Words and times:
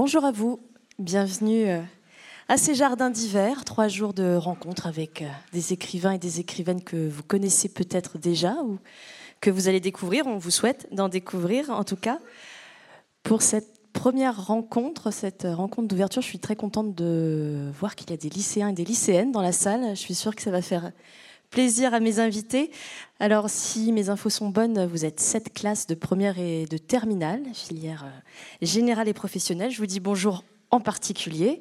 Bonjour 0.00 0.24
à 0.24 0.30
vous, 0.30 0.60
bienvenue 1.00 1.68
euh, 1.68 1.80
à 2.46 2.56
ces 2.56 2.76
jardins 2.76 3.10
d'hiver, 3.10 3.64
trois 3.64 3.88
jours 3.88 4.14
de 4.14 4.36
rencontres 4.36 4.86
avec 4.86 5.22
euh, 5.22 5.28
des 5.52 5.72
écrivains 5.72 6.12
et 6.12 6.18
des 6.18 6.38
écrivaines 6.38 6.84
que 6.84 7.08
vous 7.08 7.24
connaissez 7.24 7.68
peut-être 7.68 8.16
déjà 8.16 8.54
ou 8.62 8.78
que 9.40 9.50
vous 9.50 9.66
allez 9.66 9.80
découvrir. 9.80 10.28
On 10.28 10.38
vous 10.38 10.52
souhaite 10.52 10.86
d'en 10.92 11.08
découvrir 11.08 11.70
en 11.70 11.82
tout 11.82 11.96
cas. 11.96 12.20
Pour 13.24 13.42
cette 13.42 13.92
première 13.92 14.46
rencontre, 14.46 15.10
cette 15.10 15.48
rencontre 15.50 15.88
d'ouverture, 15.88 16.22
je 16.22 16.28
suis 16.28 16.38
très 16.38 16.54
contente 16.54 16.94
de 16.94 17.68
voir 17.76 17.96
qu'il 17.96 18.08
y 18.10 18.12
a 18.12 18.16
des 18.16 18.30
lycéens 18.30 18.68
et 18.68 18.74
des 18.74 18.84
lycéennes 18.84 19.32
dans 19.32 19.42
la 19.42 19.50
salle. 19.50 19.96
Je 19.96 20.00
suis 20.00 20.14
sûre 20.14 20.36
que 20.36 20.42
ça 20.42 20.52
va 20.52 20.62
faire 20.62 20.92
plaisir 21.50 21.94
à 21.94 22.00
mes 22.00 22.18
invités. 22.18 22.70
Alors, 23.20 23.50
si 23.50 23.92
mes 23.92 24.10
infos 24.10 24.30
sont 24.30 24.48
bonnes, 24.48 24.86
vous 24.86 25.04
êtes 25.04 25.20
sept 25.20 25.52
classes 25.52 25.86
de 25.86 25.94
première 25.94 26.38
et 26.38 26.66
de 26.66 26.78
terminale, 26.78 27.42
filière 27.54 28.04
euh, 28.04 28.20
générale 28.62 29.08
et 29.08 29.14
professionnelle. 29.14 29.70
Je 29.70 29.78
vous 29.78 29.86
dis 29.86 30.00
bonjour 30.00 30.44
en 30.70 30.80
particulier. 30.80 31.60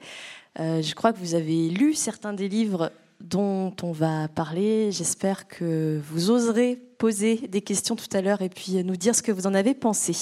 Euh, 0.59 0.81
je 0.81 0.93
crois 0.95 1.13
que 1.13 1.19
vous 1.19 1.35
avez 1.35 1.69
lu 1.69 1.93
certains 1.93 2.33
des 2.33 2.49
livres 2.49 2.91
dont 3.21 3.75
on 3.81 3.91
va 3.91 4.27
parler. 4.27 4.91
J'espère 4.91 5.47
que 5.47 5.99
vous 6.09 6.29
oserez 6.29 6.75
poser 6.97 7.35
des 7.47 7.61
questions 7.61 7.95
tout 7.95 8.09
à 8.13 8.21
l'heure 8.21 8.41
et 8.41 8.49
puis 8.49 8.83
nous 8.83 8.95
dire 8.95 9.15
ce 9.15 9.21
que 9.21 9.31
vous 9.31 9.47
en 9.47 9.53
avez 9.53 9.73
pensé. 9.73 10.13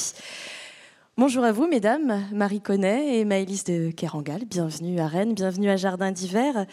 Bonjour 1.18 1.46
à 1.46 1.54
vous, 1.54 1.66
mesdames, 1.66 2.26
Marie 2.34 2.60
Connet 2.60 3.20
et 3.20 3.24
Maëlys 3.24 3.64
de 3.64 3.90
Kerangal. 3.90 4.44
Bienvenue 4.44 5.00
à 5.00 5.08
Rennes, 5.08 5.34
bienvenue 5.34 5.70
à 5.70 5.78
Jardin 5.78 6.12
d'hiver. 6.12 6.66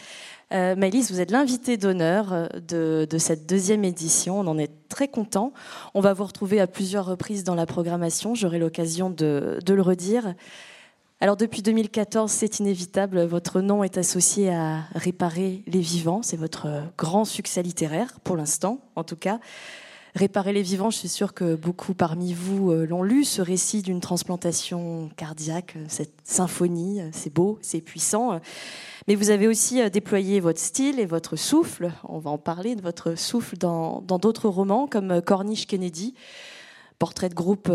Euh, 0.53 0.75
Maëlys, 0.75 1.11
vous 1.11 1.21
êtes 1.21 1.31
l'invitée 1.31 1.77
d'honneur 1.77 2.33
euh, 2.33 3.05
de, 3.05 3.17
cette 3.19 3.47
deuxième 3.47 3.85
édition. 3.85 4.41
On 4.41 4.47
en 4.47 4.57
est 4.57 4.89
très 4.89 5.07
content. 5.07 5.53
On 5.93 6.01
va 6.01 6.11
vous 6.11 6.25
retrouver 6.25 6.59
à 6.59 6.67
plusieurs 6.67 7.05
reprises 7.05 7.45
dans 7.45 7.55
la 7.55 7.65
programmation. 7.65 8.35
J'aurai 8.35 8.59
l'occasion 8.59 9.09
de, 9.09 9.59
de, 9.65 9.73
le 9.73 9.81
redire. 9.81 10.35
Alors, 11.21 11.37
depuis 11.37 11.61
2014, 11.61 12.29
c'est 12.29 12.59
inévitable. 12.59 13.23
Votre 13.23 13.61
nom 13.61 13.81
est 13.81 13.97
associé 13.97 14.53
à 14.53 14.81
Réparer 14.93 15.63
les 15.67 15.79
vivants. 15.79 16.21
C'est 16.21 16.35
votre 16.35 16.67
grand 16.97 17.23
succès 17.23 17.63
littéraire, 17.63 18.19
pour 18.25 18.35
l'instant, 18.35 18.81
en 18.97 19.05
tout 19.05 19.15
cas. 19.15 19.39
Réparer 20.15 20.53
les 20.53 20.61
vivants, 20.61 20.91
je 20.91 20.97
suis 20.97 21.09
sûre 21.09 21.33
que 21.33 21.55
beaucoup 21.55 21.95
parmi 21.95 22.33
vous 22.33 22.71
euh, 22.71 22.85
l'ont 22.85 23.01
lu, 23.01 23.25
ce 23.25 23.41
récit 23.41 23.81
d'une 23.81 23.99
transplantation 23.99 25.09
cardiaque, 25.17 25.73
euh, 25.75 25.85
cette 25.87 26.13
symphonie, 26.23 27.01
euh, 27.01 27.09
c'est 27.11 27.33
beau, 27.33 27.57
c'est 27.63 27.81
puissant. 27.81 28.39
Mais 29.07 29.15
vous 29.15 29.31
avez 29.31 29.47
aussi 29.47 29.89
déployé 29.89 30.39
votre 30.39 30.59
style 30.59 30.99
et 30.99 31.07
votre 31.07 31.35
souffle, 31.35 31.91
on 32.07 32.19
va 32.19 32.29
en 32.29 32.37
parler 32.37 32.75
de 32.75 32.81
votre 32.83 33.17
souffle 33.17 33.57
dans 33.57 34.01
d'autres 34.01 34.49
romans 34.49 34.85
comme 34.85 35.19
Corniche 35.19 35.65
Kennedy, 35.65 36.13
portrait 36.99 37.27
de 37.27 37.33
groupe 37.33 37.69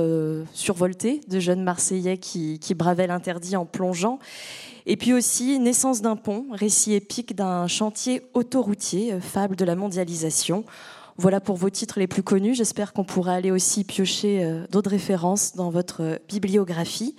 survolté 0.54 1.20
de 1.28 1.38
jeunes 1.38 1.62
Marseillais 1.62 2.16
qui, 2.16 2.58
qui 2.60 2.74
bravaient 2.74 3.08
l'interdit 3.08 3.56
en 3.56 3.66
plongeant. 3.66 4.20
Et 4.86 4.96
puis 4.96 5.12
aussi 5.12 5.58
Naissance 5.58 6.00
d'un 6.00 6.16
pont, 6.16 6.46
récit 6.50 6.94
épique 6.94 7.36
d'un 7.36 7.66
chantier 7.66 8.22
autoroutier, 8.32 9.20
fable 9.20 9.54
de 9.54 9.66
la 9.66 9.74
mondialisation. 9.74 10.64
Voilà 11.20 11.40
pour 11.40 11.56
vos 11.56 11.68
titres 11.68 11.98
les 11.98 12.06
plus 12.06 12.22
connus. 12.22 12.54
J'espère 12.54 12.92
qu'on 12.92 13.02
pourra 13.02 13.32
aller 13.32 13.50
aussi 13.50 13.82
piocher 13.82 14.44
euh, 14.44 14.68
d'autres 14.70 14.90
références 14.90 15.56
dans 15.56 15.68
votre 15.68 16.00
euh, 16.00 16.16
bibliographie. 16.28 17.16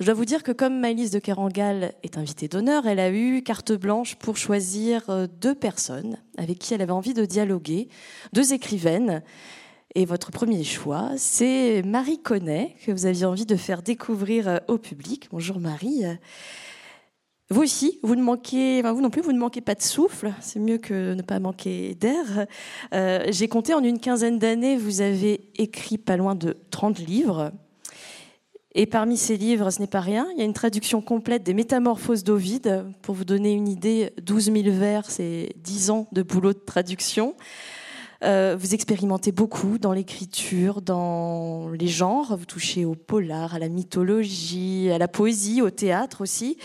Je 0.00 0.06
dois 0.06 0.14
vous 0.14 0.24
dire 0.24 0.42
que 0.42 0.50
comme 0.50 0.80
Maëlys 0.80 1.12
de 1.12 1.20
Kerangal 1.20 1.92
est 2.02 2.18
invitée 2.18 2.48
d'honneur, 2.48 2.88
elle 2.88 2.98
a 2.98 3.12
eu 3.12 3.42
carte 3.44 3.70
blanche 3.70 4.16
pour 4.16 4.36
choisir 4.36 5.08
euh, 5.10 5.28
deux 5.40 5.54
personnes 5.54 6.16
avec 6.38 6.58
qui 6.58 6.74
elle 6.74 6.82
avait 6.82 6.90
envie 6.90 7.14
de 7.14 7.24
dialoguer, 7.24 7.88
deux 8.32 8.52
écrivaines. 8.52 9.22
Et 9.94 10.04
votre 10.04 10.32
premier 10.32 10.64
choix, 10.64 11.12
c'est 11.16 11.82
Marie 11.82 12.20
Connet, 12.20 12.74
que 12.84 12.90
vous 12.90 13.06
aviez 13.06 13.26
envie 13.26 13.46
de 13.46 13.56
faire 13.56 13.82
découvrir 13.82 14.60
au 14.66 14.76
public. 14.76 15.28
Bonjour 15.30 15.60
Marie. 15.60 16.04
Vous 17.50 17.62
aussi, 17.62 17.98
vous 18.02 18.14
ne 18.14 18.22
manquez, 18.22 18.82
vous 18.82 19.00
non 19.00 19.08
plus, 19.08 19.22
vous 19.22 19.32
ne 19.32 19.38
manquez 19.38 19.62
pas 19.62 19.74
de 19.74 19.80
souffle. 19.80 20.34
C'est 20.40 20.60
mieux 20.60 20.76
que 20.76 21.14
ne 21.14 21.22
pas 21.22 21.38
manquer 21.38 21.94
d'air. 21.94 22.46
Euh, 22.92 23.24
j'ai 23.30 23.48
compté 23.48 23.72
en 23.72 23.82
une 23.82 24.00
quinzaine 24.00 24.38
d'années, 24.38 24.76
vous 24.76 25.00
avez 25.00 25.48
écrit 25.56 25.96
pas 25.96 26.18
loin 26.18 26.34
de 26.34 26.58
30 26.70 26.98
livres. 26.98 27.52
Et 28.74 28.84
parmi 28.84 29.16
ces 29.16 29.38
livres, 29.38 29.70
ce 29.70 29.80
n'est 29.80 29.86
pas 29.86 30.00
rien, 30.00 30.28
il 30.32 30.38
y 30.38 30.42
a 30.42 30.44
une 30.44 30.52
traduction 30.52 31.00
complète 31.00 31.42
des 31.42 31.54
Métamorphoses 31.54 32.22
d'Ovide. 32.22 32.84
Pour 33.00 33.14
vous 33.14 33.24
donner 33.24 33.52
une 33.52 33.66
idée, 33.66 34.12
12 34.22 34.52
000 34.52 34.56
vers, 34.78 35.10
c'est 35.10 35.54
10 35.56 35.90
ans 35.90 36.06
de 36.12 36.22
boulot 36.22 36.52
de 36.52 36.58
traduction. 36.58 37.34
Euh, 38.24 38.56
vous 38.60 38.74
expérimentez 38.74 39.32
beaucoup 39.32 39.78
dans 39.78 39.92
l'écriture, 39.92 40.82
dans 40.82 41.70
les 41.70 41.88
genres. 41.88 42.36
Vous 42.36 42.44
touchez 42.44 42.84
au 42.84 42.94
polar, 42.94 43.54
à 43.54 43.58
la 43.58 43.70
mythologie, 43.70 44.90
à 44.90 44.98
la 44.98 45.08
poésie, 45.08 45.62
au 45.62 45.70
théâtre 45.70 46.20
aussi. 46.20 46.58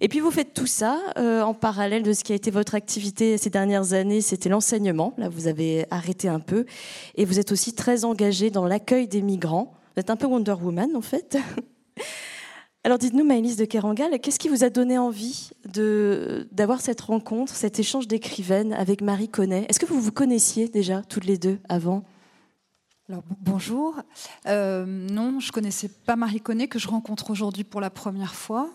Et 0.00 0.08
puis 0.08 0.20
vous 0.20 0.30
faites 0.30 0.54
tout 0.54 0.66
ça 0.66 1.00
euh, 1.18 1.42
en 1.42 1.54
parallèle 1.54 2.02
de 2.02 2.12
ce 2.12 2.24
qui 2.24 2.32
a 2.32 2.36
été 2.36 2.50
votre 2.50 2.74
activité 2.74 3.38
ces 3.38 3.50
dernières 3.50 3.92
années, 3.92 4.20
c'était 4.20 4.48
l'enseignement. 4.48 5.14
Là, 5.18 5.28
vous 5.28 5.46
avez 5.46 5.86
arrêté 5.90 6.28
un 6.28 6.40
peu. 6.40 6.66
Et 7.14 7.24
vous 7.24 7.38
êtes 7.38 7.52
aussi 7.52 7.72
très 7.72 8.04
engagé 8.04 8.50
dans 8.50 8.66
l'accueil 8.66 9.08
des 9.08 9.22
migrants. 9.22 9.74
Vous 9.94 10.00
êtes 10.00 10.10
un 10.10 10.16
peu 10.16 10.26
Wonder 10.26 10.54
Woman, 10.60 10.94
en 10.94 11.00
fait. 11.00 11.38
Alors 12.84 12.98
dites-nous, 12.98 13.24
Maëlys 13.24 13.56
de 13.56 13.64
Kerangal, 13.64 14.20
qu'est-ce 14.20 14.38
qui 14.38 14.48
vous 14.48 14.62
a 14.62 14.70
donné 14.70 14.96
envie 14.96 15.50
d'avoir 15.64 16.80
cette 16.80 17.00
rencontre, 17.00 17.52
cet 17.52 17.80
échange 17.80 18.06
d'écrivaines 18.06 18.72
avec 18.72 19.00
Marie 19.00 19.28
Connet? 19.28 19.66
Est-ce 19.68 19.80
que 19.80 19.86
vous 19.86 20.00
vous 20.00 20.12
connaissiez 20.12 20.68
déjà 20.68 21.02
toutes 21.02 21.24
les 21.24 21.36
deux 21.36 21.58
avant? 21.68 22.04
Alors, 23.08 23.24
bonjour. 23.40 23.96
Euh, 24.46 24.84
non, 24.86 25.40
je 25.40 25.50
connaissais 25.50 25.88
pas 25.88 26.14
Marie 26.14 26.40
Connet 26.40 26.68
que 26.68 26.78
je 26.78 26.86
rencontre 26.86 27.30
aujourd'hui 27.30 27.64
pour 27.64 27.80
la 27.80 27.90
première 27.90 28.36
fois 28.36 28.70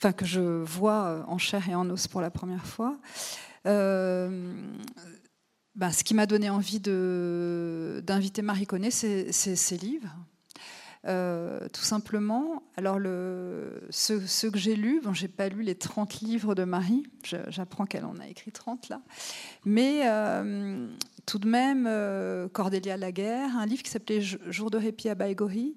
enfin 0.00 0.12
que 0.12 0.24
je 0.24 0.40
vois 0.40 1.04
euh, 1.04 1.22
en 1.26 1.38
chair 1.38 1.68
et 1.68 1.74
en 1.74 1.88
os 1.90 2.08
pour 2.08 2.20
la 2.20 2.30
première 2.30 2.64
fois. 2.64 2.98
Euh, 3.66 4.54
bah, 5.74 5.92
ce 5.92 6.04
qui 6.04 6.14
m'a 6.14 6.26
donné 6.26 6.48
envie 6.48 6.80
d'inviter 6.80 8.42
Marie 8.42 8.66
Connet, 8.66 8.90
c'est 8.90 9.32
ses 9.32 9.76
livres. 9.76 10.16
Euh, 11.06 11.68
tout 11.72 11.82
simplement. 11.82 12.62
Alors, 12.76 12.98
le, 12.98 13.82
ceux, 13.90 14.20
que 14.50 14.58
j'ai 14.58 14.76
lus, 14.76 15.00
bon, 15.02 15.14
j'ai 15.14 15.28
pas 15.28 15.48
lu 15.48 15.62
les 15.62 15.74
30 15.74 16.20
livres 16.20 16.54
de 16.54 16.64
Marie, 16.64 17.04
j'apprends 17.48 17.86
qu'elle 17.86 18.04
en 18.04 18.18
a 18.18 18.26
écrit 18.26 18.52
30 18.52 18.88
là, 18.90 19.00
mais 19.64 20.02
tout 21.26 21.38
de 21.38 21.48
même, 21.48 21.86
euh, 21.88 22.48
Cordélia 22.48 22.96
Laguerre, 22.96 23.56
un 23.56 23.66
livre 23.66 23.82
qui 23.82 23.90
s'appelait 23.90 24.20
Jour 24.20 24.70
de 24.70 24.78
répit 24.78 25.08
à 25.08 25.14
Baïgori, 25.14 25.76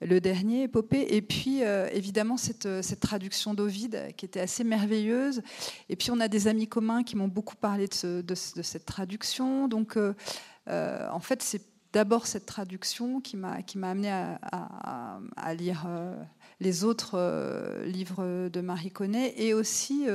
le 0.00 0.20
dernier, 0.20 0.64
épopée, 0.64 1.06
et 1.10 1.22
puis 1.22 1.62
euh, 1.62 1.88
évidemment 1.92 2.36
cette, 2.36 2.82
cette 2.82 3.00
traduction 3.00 3.54
d'Ovide 3.54 4.12
qui 4.16 4.24
était 4.24 4.40
assez 4.40 4.64
merveilleuse. 4.64 5.42
Et 5.88 5.96
puis 5.96 6.10
on 6.10 6.20
a 6.20 6.28
des 6.28 6.48
amis 6.48 6.68
communs 6.68 7.02
qui 7.02 7.16
m'ont 7.16 7.28
beaucoup 7.28 7.56
parlé 7.56 7.86
de, 7.88 8.34
cette 8.34 8.86
traduction. 8.86 9.68
Donc 9.68 9.96
euh, 9.96 10.14
en 10.66 11.20
fait, 11.20 11.42
c'est 11.42 11.62
d'abord 11.92 12.26
cette 12.26 12.46
traduction 12.46 13.20
qui 13.20 13.36
m'a 13.36 13.58
amené 13.82 14.10
à 14.10 15.54
lire 15.54 15.86
les 16.60 16.84
autres 16.84 17.82
livres 17.84 18.48
de 18.48 18.60
Marie 18.60 18.90
Connet 18.90 19.34
et 19.38 19.54
aussi 19.54 20.06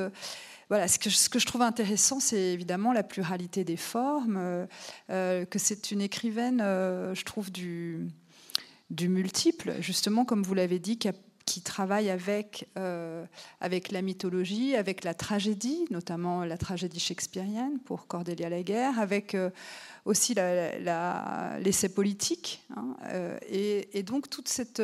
voilà, 0.72 0.88
ce 0.88 1.00
que, 1.00 1.10
je 1.38 1.46
trouve 1.46 1.64
intéressant, 1.64 2.22
c'est 2.22 2.54
évidemment 2.54 2.94
la 2.94 3.04
pluralité 3.04 3.66
des 3.66 3.76
formes, 3.76 4.38
euh, 4.38 4.66
euh, 5.10 5.44
que 5.44 5.60
c'est 5.60 5.92
une 5.92 6.00
écrivaine, 6.00 6.62
euh, 6.64 7.14
je 7.14 7.26
trouve, 7.26 7.52
du, 7.52 8.08
multiple, 8.98 9.74
justement, 9.82 10.24
comme 10.24 10.44
vous 10.44 10.54
l'avez 10.54 10.80
dit, 10.80 10.98
qui, 10.98 11.62
travaille 11.62 12.10
avec, 12.10 12.70
avec 13.60 13.92
la 13.92 14.02
mythologie, 14.02 14.78
avec 14.78 15.04
la 15.04 15.14
tragédie, 15.14 15.84
notamment 15.92 16.46
la 16.46 16.58
tragédie 16.58 17.02
shakespearienne 17.02 17.80
pour 17.84 18.08
Cordelia 18.08 18.48
Laguerre, 18.48 18.98
avec 18.98 19.36
aussi 20.06 20.34
l'essai 20.34 21.90
politique. 21.90 22.64
Hein, 22.78 22.96
et, 23.50 24.04
donc 24.04 24.30
toute 24.30 24.48
cette 24.48 24.82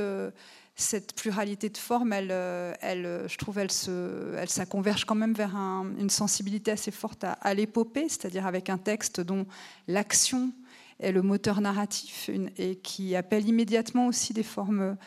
cette 0.80 1.16
pluralité 1.16 1.70
de 1.70 1.78
formes, 1.78 2.14
elle, 2.14 2.30
euh, 2.30 2.72
euh, 2.84 3.28
je 3.28 3.38
trouve, 3.40 3.58
elle, 3.58 3.72
ça 3.72 4.66
converge 4.68 5.06
quand 5.06 5.16
même 5.16 5.34
vers 5.34 5.56
une 5.56 6.12
sensibilité 6.12 6.70
assez 6.70 6.92
forte 6.92 7.24
à, 7.24 7.54
l'épopée, 7.56 8.08
c'est-à-dire 8.08 8.46
avec 8.46 8.70
un 8.70 8.78
texte 8.78 9.20
dont 9.20 9.48
l'action 9.88 10.52
est 11.00 11.12
le 11.12 11.24
moteur 11.24 11.62
narratif 11.62 12.30
et 12.58 12.76
qui 12.76 13.16
appelle 13.16 13.48
immédiatement 13.48 14.06
aussi 14.06 14.34
des 14.34 14.44
formes 14.44 14.98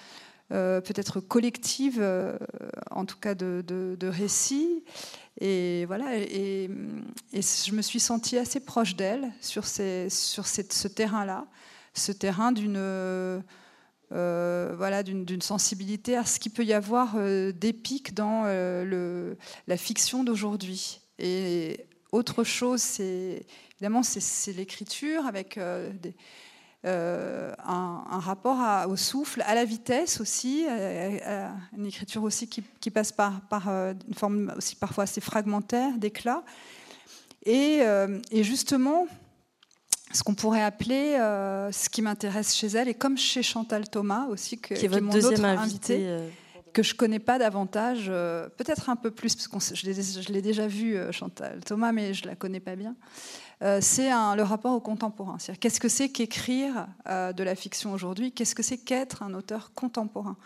euh, 0.52 0.80
peut-être 0.80 1.20
collectives, 1.20 2.04
en 2.90 3.04
tout 3.04 3.18
cas 3.18 3.36
de, 3.36 3.62
de, 3.64 4.08
récits. 4.08 4.82
Et 5.40 5.84
voilà, 5.86 6.16
et, 6.16 6.68
je 7.32 7.72
me 7.72 7.82
suis 7.82 8.00
sentie 8.00 8.38
assez 8.38 8.58
proche 8.58 8.96
d'elle 8.96 9.30
sur, 9.40 9.64
ce 9.68 10.88
terrain-là, 10.88 11.46
ce 11.94 12.10
terrain 12.10 12.50
d'une 12.50 13.42
euh, 14.12 14.74
voilà, 14.76 15.04
d'une 15.04 15.40
sensibilité 15.40 16.16
à 16.16 16.24
ce 16.24 16.40
qu'il 16.40 16.50
peut 16.50 16.64
y 16.64 16.72
avoir 16.72 17.14
euh, 17.14 17.52
d'épique 17.52 18.12
dans 18.12 18.42
euh, 18.44 18.84
le, 18.84 19.36
la 19.68 19.76
fiction 19.76 20.24
d'aujourd'hui. 20.24 21.00
Et 21.20 21.86
autre 22.10 22.42
chose, 22.42 22.80
c'est 22.80 23.46
évidemment 23.74 24.02
c'est 24.02 24.52
l'écriture 24.52 25.26
avec 25.26 25.58
un, 25.58 25.92
rapport 28.18 28.88
au 28.88 28.96
souffle, 28.96 29.42
à 29.46 29.54
la 29.54 29.64
vitesse 29.64 30.20
aussi, 30.20 30.66
une 30.66 31.86
écriture 31.86 32.24
aussi 32.24 32.48
qui, 32.48 32.90
passe 32.90 33.12
par, 33.12 33.42
une 33.68 34.14
forme 34.16 34.52
aussi 34.56 34.74
parfois 34.74 35.04
assez 35.04 35.20
fragmentaire, 35.20 35.96
d'éclat. 35.98 36.42
Et, 37.46 37.82
justement, 38.32 39.06
ce 40.12 40.22
qu'on 40.22 40.34
pourrait 40.34 40.62
appeler, 40.62 41.14
ce 41.72 41.88
qui 41.88 42.02
m'intéresse 42.02 42.54
chez 42.54 42.68
elle, 42.68 42.88
et 42.88 42.94
comme 42.94 43.16
chez 43.16 43.42
Chantal 43.42 43.88
Thomas 43.88 44.26
aussi, 44.26 44.58
que, 44.58 44.74
qui 44.74 44.84
est 44.84 44.88
votre 44.88 45.08
deuxième 45.08 45.44
invité, 45.44 46.30
que 46.72 46.82
je 46.82 46.94
connais 46.94 47.18
pas 47.18 47.38
davantage, 47.38 48.06
euh, 48.08 48.48
peut-être 48.48 48.88
un 48.88 48.96
peu 48.96 49.10
plus, 49.10 49.34
parce 49.34 49.48
que 49.48 49.74
je 49.74 50.32
l'ai 50.32 50.42
déjà 50.42 50.66
vu, 50.66 50.96
euh, 50.96 51.12
Chantal 51.12 51.60
Thomas, 51.64 51.92
mais 51.92 52.14
je 52.14 52.26
la 52.26 52.36
connais 52.36 52.60
pas 52.60 52.76
bien. 52.76 52.96
Euh, 53.62 53.78
c'est 53.82 54.10
le 54.10 54.42
rapport 54.42 54.74
au 54.74 54.80
contemporain. 54.80 55.36
Qu'est-ce 55.60 55.80
que 55.80 55.88
c'est 55.88 56.08
qu'écrire 56.08 56.86
de 57.06 57.42
la 57.42 57.54
fiction 57.54 57.92
aujourd'hui? 57.92 58.32
Qu'est-ce 58.32 58.54
que 58.54 58.62
c'est 58.62 58.78
qu'être 58.78 59.22
un 59.22 59.34
auteur 59.34 59.72
contemporain? 59.74 60.36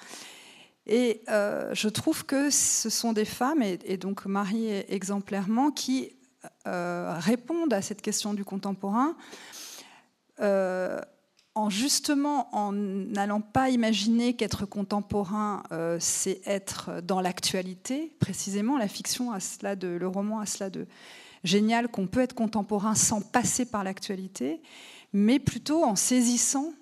Et 0.87 1.23
je 1.29 1.89
trouve 1.89 2.27
que 2.27 2.51
ce 2.51 2.91
sont 2.91 3.13
des 3.13 3.25
femmes, 3.25 3.63
et, 3.63 3.97
donc 3.97 4.27
Marie 4.27 4.69
exemplairement, 4.89 5.71
qui 5.71 6.17
répondent 6.65 7.73
à 7.73 7.83
cette 7.83 8.03
question 8.03 8.35
du 8.35 8.45
contemporain 8.45 9.17
en 10.41 11.71
justement 11.71 12.55
en 12.55 12.73
n'allant 12.73 13.41
pas 13.41 13.71
imaginer 13.71 14.35
qu'être 14.35 14.67
contemporain, 14.67 15.63
euh, 15.73 15.99
c'est 16.01 16.41
être 16.47 17.01
dans 17.03 17.21
l'actualité. 17.21 18.17
Précisément, 18.19 18.77
la 18.77 18.89
fiction 18.89 19.31
a 19.33 19.41
cela 19.41 19.77
de, 19.77 19.89
le 19.89 20.09
roman 20.09 20.41
a 20.41 20.47
cela 20.47 20.69
de 20.69 20.87
génial 21.45 21.89
qu'on 21.89 22.07
peut 22.07 22.21
être 22.21 22.35
contemporain 22.35 22.95
sans 22.95 23.21
passer 23.21 23.67
par 23.67 23.85
l'actualité, 23.85 24.63
mais 25.13 25.39
plutôt 25.39 25.85
en 25.85 25.95
saisissant 25.95 26.73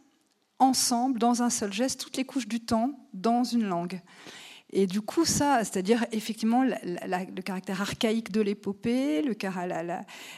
ensemble, 0.58 1.18
dans 1.18 1.42
un 1.42 1.50
seul 1.50 1.72
geste, 1.72 2.00
toutes 2.00 2.16
les 2.16 2.24
couches 2.24 2.48
du 2.48 2.60
temps 2.60 2.92
dans 3.12 3.44
une 3.44 3.64
langue. 3.64 4.00
Et 4.74 4.86
du 4.86 5.02
coup, 5.02 5.26
ça, 5.26 5.64
c'est-à-dire 5.64 6.06
effectivement 6.12 6.64
le 6.64 7.42
caractère 7.42 7.82
archaïque 7.82 8.32
de 8.32 8.40
l'épopée, 8.40 9.20
le, 9.20 9.34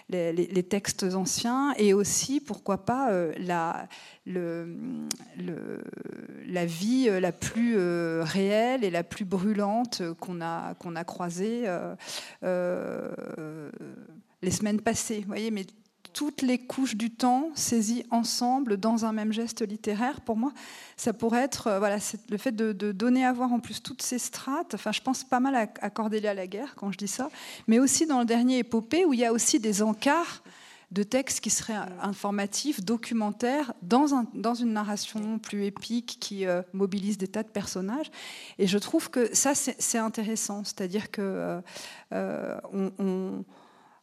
les, 0.09 0.33
les, 0.33 0.63
textes 0.65 1.05
anciens, 1.15 1.73
et 1.77 1.95
aussi, 1.95 2.41
pourquoi 2.41 2.85
pas, 2.85 3.13
euh, 3.13 3.33
la, 3.39 3.87
le, 4.27 4.77
la 6.47 6.67
vie 6.67 7.07
euh, 7.09 7.21
la 7.21 7.31
plus 7.31 7.75
euh, 7.77 8.25
réelle 8.25 8.83
et 8.83 8.91
la 8.91 9.05
plus 9.05 9.25
brûlante 9.25 10.03
qu'on 10.19 10.41
a, 10.41 10.75
qu'on 10.75 10.97
a 10.97 11.05
croisée 11.05 11.67
les 14.43 14.51
semaines 14.51 14.81
passées. 14.81 15.21
Vous 15.21 15.29
voyez, 15.29 15.53
mais 15.53 15.65
toutes 16.15 16.43
les 16.43 16.59
couches 16.59 16.97
du 16.97 17.11
temps 17.11 17.51
saisies 17.55 18.07
ensemble 18.11 18.79
dans 18.79 19.05
un 19.05 19.13
même 19.13 19.33
geste 19.33 19.67
littéraire, 19.67 20.21
pour 20.23 20.37
moi, 20.37 20.53
ça 20.97 21.13
pourrait 21.13 21.43
être 21.43 21.67
euh, 21.67 21.79
voilà, 21.79 21.99
le 22.31 22.39
fait 22.39 22.53
de, 22.53 22.73
donner 22.93 23.27
à 23.27 23.33
voir 23.33 23.53
en 23.53 23.59
plus 23.59 23.83
toutes 23.83 24.01
ces 24.01 24.19
strates. 24.19 24.75
Enfin, 24.75 24.93
je 24.93 25.03
pense 25.03 25.25
pas 25.25 25.41
mal 25.41 25.55
à, 25.57 25.67
à 25.83 25.91
Cordélia 25.91 26.33
Laguerre 26.33 26.75
quand 26.77 26.93
je 26.93 26.97
dis 26.97 27.09
ça, 27.09 27.29
mais 27.67 27.81
aussi 27.81 28.07
dans 28.07 28.21
le 28.21 28.25
dernier 28.25 28.59
épopée 28.59 29.05
où 29.05 29.13
il 29.13 29.21
y 29.21 29.25
a 29.25 29.33
aussi 29.33 29.59
des 29.59 29.83
encarts 29.83 30.43
de 30.93 31.03
textes 31.03 31.41
qui 31.41 31.51
seraient 31.51 31.81
informatifs, 32.01 32.81
documentaires, 32.81 33.73
dans, 33.83 34.15
un, 34.15 34.27
dans 34.35 34.55
une 34.55 34.73
narration 34.73 35.41
plus 35.41 35.65
épique 35.65 36.19
qui 36.21 36.47
euh, 36.47 36.63
mobilise 36.73 37.19
des 37.19 37.27
tas 37.27 37.43
de 37.43 37.49
personnages. 37.49 38.13
Et 38.61 38.69
je 38.69 38.79
trouve 38.79 39.11
que 39.11 39.35
ça, 39.35 39.55
c'est 39.57 39.99
intéressant. 39.99 40.63
C'est-à-dire 40.63 41.11
que 41.11 41.61
euh, 42.13 42.61
on 42.73 43.45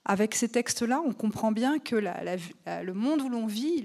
avec 0.05 0.33
ces 0.33 0.49
textes-là, 0.49 1.01
on 1.05 1.13
comprend 1.13 1.51
bien 1.51 1.77
que 1.77 1.95
le 1.95 2.93
monde 2.93 3.21
où 3.21 3.29
l'on 3.29 3.45
vit, 3.45 3.83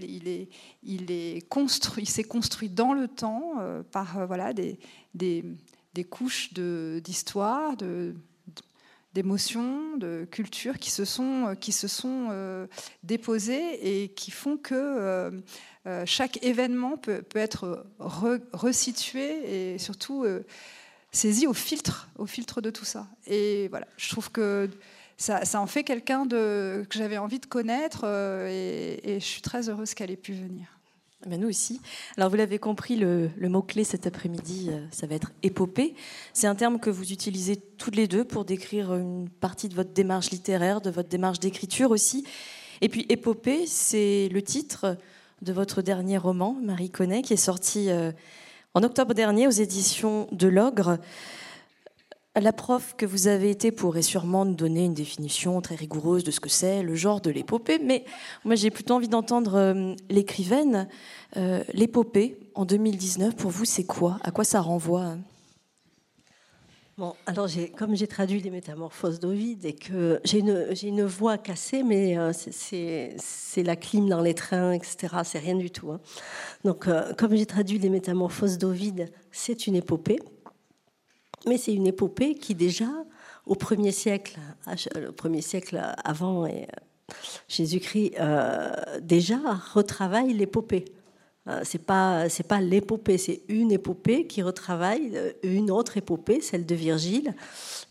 il, 0.82 2.06
s'est 2.06 2.24
construit 2.24 2.70
dans 2.70 2.94
le 2.94 3.06
temps 3.06 3.54
euh, 3.60 3.82
par 3.82 4.18
euh, 4.18 4.52
des, 5.14 6.04
couches 6.08 6.54
d'histoire, 6.54 7.76
de, 7.76 8.14
d'émotions, 9.12 9.98
de 9.98 10.26
culture 10.30 10.78
qui 10.78 10.90
se 10.90 11.04
sont, 11.04 11.54
qui 11.60 11.72
se 11.72 11.86
sont 11.86 12.28
euh, 12.30 12.66
déposées 13.02 14.02
et 14.02 14.08
qui 14.08 14.30
font 14.30 14.56
que 14.56 15.42
chaque 16.06 16.42
événement 16.42 16.96
peut, 16.96 17.22
peut 17.22 17.38
être 17.38 17.86
resitué 17.98 19.74
et 19.74 19.78
surtout 19.78 20.24
saisi 21.12 21.46
au 21.46 21.52
filtre, 21.52 22.08
au 22.16 22.26
filtre 22.26 22.60
de 22.60 22.70
tout 22.70 22.84
ça. 22.84 23.06
Et 23.26 23.68
voilà, 23.68 23.86
je 23.96 24.08
trouve 24.08 24.30
que 24.30 24.68
ça, 25.16 25.60
en 25.60 25.66
fait 25.66 25.82
quelqu'un 25.82 26.28
que 26.28 26.84
j'avais 26.90 27.18
envie 27.18 27.38
de 27.38 27.46
connaître 27.46 28.02
euh, 28.04 28.48
et, 29.02 29.18
je 29.18 29.24
suis 29.24 29.40
très 29.40 29.68
heureuse 29.68 29.94
qu'elle 29.94 30.10
ait 30.10 30.16
pu 30.16 30.32
venir. 30.32 30.66
Mais 31.24 31.36
ben, 31.36 31.40
nous 31.40 31.48
aussi. 31.48 31.80
Alors 32.16 32.28
vous 32.28 32.36
l'avez 32.36 32.58
compris, 32.58 32.96
le, 32.96 33.30
mot-clé 33.40 33.82
cet 33.82 34.06
après-midi, 34.06 34.68
euh, 34.70 34.84
ça 34.90 35.06
va 35.06 35.14
être 35.14 35.32
épopée. 35.42 35.94
C'est 36.34 36.46
un 36.46 36.54
terme 36.54 36.78
que 36.78 36.90
vous 36.90 37.12
utilisez 37.12 37.56
toutes 37.56 37.96
les 37.96 38.06
deux 38.06 38.24
pour 38.24 38.44
décrire 38.44 38.94
une 38.94 39.28
partie 39.28 39.68
de 39.68 39.74
votre 39.74 39.92
démarche 39.92 40.30
littéraire, 40.30 40.80
de 40.80 40.90
votre 40.90 41.08
démarche 41.08 41.40
d'écriture 41.40 41.90
aussi. 41.90 42.24
Et 42.82 42.88
puis 42.88 43.06
épopée, 43.08 43.66
c'est 43.66 44.28
le 44.28 44.42
titre 44.42 44.98
de 45.40 45.52
votre 45.52 45.80
dernier 45.80 46.18
roman, 46.18 46.56
Marie 46.62 46.90
Connet, 46.90 47.22
qui 47.22 47.32
est 47.32 47.38
sorti 47.38 47.90
euh, 47.90 48.12
en 48.74 48.82
octobre 48.82 49.14
dernier 49.14 49.46
aux 49.46 49.50
éditions 49.50 50.28
de 50.32 50.46
l'Ogre. 50.46 50.98
La 52.38 52.52
prof 52.52 52.94
que 52.98 53.06
vous 53.06 53.28
avez 53.28 53.48
été 53.48 53.72
pourrait 53.72 54.02
sûrement 54.02 54.44
nous 54.44 54.54
donner 54.54 54.84
une 54.84 54.92
définition 54.92 55.58
très 55.62 55.74
rigoureuse 55.74 56.22
de 56.22 56.30
ce 56.30 56.38
que 56.38 56.50
c'est 56.50 56.82
le 56.82 56.94
genre 56.94 57.22
de 57.22 57.30
l'épopée, 57.30 57.78
mais 57.78 58.04
moi 58.44 58.56
j'ai 58.56 58.70
plutôt 58.70 58.92
envie 58.92 59.08
d'entendre 59.08 59.54
euh, 59.54 59.94
l'écrivaine. 60.10 60.86
Euh, 61.38 61.64
l'épopée 61.72 62.38
en 62.54 62.66
2019, 62.66 63.36
pour 63.36 63.50
vous, 63.50 63.64
c'est 63.64 63.84
quoi? 63.84 64.18
À 64.22 64.32
quoi 64.32 64.44
ça 64.44 64.60
renvoie? 64.60 65.16
Bon, 66.98 67.14
alors 67.24 67.48
comme 67.74 67.96
j'ai 67.96 68.06
traduit 68.06 68.42
les 68.42 68.50
métamorphoses 68.50 69.18
d'Ovide 69.18 69.64
et 69.64 69.74
que 69.74 70.20
j'ai 70.24 70.40
une, 70.40 71.04
voix 71.04 71.38
cassée, 71.38 71.82
mais 71.82 72.18
euh, 72.18 72.32
c'est 72.34 73.62
la 73.62 73.76
clim 73.76 74.10
dans 74.10 74.20
les 74.20 74.34
trains, 74.34 74.72
etc. 74.72 75.16
C'est 75.24 75.38
rien 75.38 75.56
du 75.56 75.70
tout. 75.70 75.90
Hein. 75.90 76.00
Donc, 76.64 76.86
comme 77.16 77.34
j'ai 77.34 77.46
traduit 77.46 77.78
les 77.78 77.88
métamorphoses 77.88 78.58
d'Ovide, 78.58 79.10
c'est 79.32 79.66
une 79.66 79.76
épopée 79.76 80.20
mais 81.46 81.58
c'est 81.58 81.72
une 81.72 81.86
épopée 81.86 82.34
qui 82.34 82.54
déjà, 82.54 82.90
au 83.46 83.54
premier 83.54 83.92
siècle, 83.92 84.38
le 84.94 85.12
premier 85.12 85.40
siècle 85.40 85.80
avant 86.04 86.44
euh, 86.44 86.50
Jésus-Christ, 87.48 88.14
euh, 88.18 88.70
déjà 89.00 89.38
retravaille 89.72 90.32
l'épopée. 90.32 90.84
Euh, 91.48 91.60
c'est 91.62 91.86
pas 91.86 92.28
c'est 92.28 92.48
pas 92.48 92.60
l'épopée, 92.60 93.18
c'est 93.18 93.42
une 93.48 93.70
épopée 93.70 94.26
qui 94.26 94.42
retravaille 94.42 95.16
une 95.44 95.70
autre 95.70 95.96
épopée, 95.96 96.40
celle 96.40 96.66
de 96.66 96.74
Virgile, 96.74 97.34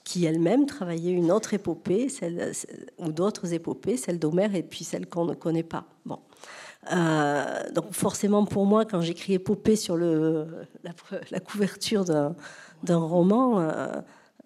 qui 0.04 0.26
elle-même 0.26 0.66
travaillait 0.66 1.14
une 1.14 1.32
autre 1.32 1.54
épopée, 1.54 2.10
celle, 2.10 2.52
ou 2.98 3.14
d'autres 3.14 3.54
épopées, 3.54 3.96
celle 3.96 4.20
d'Homère 4.20 4.54
et 4.56 4.64
puis 4.64 4.84
celle 4.84 5.08
qu'on 5.08 5.24
ne 5.24 5.34
connaît 5.34 5.64
pas. 5.64 5.86
Bon. 6.06 6.20
donc 7.74 7.94
forcément 7.94 8.44
pour 8.44 8.66
moi, 8.66 8.84
quand 8.84 9.00
j'écris 9.00 9.36
épopée 9.36 9.78
sur 9.78 9.96
le, 9.96 10.48
la 11.32 11.40
couverture 11.40 12.04
d'un 12.04 12.36
d'un 12.86 12.98
roman, 12.98 13.60
euh, 13.60 13.88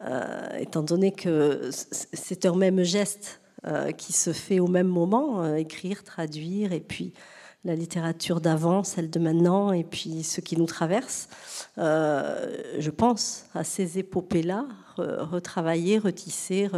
euh, 0.02 0.58
étant 0.58 0.82
donné 0.82 1.12
que 1.12 1.70
c'est 1.72 2.46
un 2.46 2.56
même 2.56 2.84
geste 2.84 3.42
euh, 3.68 3.92
qui 3.92 4.14
se 4.14 4.34
fait 4.34 4.60
au 4.60 4.68
même 4.68 4.88
moment, 4.88 5.56
écrire, 5.56 6.04
traduire, 6.04 6.72
et 6.72 6.80
puis 6.80 7.14
la 7.66 7.76
littérature 7.76 8.40
d'avant, 8.40 8.84
celle 8.84 9.10
de 9.10 9.20
maintenant, 9.20 9.74
et 9.74 9.84
puis 9.84 10.24
ce 10.24 10.40
qui 10.40 10.58
nous 10.58 10.66
traverse. 10.66 11.28
je 11.78 12.90
pense 12.90 13.46
à 13.54 13.66
ces 13.66 14.00
épopées-là, 14.00 14.66
retravailler, 14.98 15.98
retisser. 15.98 16.70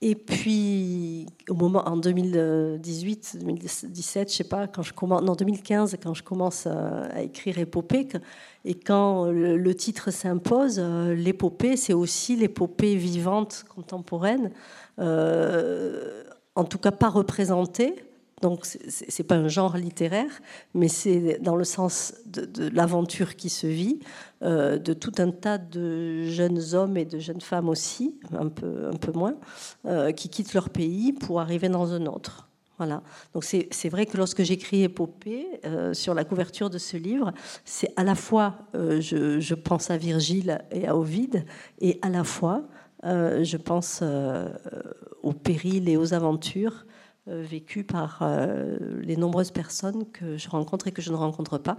Et 0.00 0.14
puis, 0.16 1.26
au 1.48 1.54
moment, 1.54 1.88
en 1.88 1.96
2018, 1.96 3.38
2017, 3.40 4.30
je 4.30 4.36
sais 4.36 4.44
pas, 4.44 4.66
quand 4.66 4.82
je 4.82 4.92
commence, 4.92 5.22
non, 5.22 5.34
2015, 5.34 5.96
quand 6.02 6.12
je 6.14 6.22
commence 6.22 6.66
à, 6.66 7.22
écrire 7.22 7.58
épopée, 7.58 8.08
et 8.64 8.74
quand 8.74 9.30
le, 9.30 9.74
titre 9.74 10.10
s'impose, 10.10 10.78
euh, 10.78 11.14
l'épopée, 11.14 11.76
c'est 11.76 11.94
aussi 11.94 12.36
l'épopée 12.36 12.96
vivante 12.96 13.64
contemporaine, 13.74 14.50
euh, 14.98 16.24
en 16.54 16.64
tout 16.64 16.78
cas 16.78 16.92
pas 16.92 17.08
représentée. 17.08 17.94
Donc 18.42 18.66
c'est 18.66 19.22
pas 19.22 19.36
un 19.36 19.48
genre 19.48 19.76
littéraire, 19.76 20.30
mais 20.74 20.88
c'est 20.88 21.38
dans 21.40 21.56
le 21.56 21.64
sens 21.64 22.14
de, 22.26 22.68
l'aventure 22.68 23.36
qui 23.36 23.48
se 23.48 23.66
vit, 23.66 24.00
euh, 24.42 24.78
de 24.78 24.92
tout 24.92 25.12
un 25.18 25.30
tas 25.30 25.56
de 25.56 26.24
jeunes 26.24 26.60
hommes 26.74 26.96
et 26.96 27.04
de 27.04 27.18
jeunes 27.18 27.40
femmes 27.40 27.68
aussi, 27.68 28.18
un 28.32 28.48
peu, 28.48 28.90
un 28.92 28.96
peu 28.96 29.12
moins, 29.12 29.36
qui 30.12 30.28
quittent 30.28 30.52
leur 30.54 30.70
pays 30.70 31.12
pour 31.12 31.40
arriver 31.40 31.68
dans 31.68 31.92
un 31.92 32.06
autre. 32.06 32.48
Voilà. 32.78 33.02
Donc 33.32 33.44
c'est 33.44 33.88
vrai 33.88 34.04
que 34.04 34.16
lorsque 34.16 34.42
j'écris 34.42 34.82
épopée 34.82 35.46
euh, 35.64 35.94
sur 35.94 36.12
la 36.12 36.24
couverture 36.24 36.70
de 36.70 36.78
ce 36.78 36.96
livre, 36.96 37.32
c'est 37.64 37.92
à 37.96 38.02
la 38.02 38.16
fois 38.16 38.58
euh, 38.74 39.00
je, 39.00 39.54
pense 39.54 39.90
à 39.90 39.96
Virgile 39.96 40.58
et 40.72 40.88
à 40.88 40.96
Ovide, 40.96 41.44
et 41.80 41.98
à 42.02 42.08
la 42.08 42.24
fois 42.24 42.64
euh, 43.04 43.44
je 43.44 43.56
pense 43.56 44.02
aux 45.22 45.32
périls 45.32 45.88
et 45.88 45.96
aux 45.96 46.14
aventures 46.14 46.84
vécues 47.26 47.84
par 47.84 48.22
les 49.00 49.16
nombreuses 49.16 49.50
personnes 49.50 50.10
que 50.10 50.36
je 50.36 50.48
rencontre 50.48 50.88
et 50.88 50.92
que 50.92 51.02
je 51.02 51.10
ne 51.10 51.16
rencontre 51.16 51.58
pas, 51.58 51.78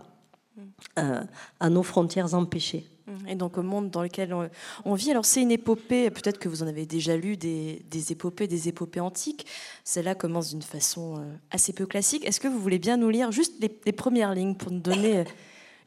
mm. 0.57 1.27
à 1.59 1.69
nos 1.69 1.83
frontières 1.83 2.33
empêchées. 2.33 2.87
Mm. 3.07 3.27
Et 3.27 3.35
donc 3.35 3.57
au 3.57 3.63
monde 3.63 3.91
dans 3.91 4.01
lequel 4.01 4.35
on, 4.85 4.95
vit. 4.95 5.11
Alors 5.11 5.25
c'est 5.25 5.41
une 5.41 5.51
épopée, 5.51 6.09
peut-être 6.09 6.39
que 6.39 6.49
vous 6.49 6.63
en 6.63 6.67
avez 6.67 6.85
déjà 6.85 7.15
lu 7.15 7.37
des, 7.37 7.83
épopées, 8.09 8.47
des 8.47 8.67
épopées 8.67 8.99
antiques. 8.99 9.45
Celle-là 9.83 10.15
commence 10.15 10.49
d'une 10.49 10.61
façon 10.61 11.23
assez 11.51 11.73
peu 11.73 11.85
classique. 11.85 12.25
Est-ce 12.25 12.39
que 12.39 12.47
vous 12.47 12.59
voulez 12.59 12.79
bien 12.79 12.97
nous 12.97 13.09
lire 13.09 13.31
juste 13.31 13.53
les 13.59 13.91
premières 13.91 14.33
lignes 14.33 14.55
pour 14.55 14.71
nous 14.71 14.79
donner 14.79 15.25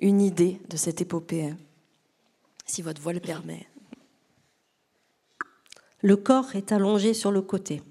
une 0.01 0.21
idée 0.21 0.61
de 0.69 0.77
cette 0.77 1.01
épopée, 1.01 1.55
si 2.67 2.83
votre 2.83 3.01
voix 3.01 3.13
le 3.13 3.21
permet? 3.21 3.67
Le 6.01 6.17
corps 6.17 6.55
est 6.55 6.71
allongé 6.71 7.13
sur 7.13 7.33
le 7.33 7.43
côté. 7.43 7.83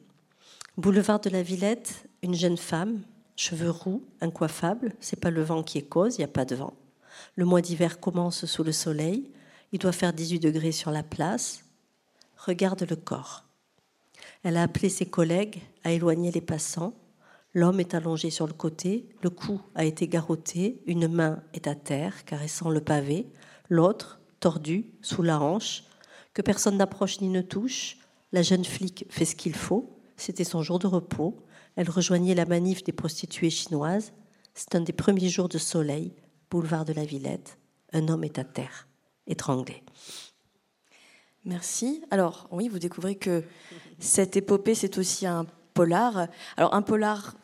Boulevard 0.78 1.20
de 1.20 1.32
la 1.32 1.42
Villette, 1.42 2.08
une 2.22 2.36
jeune 2.36 2.56
femme, 2.56 3.02
cheveux 3.36 3.72
roux, 3.72 4.04
incoiffable. 4.22 4.94
C'est 5.00 5.20
pas 5.20 5.32
le 5.32 5.42
vent 5.42 5.64
qui 5.64 5.80
est 5.80 5.90
cause, 5.90 6.16
il 6.16 6.20
n'y 6.20 6.26
a 6.26 6.28
pas 6.28 6.46
de 6.46 6.54
vent. 6.54 6.76
Le 7.36 7.46
mois 7.46 7.62
d'hiver 7.62 8.00
commence 8.00 8.46
sous 8.46 8.64
le 8.64 8.72
soleil. 8.72 9.32
Il 9.72 9.80
doit 9.80 9.92
faire 9.92 10.14
18 10.14 10.40
degrés 10.40 10.72
sur 10.72 10.92
la 10.92 11.02
place. 11.02 11.66
Regarde 12.36 12.86
le 12.88 12.96
corps. 12.96 13.44
Elle 14.44 14.56
a 14.56 14.62
appelé 14.62 14.90
ses 14.90 15.08
collègues 15.08 15.64
à 15.84 15.94
éloigner 15.94 16.32
les 16.32 16.42
passants. 16.42 16.94
L'homme 17.56 17.80
est 17.80 17.96
allongé 17.96 18.30
sur 18.30 18.46
le 18.46 18.54
côté, 18.54 19.10
le 19.24 19.32
cou 19.32 19.60
a 19.74 19.84
été 19.84 20.08
garrotté, 20.08 20.84
une 20.86 21.08
main 21.08 21.42
est 21.56 21.66
à 21.66 21.74
terre, 21.74 22.24
caressant 22.24 22.70
le 22.70 22.82
pavé, 22.82 23.26
l'autre, 23.68 24.20
tordue, 24.40 24.86
sous 25.02 25.24
la 25.24 25.42
hanche, 25.42 25.86
que 26.36 26.44
personne 26.44 26.78
n'approche 26.78 27.20
ni 27.20 27.30
ne 27.30 27.42
touche. 27.42 27.98
La 28.32 28.44
jeune 28.44 28.64
flic 28.64 29.08
fait 29.10 29.26
ce 29.26 29.36
qu'il 29.36 29.56
faut. 29.56 29.97
C'était 30.18 30.44
son 30.44 30.62
jour 30.64 30.80
de 30.80 30.88
repos. 30.88 31.38
Elle 31.76 31.90
rejoignait 31.90 32.36
la 32.36 32.46
manif 32.46 32.84
des 32.84 32.92
prostituées 32.92 33.52
chinoises. 33.52 34.12
C'est 34.56 34.76
un 34.76 34.82
des 34.82 34.94
premiers 34.94 35.30
jours 35.30 35.48
de 35.48 35.60
soleil, 35.60 36.14
boulevard 36.50 36.86
de 36.86 36.94
la 36.94 37.06
Villette. 37.06 37.60
Un 37.94 38.08
homme 38.08 38.24
est 38.24 38.40
à 38.40 38.44
terre, 38.44 38.88
étranglé. 39.28 39.84
Merci. 41.46 42.04
Alors, 42.12 42.48
oui, 42.52 42.68
vous 42.68 42.80
découvrez 42.80 43.16
que 43.16 43.44
cette 44.00 44.36
épopée, 44.36 44.76
c'est 44.76 44.98
aussi 44.98 45.26
un 45.26 45.46
polar. 45.74 46.28
Alors, 46.58 46.74
un 46.74 46.82
polar 46.82 47.36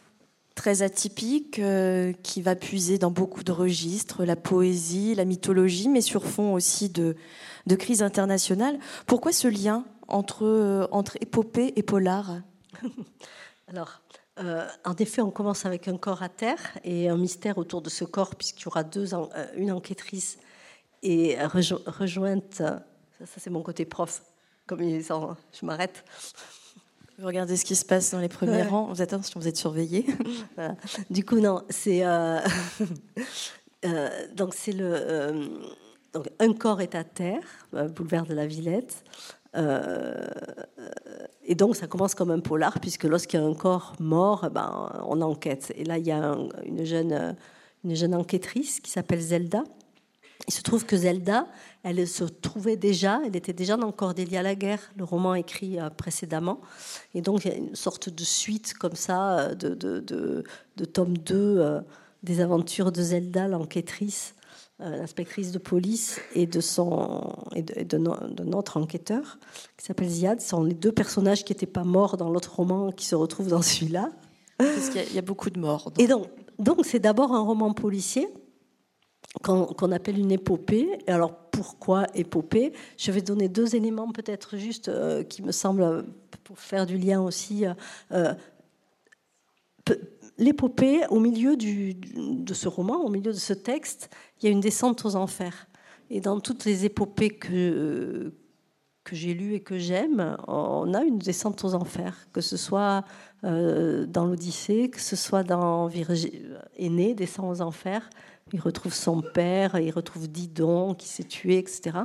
très 0.55 0.81
atypique 0.81 1.59
euh, 1.59 2.13
qui 2.23 2.41
va 2.41 2.55
puiser 2.55 2.97
dans 2.97 3.11
beaucoup 3.11 3.43
de 3.43 3.51
registres, 3.51 4.25
la 4.25 4.35
poésie, 4.35 5.15
la 5.15 5.25
mythologie, 5.25 5.89
mais 5.89 6.01
sur 6.01 6.25
fond 6.25 6.53
aussi 6.53 6.89
de, 6.89 7.15
de 7.65 7.75
crise 7.75 8.03
internationale. 8.03 8.77
Pourquoi 9.07 9.31
ce 9.31 9.47
lien 9.47 9.85
entre, 10.07 10.45
euh, 10.45 10.87
entre 10.91 11.17
épopée 11.21 11.73
et 11.75 11.83
polar? 11.83 12.41
Alors, 13.67 14.01
euh, 14.39 14.67
en 14.83 14.95
effet, 14.95 15.21
on 15.21 15.31
commence 15.31 15.65
avec 15.65 15.87
un 15.87 15.97
corps 15.97 16.23
à 16.23 16.29
terre 16.29 16.59
et 16.83 17.09
un 17.09 17.17
mystère 17.17 17.57
autour 17.57 17.81
de 17.81 17.89
ce 17.89 18.03
corps, 18.03 18.35
puisqu'il 18.35 18.63
y 18.63 18.67
aura 18.67 18.83
deux, 18.83 19.13
euh, 19.13 19.27
une 19.55 19.71
enquêtrice 19.71 20.37
et 21.01 21.37
rejointe. 21.43 22.55
Ça, 22.55 22.79
c'est 23.25 23.49
mon 23.49 23.61
côté 23.61 23.85
prof. 23.85 24.23
Comme 24.65 24.81
ils 24.81 25.03
je 25.03 25.65
m'arrête. 25.65 26.05
Vous 27.19 27.27
regardez 27.27 27.57
ce 27.57 27.65
qui 27.65 27.75
se 27.75 27.85
passe 27.85 28.11
dans 28.11 28.19
les 28.19 28.29
premiers 28.29 28.63
rangs. 28.63 28.85
Vous 28.85 29.01
êtes 29.01 29.13
attention, 29.13 29.39
vous 29.39 29.47
êtes 29.47 29.57
surveillé. 29.57 30.05
Du 31.09 31.25
coup, 31.25 31.39
non, 31.39 31.63
c'est 31.69 32.03
donc 34.35 34.53
c'est 34.53 34.71
le 34.71 35.73
donc, 36.13 36.29
un 36.39 36.53
corps 36.53 36.81
est 36.81 36.93
à 36.95 37.03
terre, 37.03 37.43
euh, 37.73 37.87
boulevard 37.87 38.25
de 38.25 38.35
la 38.35 38.45
Villette. 38.45 39.03
Euh, 39.55 40.27
et 41.45 41.55
donc, 41.55 41.75
ça 41.75 41.87
commence 41.87 42.15
comme 42.15 42.31
un 42.31 42.39
polar, 42.39 42.79
puisque 42.79 43.03
lorsqu'il 43.03 43.39
y 43.39 43.43
a 43.43 43.45
un 43.45 43.53
corps 43.53 43.93
mort, 43.99 44.49
ben, 44.49 44.89
on 45.07 45.21
enquête. 45.21 45.73
Et 45.75 45.83
là, 45.83 45.97
il 45.97 46.05
y 46.05 46.11
a 46.11 46.37
une, 46.65 46.85
jeune, 46.85 47.35
une 47.83 47.95
jeune 47.95 48.15
enquêtrice 48.15 48.79
qui 48.79 48.89
s'appelle 48.89 49.19
Zelda. 49.19 49.63
Il 50.47 50.53
se 50.53 50.61
trouve 50.61 50.85
que 50.85 50.95
Zelda, 50.97 51.47
elle 51.83 52.05
se 52.07 52.23
trouvait 52.23 52.75
déjà, 52.75 53.21
elle 53.25 53.35
était 53.35 53.53
déjà 53.53 53.77
dans 53.77 53.91
Cordélia 53.91 54.41
la 54.41 54.55
guerre, 54.55 54.91
le 54.97 55.03
roman 55.05 55.35
écrit 55.35 55.79
euh, 55.79 55.89
précédemment. 55.89 56.59
Et 57.13 57.21
donc, 57.21 57.45
il 57.45 57.51
y 57.51 57.53
a 57.53 57.57
une 57.57 57.75
sorte 57.75 58.09
de 58.09 58.23
suite 58.23 58.73
comme 58.73 58.95
ça, 58.95 59.55
de, 59.55 59.69
de, 59.69 59.99
de, 59.99 60.43
de 60.77 60.85
tome 60.85 61.17
2 61.17 61.81
des 62.23 62.39
aventures 62.39 62.91
de 62.91 63.01
Zelda, 63.01 63.47
l'enquêtrice. 63.47 64.33
Euh, 64.83 64.97
l'inspectrice 64.97 65.53
de 65.53 65.59
police 65.59 66.19
et 66.35 66.45
de, 66.45 66.59
son, 66.59 67.33
et 67.55 67.61
de, 67.61 67.97
notre 68.43 68.75
enquêteur, 68.75 69.39
qui 69.77 69.85
s'appelle 69.85 70.09
Ziad. 70.09 70.41
Sont 70.41 70.63
les 70.63 70.73
deux 70.73 70.91
personnages 70.91 71.45
qui 71.45 71.53
n'étaient 71.53 71.65
pas 71.65 71.85
morts 71.85 72.17
dans 72.17 72.29
l'autre 72.29 72.53
roman 72.53 72.91
qui 72.91 73.05
se 73.05 73.15
retrouvent 73.15 73.47
dans 73.47 73.61
celui-là. 73.61 74.11
Parce 74.57 74.89
qu'il 74.89 75.13
y, 75.13 75.17
a 75.17 75.21
beaucoup 75.21 75.49
de 75.49 75.59
morts. 75.59 75.93
Et 75.97 76.07
donc, 76.07 76.27
donc 76.59 76.85
c'est 76.85 76.99
d'abord 76.99 77.33
un 77.33 77.39
roman 77.39 77.73
policier 77.73 78.27
qu'on 79.41 79.91
appelle 79.91 80.19
une 80.19 80.31
épopée. 80.31 80.89
Et 81.07 81.11
alors 81.11 81.33
pourquoi 81.51 82.05
épopée? 82.13 82.73
Je 82.97 83.11
vais 83.11 83.21
donner 83.21 83.47
deux 83.47 83.75
éléments 83.75 84.11
peut-être 84.11 84.57
juste 84.57 84.89
euh, 84.89 85.23
qui 85.23 85.43
me 85.43 85.53
semblent, 85.53 86.05
pour 86.43 86.59
faire 86.59 86.85
du 86.85 86.97
lien 86.97 87.21
aussi, 87.21 87.63
euh, 88.11 88.33
l'épopée, 90.37 91.01
au 91.09 91.19
milieu 91.19 91.55
de 91.57 92.53
ce 92.53 92.67
roman, 92.67 93.03
au 93.03 93.09
milieu 93.09 93.31
de 93.31 93.37
ce 93.37 93.53
texte, 93.53 94.09
il 94.39 94.45
y 94.45 94.47
a 94.47 94.51
une 94.51 94.61
descente 94.61 95.05
aux 95.05 95.15
enfers. 95.15 95.67
Et 96.09 96.21
dans 96.21 96.39
toutes 96.39 96.65
les 96.65 96.85
épopées 96.85 97.29
que, 97.29 98.33
que 99.03 99.15
j'ai 99.15 99.33
lues 99.33 99.55
et 99.55 99.59
que 99.61 99.77
j'aime, 99.77 100.37
on 100.47 100.93
a 100.93 101.03
une 101.03 101.19
descente 101.19 101.63
aux 101.63 101.73
enfers, 101.75 102.27
que 102.33 102.41
ce 102.41 102.57
soit 102.57 103.03
euh, 103.43 104.05
dans 104.05 104.25
l'Odyssée, 104.25 104.89
que 104.89 105.01
ce 105.01 105.15
soit 105.15 105.43
dans 105.43 105.87
Virgile, 105.87 106.59
Aîné, 106.77 107.13
descend 107.13 107.49
aux 107.49 107.61
enfers. 107.61 108.09
Il 108.51 108.59
retrouve 108.59 108.93
son 108.93 109.21
père, 109.21 109.79
il 109.79 109.91
retrouve 109.91 110.27
Didon 110.29 110.93
qui 110.93 111.07
s'est 111.07 111.23
tué, 111.23 111.57
etc. 111.57 111.97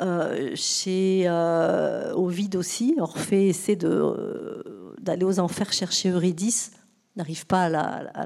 Euh, 0.00 0.52
chez 0.54 1.24
euh, 1.26 2.12
Ovide 2.14 2.56
aussi, 2.56 2.94
Orphée 2.98 3.48
essaie 3.48 3.76
d'aller 3.76 5.24
aux 5.24 5.40
enfers 5.40 5.72
chercher 5.72 6.10
Eurydice 6.10 6.72
n'arrive 7.16 7.46
pas 7.46 7.64
à 7.64 7.68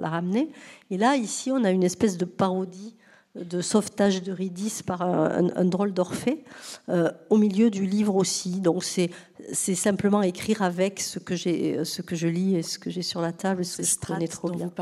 la, 0.01 0.09
ramener. 0.09 0.51
Et 0.91 0.99
là, 0.99 1.17
ici, 1.17 1.51
on 1.51 1.65
a 1.65 1.71
une 1.71 1.83
espèce 1.83 2.17
de 2.17 2.25
parodie 2.25 2.97
de 3.35 3.61
sauvetage 3.61 4.23
d'Eurydice 4.23 4.83
par 4.83 5.03
un, 5.03 5.65
drôle 5.67 5.93
d'Orphée, 5.93 6.43
euh, 6.89 7.11
au 7.29 7.37
milieu 7.37 7.69
du 7.69 7.85
livre 7.85 8.15
aussi. 8.15 8.61
Donc 8.61 8.83
c'est 8.83 9.75
simplement 9.75 10.23
écrire 10.23 10.63
avec 10.63 11.01
ce 11.01 11.19
que, 11.19 11.37
ce 11.37 12.03
que 12.03 12.17
je 12.17 12.29
lis 12.29 12.57
et 12.57 12.63
ce 12.63 12.79
que 12.79 12.89
j'ai 12.89 13.03
sur 13.03 13.21
la 13.21 13.33
table, 13.33 13.65
ce 13.65 13.79
que 13.79 13.83
je 13.83 14.07
connais 14.07 14.29
trop 14.29 14.51
bien. 14.51 14.73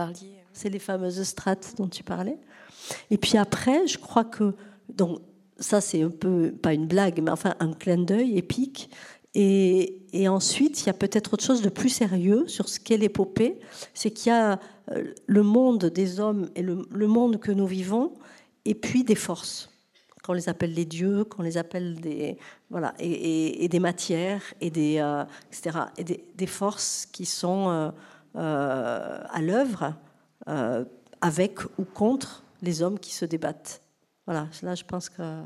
C'est 0.52 0.70
les 0.70 0.78
fameuses 0.78 1.20
strates 1.24 1.74
dont 1.78 1.88
tu 1.88 2.04
parlais. 2.04 2.38
Et 3.10 3.18
puis 3.18 3.38
après, 3.38 3.88
je 3.88 3.98
crois 3.98 4.24
que 4.24 4.54
donc 4.88 5.20
ça 5.58 5.80
c'est 5.80 6.02
un 6.02 6.10
peu 6.10 6.52
pas 6.52 6.72
une 6.72 6.86
blague, 6.86 7.20
mais 7.22 7.30
enfin 7.30 7.54
un 7.60 7.72
clin 7.72 7.98
d'œil 7.98 8.36
épique. 8.38 8.90
Et, 9.34 10.28
ensuite, 10.28 10.82
il 10.82 10.86
y 10.86 10.90
a 10.90 10.94
peut-être 10.94 11.34
autre 11.34 11.44
chose 11.44 11.62
de 11.62 11.68
plus 11.68 11.88
sérieux 11.88 12.46
sur 12.46 12.68
ce 12.68 12.78
qu'est 12.78 12.96
l'épopée, 12.96 13.58
c'est 13.92 14.10
qu'il 14.10 14.30
y 14.30 14.34
a 14.34 14.60
euh, 14.92 15.12
le 15.26 15.42
monde 15.42 15.86
des 15.86 16.20
hommes 16.20 16.48
et 16.54 16.62
le, 16.62 17.06
monde 17.06 17.40
que 17.40 17.50
nous 17.50 17.66
vivons, 17.66 18.12
et 18.64 18.74
puis 18.74 19.02
des 19.02 19.16
forces 19.16 19.70
qu'on 20.22 20.32
les 20.32 20.48
appelle 20.48 20.72
les 20.72 20.86
dieux, 20.86 21.24
qu'on 21.24 21.42
les 21.42 21.58
appelle 21.58 22.00
des 22.00 22.38
voilà 22.70 22.94
et, 22.98 23.68
des 23.68 23.78
matières 23.78 24.42
et 24.58 24.70
des 24.70 24.96
euh, 24.98 25.22
etc 25.52 25.80
et 25.98 26.04
des, 26.04 26.46
forces 26.46 27.04
qui 27.12 27.26
sont 27.26 27.92
euh, 28.34 29.20
à 29.28 29.42
l'œuvre 29.42 29.92
avec 31.20 31.58
ou 31.78 31.84
contre 31.84 32.42
les 32.62 32.80
hommes 32.80 32.98
qui 32.98 33.12
se 33.12 33.26
débattent. 33.26 33.82
Voilà, 34.26 34.48
là 34.62 34.74
je 34.74 34.84
pense 34.84 35.10
que 35.10 35.42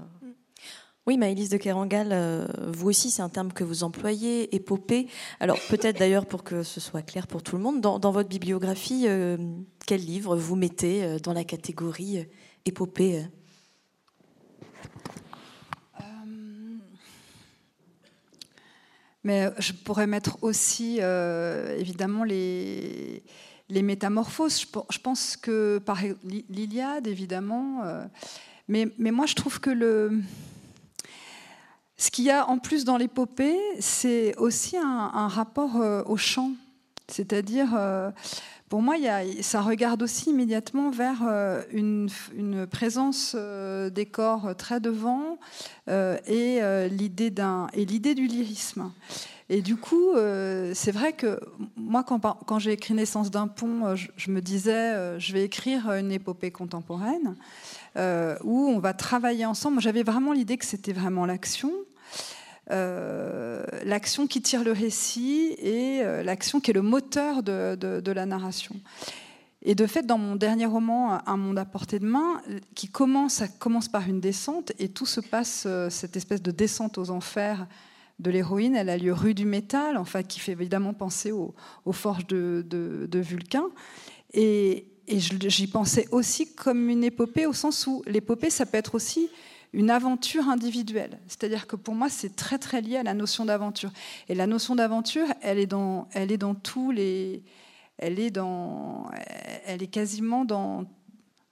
oui, 1.08 1.16
Maëlys 1.16 1.48
de 1.48 1.56
Kerangal, 1.56 2.08
euh, 2.12 2.46
vous 2.66 2.90
aussi, 2.90 3.10
c'est 3.10 3.22
un 3.22 3.30
terme 3.30 3.50
que 3.50 3.64
vous 3.64 3.82
employez, 3.82 4.54
épopée. 4.54 5.08
Alors 5.40 5.58
peut-être 5.70 5.98
d'ailleurs 5.98 6.26
pour 6.26 6.44
que 6.44 6.62
ce 6.62 6.80
soit 6.80 7.00
clair 7.00 7.26
pour 7.26 7.42
tout 7.42 7.56
le 7.56 7.62
monde, 7.62 7.80
dans, 7.80 8.10
votre 8.10 8.28
bibliographie, 8.28 9.04
euh, 9.06 9.38
quel 9.86 10.02
livre 10.02 10.36
vous 10.36 10.54
mettez 10.54 11.02
euh, 11.02 11.18
dans 11.18 11.32
la 11.32 11.44
catégorie 11.44 12.26
épopée 12.66 13.24
Mais 19.24 19.48
je 19.58 19.72
pourrais 19.72 20.06
mettre 20.06 20.36
aussi, 20.42 21.00
évidemment, 21.78 22.24
les, 22.24 23.22
les 23.70 23.82
métamorphoses. 23.82 24.60
Je, 24.90 24.98
pense 24.98 25.36
que 25.38 25.78
par 25.78 25.98
l'Iliade, 26.24 27.06
évidemment. 27.06 27.82
mais, 28.68 28.88
mais 28.98 29.10
moi, 29.10 29.26
je 29.26 29.34
trouve 29.34 29.60
que 29.60 29.70
le 29.70 30.22
ce 31.98 32.12
qu'il 32.12 32.24
y 32.24 32.30
a 32.30 32.48
en 32.48 32.58
plus 32.58 32.84
dans 32.84 32.96
l'épopée, 32.96 33.58
c'est 33.80 34.36
aussi 34.36 34.76
un, 34.76 35.26
rapport 35.26 35.76
euh, 35.76 36.04
au 36.06 36.16
chant. 36.16 36.52
C'est-à-dire, 37.08 37.70
euh, 37.74 38.12
pour 38.68 38.82
moi, 38.82 38.94
ça 39.40 39.62
regarde 39.62 40.00
aussi 40.02 40.30
immédiatement 40.30 40.90
vers 40.90 41.22
euh, 41.26 41.62
une, 41.72 42.08
présence 42.70 43.34
des 43.34 44.06
corps 44.06 44.54
très 44.56 44.78
devant 44.78 45.38
et 45.88 46.60
l'idée 46.90 48.14
du 48.14 48.26
lyrisme. 48.26 48.92
Et 49.50 49.62
du 49.62 49.76
coup, 49.76 50.12
c'est 50.74 50.92
vrai 50.92 51.14
que 51.14 51.40
moi, 51.76 52.04
quand, 52.04 52.58
j'ai 52.58 52.72
écrit 52.72 52.94
Naissance 52.94 53.30
d'un 53.30 53.48
pont, 53.48 53.96
je, 53.96 54.30
me 54.30 54.40
disais, 54.40 55.18
je 55.18 55.32
vais 55.32 55.44
écrire 55.44 55.90
une 55.92 56.12
épopée 56.12 56.50
contemporaine 56.50 57.34
où 57.96 58.68
on 58.68 58.78
va 58.78 58.92
travailler 58.92 59.46
ensemble. 59.46 59.80
J'avais 59.80 60.02
vraiment 60.02 60.32
l'idée 60.32 60.58
que 60.58 60.66
c'était 60.66 60.92
vraiment 60.92 61.24
l'action. 61.24 61.72
Euh, 62.70 63.64
l'action 63.84 64.26
qui 64.26 64.42
tire 64.42 64.62
le 64.62 64.72
récit 64.72 65.54
et 65.58 66.02
euh, 66.02 66.22
l'action 66.22 66.60
qui 66.60 66.70
est 66.70 66.74
le 66.74 66.82
moteur 66.82 67.42
de, 67.42 68.12
la 68.12 68.26
narration. 68.26 68.76
Et 69.62 69.74
de 69.74 69.86
fait, 69.86 70.04
dans 70.04 70.18
mon 70.18 70.36
dernier 70.36 70.66
roman, 70.66 71.18
Un 71.26 71.36
monde 71.36 71.58
à 71.58 71.64
portée 71.64 71.98
de 71.98 72.06
main, 72.06 72.42
qui 72.74 72.88
commence, 72.88 73.42
commence 73.58 73.88
par 73.88 74.06
une 74.06 74.20
descente, 74.20 74.72
et 74.78 74.88
tout 74.88 75.06
se 75.06 75.20
passe, 75.20 75.64
euh, 75.66 75.88
cette 75.88 76.16
espèce 76.16 76.42
de 76.42 76.50
descente 76.50 76.98
aux 76.98 77.10
enfers 77.10 77.66
de 78.18 78.30
l'héroïne, 78.30 78.76
elle 78.76 78.90
a 78.90 78.98
lieu 78.98 79.12
rue 79.12 79.34
du 79.34 79.46
métal, 79.46 79.96
enfin, 79.96 80.22
qui 80.22 80.40
fait 80.40 80.52
évidemment 80.52 80.92
penser 80.92 81.32
aux, 81.32 81.54
forges 81.92 82.26
de, 82.26 82.66
de, 82.68 83.18
Vulcain. 83.20 83.66
Et, 84.34 84.88
et 85.06 85.20
j'y 85.20 85.68
pensais 85.68 86.06
aussi 86.10 86.52
comme 86.54 86.90
une 86.90 87.04
épopée, 87.04 87.46
au 87.46 87.52
sens 87.52 87.86
où 87.86 88.02
l'épopée, 88.06 88.50
ça 88.50 88.66
peut 88.66 88.76
être 88.76 88.96
aussi 88.96 89.30
une 89.72 89.90
aventure 89.90 90.48
individuelle. 90.48 91.18
C'est-à-dire 91.26 91.66
que 91.66 91.76
pour 91.76 91.94
moi, 91.94 92.08
c'est 92.08 92.34
très 92.34 92.58
très 92.58 92.80
lié 92.80 92.96
à 92.96 93.02
la 93.02 93.14
notion 93.14 93.44
d'aventure. 93.44 93.90
Et 94.28 94.34
la 94.34 94.46
notion 94.46 94.74
d'aventure, 94.74 95.26
elle 95.42 95.58
est 95.58 95.66
dans, 95.66 96.08
elle 96.12 96.32
est 96.32 96.38
dans 96.38 96.54
tous 96.54 96.90
les, 96.90 97.42
elle 97.98 98.18
est 98.18 98.30
dans, 98.30 99.10
elle 99.66 99.82
est 99.82 99.88
quasiment 99.88 100.44
dans 100.44 100.86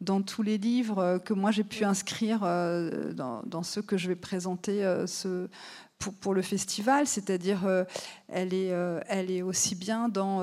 dans 0.00 0.22
tous 0.22 0.42
les 0.42 0.58
livres 0.58 1.18
que 1.24 1.32
moi 1.32 1.50
j'ai 1.50 1.64
pu 1.64 1.84
inscrire 1.84 2.40
euh, 2.44 3.12
dans, 3.14 3.62
ceux 3.62 3.82
que 3.82 3.96
je 3.96 4.08
vais 4.08 4.16
présenter 4.16 4.84
euh, 4.84 5.06
pour, 5.98 6.12
pour, 6.14 6.34
le 6.34 6.42
festival, 6.42 7.06
c'est-à-dire 7.06 7.66
euh, 7.66 7.84
elle, 8.28 8.52
est, 8.52 8.72
elle 9.08 9.30
est 9.30 9.42
aussi 9.42 9.74
bien 9.74 10.08
dans 10.08 10.40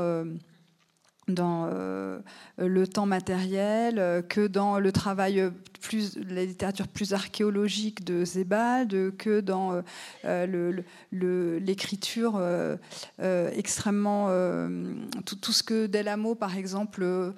dans 1.28 1.70
euh, 1.72 2.20
le 2.58 2.88
temps 2.88 3.06
matériel 3.06 3.98
euh, 3.98 4.22
que 4.22 4.48
dans 4.48 4.80
le 4.80 4.92
travail 4.92 5.52
plus 5.82 6.18
la 6.18 6.46
littérature 6.46 6.88
plus 6.88 7.14
archéologique 7.14 8.04
de 8.04 8.26
Zebald 8.26 9.16
que 9.18 9.40
dans 9.40 9.82
euh, 10.26 10.82
l'écriture 11.12 12.42
extrêmement 13.22 14.28
tout, 15.26 15.52
ce 15.52 15.64
que 15.64 15.88
Delamo 15.88 16.36
par 16.36 16.58
exemple 16.58 17.34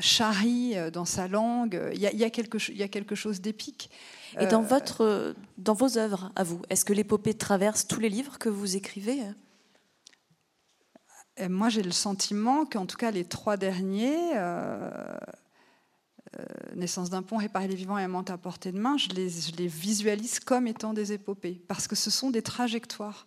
charrie 0.00 0.74
dans 0.92 1.04
sa 1.04 1.28
langue 1.28 1.80
il 1.92 1.98
y, 1.98 2.16
y, 2.16 2.24
a 2.24 2.30
quelque, 2.30 2.58
il 2.70 2.78
y 2.78 2.82
a 2.82 2.88
quelque 2.88 3.14
chose 3.14 3.40
d'épique. 3.40 3.90
Et 4.40 4.46
dans 4.46 4.62
votre 4.62 5.34
dans 5.58 5.74
vos 5.74 5.98
œuvres 5.98 6.32
à 6.34 6.44
vous 6.44 6.62
est-ce 6.70 6.86
que 6.86 6.94
l'épopée 6.94 7.34
traverse 7.34 7.86
tous 7.86 8.00
les 8.00 8.08
livres 8.08 8.38
que 8.38 8.48
vous 8.48 8.76
écrivez? 8.76 9.22
Moi, 11.48 11.68
j'ai 11.68 11.82
le 11.82 11.92
sentiment 11.92 12.64
qu'en 12.66 12.86
tout 12.86 12.96
cas, 12.96 13.10
les 13.10 13.24
trois 13.24 13.56
derniers, 13.56 14.36
euh, 14.36 14.90
euh, 16.38 16.44
Naissance 16.74 17.10
d'un 17.10 17.22
pont, 17.22 17.38
Réparer 17.38 17.68
les 17.68 17.74
vivants 17.74 17.98
et 17.98 18.04
Amante 18.04 18.30
à 18.30 18.38
portée 18.38 18.72
de 18.72 18.78
main, 18.78 18.96
je 18.96 19.08
les, 19.10 19.66
visualise 19.66 20.40
comme 20.40 20.66
étant 20.66 20.92
des 20.92 21.12
épopées, 21.12 21.60
parce 21.68 21.88
que 21.88 21.96
ce 21.96 22.10
sont 22.10 22.30
des 22.30 22.42
trajectoires. 22.42 23.26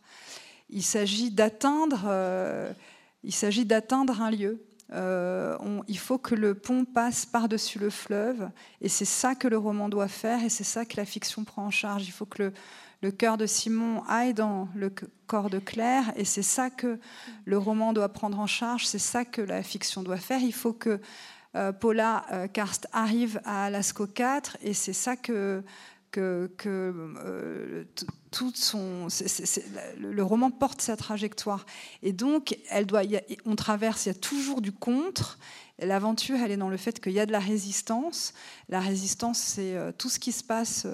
Il 0.69 0.83
s'agit 0.83 1.31
d'atteindre, 1.31 2.03
euh, 2.07 2.71
un 3.23 4.31
lieu. 4.31 4.63
il 5.87 5.97
faut 5.97 6.17
que 6.17 6.35
le 6.35 6.53
pont 6.53 6.85
passe 6.85 7.25
par-dessus 7.25 7.79
le 7.79 7.89
fleuve, 7.89 8.49
et 8.81 8.89
c'est 8.89 9.05
ça 9.05 9.35
que 9.35 9.47
le 9.47 9.57
roman 9.57 9.89
doit 9.89 10.07
faire, 10.07 10.43
et 10.43 10.49
c'est 10.49 10.63
ça 10.63 10.85
que 10.85 10.97
la 10.97 11.05
fiction 11.05 11.43
prend 11.43 11.65
en 11.65 11.71
charge. 11.71 12.07
Il 12.07 12.11
faut 12.11 12.25
que 12.25 12.43
le, 12.43 12.53
le 13.05 13.11
cœur 13.11 13.37
de 13.37 13.45
Simon 13.45 14.01
aille 14.07 14.33
dans 14.33 14.67
le 14.73 14.91
corps 15.27 15.51
de 15.51 15.59
Claire, 15.59 16.11
et 16.15 16.25
c'est 16.25 16.41
ça 16.41 16.71
que 16.71 16.99
le 17.45 17.55
roman 17.55 17.93
doit 17.93 18.09
prendre 18.09 18.39
en 18.39 18.47
charge, 18.47 18.87
c'est 18.87 18.97
ça 18.97 19.25
que 19.25 19.43
la 19.43 19.61
fiction 19.61 20.01
doit 20.01 20.17
faire. 20.17 20.41
Il 20.41 20.55
faut 20.55 20.73
que 20.73 20.99
euh, 21.55 21.71
Paula 21.71 22.25
euh, 22.31 22.47
Karst 22.47 22.87
arrive 22.93 23.39
à 23.45 23.69
Lascaux 23.69 24.07
4, 24.07 24.57
et 24.63 24.73
c'est 24.73 24.91
ça 24.91 25.15
que, 25.15 25.61
que, 26.09 26.49
euh, 26.65 27.83
tout 28.31 28.51
son, 28.55 29.07
le 29.99 30.23
roman 30.23 30.49
porte 30.49 30.81
sa 30.81 30.97
trajectoire. 30.97 31.67
Et 32.01 32.11
donc, 32.11 32.57
elle 32.71 32.87
doit, 32.87 33.03
on 33.45 33.55
traverse, 33.55 34.07
il 34.07 34.09
y 34.09 34.11
a 34.13 34.15
toujours 34.15 34.61
du 34.61 34.71
contre. 34.71 35.37
L'aventure, 35.77 36.37
elle 36.43 36.49
est 36.49 36.57
dans 36.57 36.69
le 36.69 36.77
fait 36.77 36.99
qu'il 36.99 37.13
y 37.13 37.19
a 37.19 37.27
de 37.27 37.31
la 37.31 37.37
résistance. 37.37 38.33
La 38.67 38.79
résistance, 38.79 39.37
c'est 39.37 39.77
tout 39.99 40.09
ce 40.09 40.17
qui 40.17 40.31
se 40.31 40.43
passe 40.43 40.87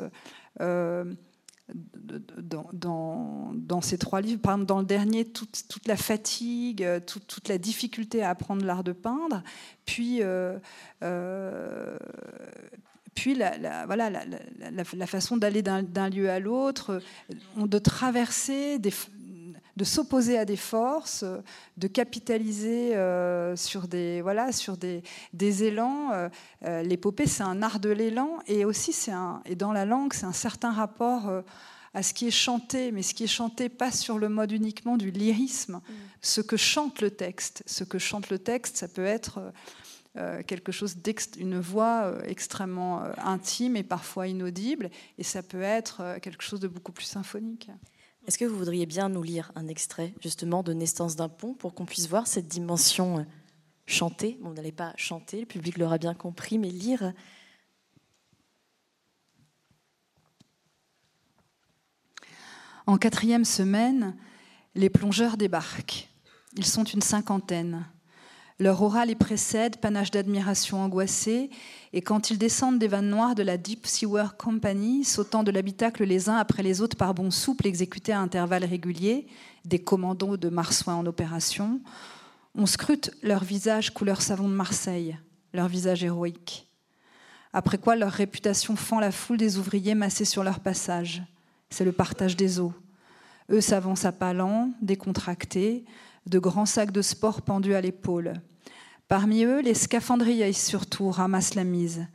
dans, 2.43 3.81
ces 3.81 3.97
trois 3.97 4.21
livres. 4.21 4.41
Par 4.41 4.53
exemple, 4.53 4.67
dans 4.67 4.79
le 4.79 4.85
dernier, 4.85 5.25
toute, 5.25 5.63
toute 5.69 5.87
la 5.87 5.97
fatigue, 5.97 6.87
toute, 7.05 7.27
toute, 7.27 7.47
la 7.47 7.57
difficulté 7.57 8.23
à 8.23 8.29
apprendre 8.29 8.65
l'art 8.65 8.83
de 8.83 8.91
peindre, 8.91 9.43
puis, 9.85 10.19
euh, 10.21 10.57
euh, 11.03 11.97
puis 13.15 13.35
la, 13.35 13.85
voilà, 13.85 14.09
la 14.09 15.07
façon 15.07 15.37
d'aller 15.37 15.61
d'un 15.61 16.09
lieu 16.09 16.29
à 16.29 16.39
l'autre, 16.39 17.01
de 17.57 17.77
traverser 17.77 18.79
des, 18.79 18.91
de 19.77 19.83
s'opposer 19.83 20.37
à 20.37 20.45
des 20.45 20.57
forces, 20.57 21.23
de 21.77 21.87
capitaliser 21.87 22.95
euh, 22.95 23.55
sur 23.55 23.87
des 23.87 24.21
voilà 24.21 24.51
sur 24.51 24.77
des, 24.77 25.03
des 25.33 25.63
élans. 25.63 26.11
Euh, 26.11 26.29
euh, 26.65 26.83
l'épopée, 26.83 27.27
c'est 27.27 27.43
un 27.43 27.61
art 27.61 27.79
de 27.79 27.89
l'élan 27.89 28.39
et 28.47 28.65
aussi 28.65 28.93
un 29.11 29.41
et 29.45 29.55
dans 29.55 29.71
la 29.71 29.85
langue, 29.85 30.13
c'est 30.13 30.25
un 30.25 30.33
certain 30.33 30.71
rapport 30.71 31.31
à 31.93 32.03
ce 32.03 32.13
qui 32.13 32.27
est 32.27 32.31
chanté, 32.31 32.91
mais 32.91 33.01
ce 33.01 33.13
qui 33.13 33.25
est 33.25 33.27
chanté 33.27 33.67
pas 33.69 33.91
sur 33.91 34.17
le 34.17 34.29
mode 34.29 34.51
uniquement 34.51 34.97
du 34.97 35.11
lyrisme, 35.11 35.75
mm. 35.75 35.93
ce 36.21 36.41
que 36.41 36.57
chante 36.57 37.01
le 37.01 37.11
texte. 37.11 37.63
Ce 37.65 37.83
que 37.83 37.99
chante 37.99 38.29
le 38.29 38.39
texte, 38.39 38.77
ça 38.77 38.87
peut 38.87 39.05
être 39.05 39.39
quelque 40.45 40.73
chose 40.73 40.97
une 41.37 41.57
voix 41.57 42.13
extrêmement 42.25 43.01
intime 43.17 43.77
et 43.77 43.83
parfois 43.83 44.27
inaudible, 44.27 44.89
et 45.17 45.23
ça 45.23 45.41
peut 45.41 45.61
être 45.61 46.17
quelque 46.21 46.43
chose 46.43 46.59
de 46.59 46.67
beaucoup 46.67 46.91
plus 46.91 47.05
symphonique. 47.05 47.69
Est-ce 48.27 48.37
que 48.37 48.45
vous 48.45 48.57
voudriez 48.57 48.85
bien 48.85 49.09
nous 49.09 49.23
lire 49.23 49.51
un 49.55 49.67
extrait 49.67 50.13
justement 50.21 50.61
de 50.61 50.73
Naissance 50.73 51.15
d'un 51.15 51.29
pont 51.29 51.53
pour 51.55 51.73
qu'on 51.73 51.85
puisse 51.85 52.07
voir 52.07 52.27
cette 52.27 52.47
dimension 52.47 53.19
euh, 53.19 53.23
chantée? 53.87 54.37
Vous 54.41 54.53
n'allez 54.53 54.71
pas 54.71 54.93
chanter, 54.95 55.39
le 55.39 55.45
public 55.47 55.77
l'aura 55.77 55.97
bien 55.97 56.13
compris, 56.13 56.59
mais 56.59 56.69
lire. 56.69 57.13
En 62.85 62.97
quatrième 62.97 63.45
semaine, 63.45 64.15
les 64.75 64.89
plongeurs 64.89 65.35
débarquent. 65.35 66.07
Ils 66.55 66.65
sont 66.65 66.83
une 66.83 67.01
cinquantaine. 67.01 67.85
Leur 68.61 68.83
aura 68.83 69.07
les 69.07 69.15
précède, 69.15 69.77
panache 69.77 70.11
d'admiration 70.11 70.83
angoissée, 70.83 71.49
et 71.93 72.03
quand 72.03 72.29
ils 72.29 72.37
descendent 72.37 72.77
des 72.77 72.87
vannes 72.87 73.09
noires 73.09 73.33
de 73.33 73.41
la 73.41 73.57
Deep 73.57 73.87
Sewer 73.87 74.27
Company, 74.37 75.03
sautant 75.03 75.41
de 75.41 75.49
l'habitacle 75.49 76.03
les 76.03 76.29
uns 76.29 76.35
après 76.35 76.61
les 76.61 76.79
autres 76.79 76.95
par 76.95 77.15
bons 77.15 77.31
souples 77.31 77.65
exécutés 77.65 78.13
à 78.13 78.19
intervalles 78.19 78.65
réguliers, 78.65 79.25
des 79.65 79.79
commandos 79.79 80.37
de 80.37 80.49
marsouins 80.49 80.93
en 80.93 81.07
opération, 81.07 81.81
on 82.53 82.67
scrute 82.67 83.09
leur 83.23 83.43
visage 83.43 83.95
couleur 83.95 84.21
savon 84.21 84.47
de 84.47 84.53
Marseille, 84.53 85.17
leur 85.53 85.67
visage 85.67 86.03
héroïque. 86.03 86.67
Après 87.53 87.79
quoi 87.79 87.95
leur 87.95 88.11
réputation 88.11 88.75
fend 88.75 88.99
la 88.99 89.11
foule 89.11 89.37
des 89.37 89.57
ouvriers 89.57 89.95
massés 89.95 90.23
sur 90.23 90.43
leur 90.43 90.59
passage. 90.59 91.23
C'est 91.71 91.83
le 91.83 91.93
partage 91.93 92.37
des 92.37 92.59
eaux. 92.59 92.75
Eux 93.49 93.59
s'avancent 93.59 94.05
à 94.05 94.11
pas 94.11 94.33
lents, 94.33 94.69
décontractés, 94.83 95.83
de 96.27 96.37
grands 96.37 96.67
sacs 96.67 96.91
de 96.91 97.01
sport 97.01 97.41
pendus 97.41 97.73
à 97.73 97.81
l'épaule. 97.81 98.39
Parmi 99.11 99.43
eux, 99.43 99.59
les 99.59 99.73
scaphandriers 99.73 100.53
surtout 100.53 101.09
ramassent 101.09 101.55
la 101.55 101.65
mise. 101.65 102.07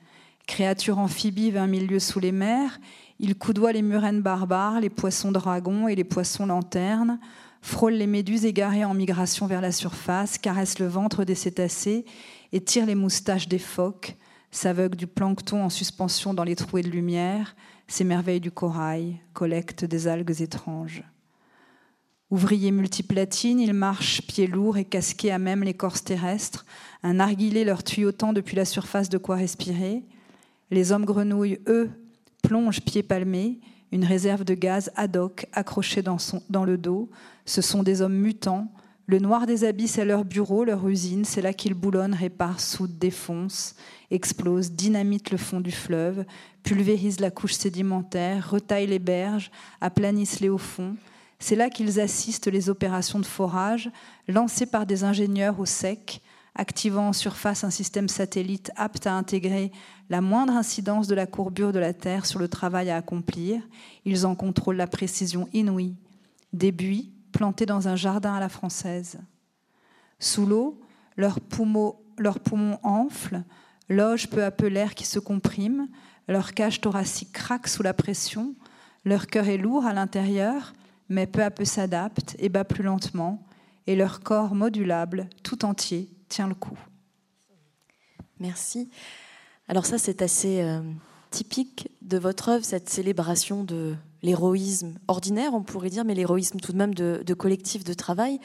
Créatures 0.47 0.99
amphibies 0.99 1.51
vingt 1.51 1.67
mille 1.67 1.87
lieues 1.87 1.99
sous 1.99 2.21
les 2.21 2.33
mers, 2.33 2.81
ils 3.19 3.35
coudoient 3.35 3.73
les 3.73 3.83
murènes 3.83 4.23
barbares, 4.23 4.81
les 4.81 4.89
poissons 4.89 5.31
dragons 5.31 5.89
et 5.89 5.95
les 5.95 6.05
poissons 6.05 6.47
lanternes, 6.47 7.21
frôlent 7.61 7.99
les 7.99 8.07
méduses 8.07 8.47
égarées 8.47 8.87
en 8.87 8.95
migration 8.95 9.47
vers 9.47 9.61
la 9.61 9.73
surface, 9.73 10.39
caressent 10.39 10.79
le 10.79 10.87
ventre 10.87 11.25
des 11.25 11.35
cétacés 11.35 12.07
et 12.55 12.63
tirent 12.63 12.87
les 12.87 12.95
moustaches 12.95 13.47
des 13.47 13.59
phoques, 13.59 14.17
s'aveuglent 14.51 14.97
du 14.97 15.07
plancton 15.07 15.65
en 15.65 15.69
suspension 15.69 16.33
dans 16.33 16.45
les 16.45 16.57
trouées 16.57 16.81
de 16.81 16.89
lumière, 16.89 17.57
s'émerveillent 17.89 18.41
du 18.41 18.51
corail, 18.51 19.21
collectent 19.35 19.85
des 19.85 20.09
algues 20.09 20.41
étranges. 20.41 21.05
Ouvriers 22.31 22.73
multiplatines, 22.73 23.61
ils 23.61 23.73
marchent 23.73 24.23
pieds 24.23 24.49
lourds 24.49 24.79
et 24.79 24.85
casqués 24.85 25.31
à 25.31 25.39
même 25.39 25.63
l'écorce 25.63 26.03
terrestre, 26.03 26.67
un 27.05 27.15
narguilé 27.15 27.65
leur 27.65 27.85
tuyautant 27.85 28.33
depuis 28.33 28.57
la 28.57 28.65
surface 28.65 29.09
de 29.09 29.19
quoi 29.19 29.37
respirer. 29.37 30.03
Les 30.73 30.91
hommes 30.91 31.05
grenouilles, 31.05 31.61
eux, 31.69 31.89
plongent 32.43 32.81
pieds 32.81 33.05
palmés, 33.05 33.61
une 33.93 34.05
réserve 34.05 34.43
de 34.43 34.55
gaz 34.55 34.91
ad 34.97 35.17
hoc 35.17 35.47
accrochée 35.53 36.03
dans, 36.03 36.17
dans 36.51 36.65
le 36.65 36.77
dos. 36.77 37.09
Ce 37.45 37.63
sont 37.63 37.85
des 37.85 38.03
hommes 38.03 38.17
mutants, 38.17 38.73
Le 39.09 39.21
noir 39.21 39.47
des 39.47 39.63
abysses 39.63 39.99
est 39.99 40.05
leur 40.05 40.25
bureau, 40.25 40.65
leur 40.65 40.89
usine, 40.89 41.25
c'est 41.25 41.43
là 41.43 41.53
qu'ils 41.53 41.75
boulonnent, 41.75 42.13
réparent, 42.13 42.59
soudent, 42.59 42.99
défoncent, 42.99 43.77
explosent, 44.11 44.73
dynamitent 44.73 45.31
le 45.31 45.39
fond 45.39 45.61
du 45.61 45.71
fleuve, 45.71 46.25
pulvérisent 46.65 47.21
la 47.21 47.31
couche 47.31 47.53
sédimentaire, 47.53 48.51
retaillent 48.51 48.89
les 48.89 48.99
berges, 48.99 49.53
aplanissent 49.81 50.41
les 50.41 50.49
hauts 50.49 50.59
fonds. 50.59 50.97
C'est 51.39 51.57
là 51.57 51.71
qu'ils 51.71 52.01
assistent 52.01 52.47
les 52.47 52.71
opérations 52.71 53.19
de 53.19 53.27
forage, 53.27 53.91
lancées 54.29 54.67
par 54.67 54.87
des 54.87 55.05
ingénieurs 55.05 55.61
au 55.61 55.67
sec, 55.67 56.23
activant 56.55 57.09
en 57.09 57.13
surface 57.13 57.65
un 57.65 57.71
système 57.71 58.09
satellite 58.09 58.71
apte 58.77 59.07
à 59.07 59.15
intégrer 59.15 59.71
la 60.09 60.21
moindre 60.21 60.55
incidence 60.55 61.07
de 61.07 61.15
la 61.15 61.27
courbure 61.27 61.73
de 61.73 61.79
la 61.79 61.93
Terre 61.93 62.25
sur 62.25 62.39
le 62.39 62.49
travail 62.49 62.91
à 62.91 62.97
accomplir. 62.97 63.61
Ils 64.05 64.27
en 64.27 64.35
contrôlent 64.35 64.77
la 64.77 64.87
précision 64.87 65.49
inouïe. 65.53 65.97
Des 66.53 66.73
buis, 66.73 67.13
plantés 67.33 67.67
dans 67.67 67.89
un 67.89 67.97
jardin 67.97 68.35
à 68.35 68.41
la 68.41 68.49
française. 68.49 69.19
Sous 70.19 70.47
l'eau, 70.47 70.81
leurs 71.17 71.41
poumons, 71.41 71.99
enflent, 72.83 73.45
logent 73.91 74.29
peu 74.29 74.43
à 74.43 74.51
peu 74.51 74.67
l'air 74.67 74.95
qui 74.95 75.05
se 75.05 75.19
comprime, 75.19 75.89
leur 76.29 76.55
cage 76.55 76.81
thoracique 76.81 77.33
craque 77.33 77.69
sous 77.69 77.83
la 77.83 77.93
pression, 77.93 78.55
leur 79.05 79.27
cœur 79.27 79.49
est 79.49 79.59
lourd 79.59 79.85
à 79.85 79.93
l'intérieur, 79.93 80.73
mais 81.09 81.27
peu 81.27 81.43
à 81.43 81.51
peu 81.51 81.65
s'adapte 81.65 82.37
et 82.39 82.49
bat 82.49 82.65
plus 82.65 82.83
lentement, 82.83 83.47
et 83.87 83.97
leur 83.97 84.21
corps 84.21 84.55
modulable, 84.55 85.29
tout 85.43 85.65
entier, 85.65 86.09
tient 86.29 86.49
le 86.49 86.55
coup. 86.55 86.79
Merci. 88.41 88.91
Alors 89.69 89.87
ça, 89.87 89.99
c'est 89.99 90.23
assez 90.23 90.61
euh, 90.63 90.81
typique 91.31 91.89
de 92.03 92.19
votre 92.19 92.49
œuvre, 92.49 92.65
cette 92.65 92.89
célébration 92.89 93.65
de 93.65 93.95
l'héroïsme 94.23 94.99
ordinaire, 95.09 95.55
on 95.55 95.63
pourrait 95.63 95.91
dire, 95.91 96.05
mais 96.05 96.15
l'héroïsme 96.15 96.59
tout 96.59 96.73
de 96.73 96.79
même 96.79 96.95
de, 96.95 97.35
collectifs 97.35 97.85
de 97.85 97.95
travail. 97.95 98.41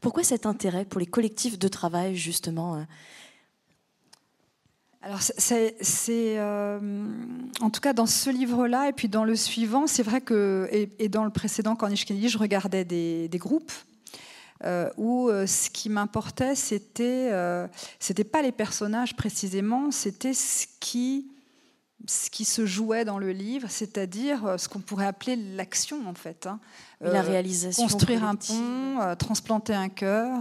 Pourquoi 0.00 0.22
cet 0.22 0.46
intérêt 0.46 0.84
pour 0.84 1.00
les 1.00 1.06
collectifs 1.06 1.58
de 1.58 1.68
travail, 1.68 2.16
justement 2.16 2.76
euh 2.76 2.82
alors, 5.00 5.20
c'est, 5.22 5.74
euh, 6.38 7.06
en 7.60 7.70
tout 7.70 7.80
cas 7.80 7.92
dans 7.92 8.06
ce 8.06 8.30
livre-là 8.30 8.88
et 8.88 8.92
puis 8.92 9.08
dans 9.08 9.24
le 9.24 9.36
suivant, 9.36 9.86
c'est 9.86 10.02
vrai 10.02 10.20
que, 10.20 10.68
et, 10.72 11.08
dans 11.08 11.24
le 11.24 11.30
précédent 11.30 11.76
Cornish 11.76 12.04
Kennedy, 12.04 12.28
je 12.28 12.38
regardais 12.38 12.84
des, 12.84 13.30
groupes 13.34 13.72
euh, 14.64 14.90
où 14.96 15.30
ce 15.30 15.70
qui 15.70 15.88
m'importait, 15.88 16.56
c'était, 16.56 17.30
c'était 18.00 18.24
pas 18.24 18.42
les 18.42 18.52
personnages 18.52 19.14
précisément, 19.14 19.92
c'était 19.92 20.34
ce 20.34 20.66
qui 20.80 21.30
ce 22.06 22.30
qui 22.30 22.44
se 22.44 22.64
jouait 22.64 23.04
dans 23.04 23.18
le 23.18 23.32
livre, 23.32 23.68
c'est-à-dire 23.68 24.46
euh, 24.46 24.58
ce 24.58 24.68
qu'on 24.68 24.80
pourrait 24.80 25.06
appeler 25.06 25.36
l'action 25.36 26.08
en 26.08 26.14
fait. 26.14 26.46
Hein. 26.46 26.60
la 27.00 27.20
euh, 27.20 27.22
réalisation. 27.22 27.82
Construire 27.82 28.24
un 28.24 28.36
pont, 28.36 29.00
euh, 29.00 29.14
transplanter 29.14 29.74
un 29.74 29.88
cœur, 29.88 30.40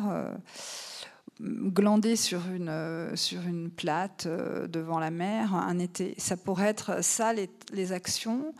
glander 1.39 2.15
sur 2.15 2.39
une, 2.50 3.12
sur 3.15 3.41
une 3.41 3.69
plate 3.69 4.28
devant 4.28 5.00
la 5.00 5.12
mer 5.12 5.54
un 5.54 5.80
été. 5.80 6.15
Ça 6.17 6.38
pourrait 6.38 6.67
être 6.67 7.04
ça 7.04 7.34
les, 7.34 7.91
actions. 7.91 8.54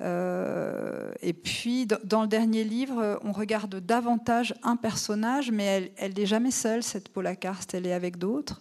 et 0.00 1.32
puis, 1.32 1.86
dans 2.04 2.22
le 2.22 2.28
dernier 2.28 2.64
livre, 2.64 3.20
on 3.24 3.32
regarde 3.32 3.76
davantage 3.76 4.54
un 4.62 4.76
personnage, 4.76 5.50
mais 5.50 5.92
elle 5.96 6.14
n'est 6.14 6.26
jamais 6.26 6.50
seule, 6.50 6.82
cette 6.82 7.08
Paula 7.08 7.36
Karst, 7.36 7.74
elle 7.74 7.86
est 7.86 7.92
avec 7.92 8.18
d'autres. 8.18 8.60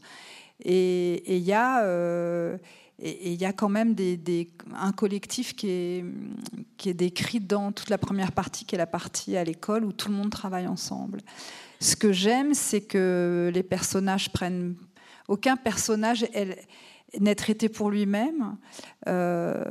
Et 0.63 1.38
il 1.38 1.43
y 1.43 1.54
a 1.54 1.84
et 3.02 3.34
y 3.34 3.45
a 3.45 3.54
quand 3.54 3.69
même 3.69 3.93
des, 3.93 4.50
un 4.76 4.91
collectif 4.91 5.56
qui 5.56 5.69
est, 5.69 6.06
qui 6.78 6.89
est 6.89 6.93
décrit 6.93 7.39
dans 7.39 7.72
toute 7.72 7.89
la 7.89 7.98
première 7.98 8.32
partie, 8.32 8.65
qui 8.65 8.76
est 8.76 8.78
la 8.78 8.88
partie 8.88 9.38
à 9.38 9.43
l'école 9.43 9.86
où 9.86 9.93
tout 9.93 10.10
le 10.10 10.15
monde 10.15 10.30
travaille 10.30 10.67
ensemble. 10.67 11.22
Ce 11.79 11.95
que 11.95 12.11
j'aime, 12.11 12.53
c'est 12.53 12.81
que 12.81 13.51
les 13.53 13.63
personnages 13.63 14.31
prennent. 14.31 14.75
Aucun 15.27 15.55
personnage 15.55 16.25
n'est 17.19 17.35
traité 17.35 17.69
pour 17.69 17.89
lui-même. 17.89 18.57
Euh, 19.07 19.63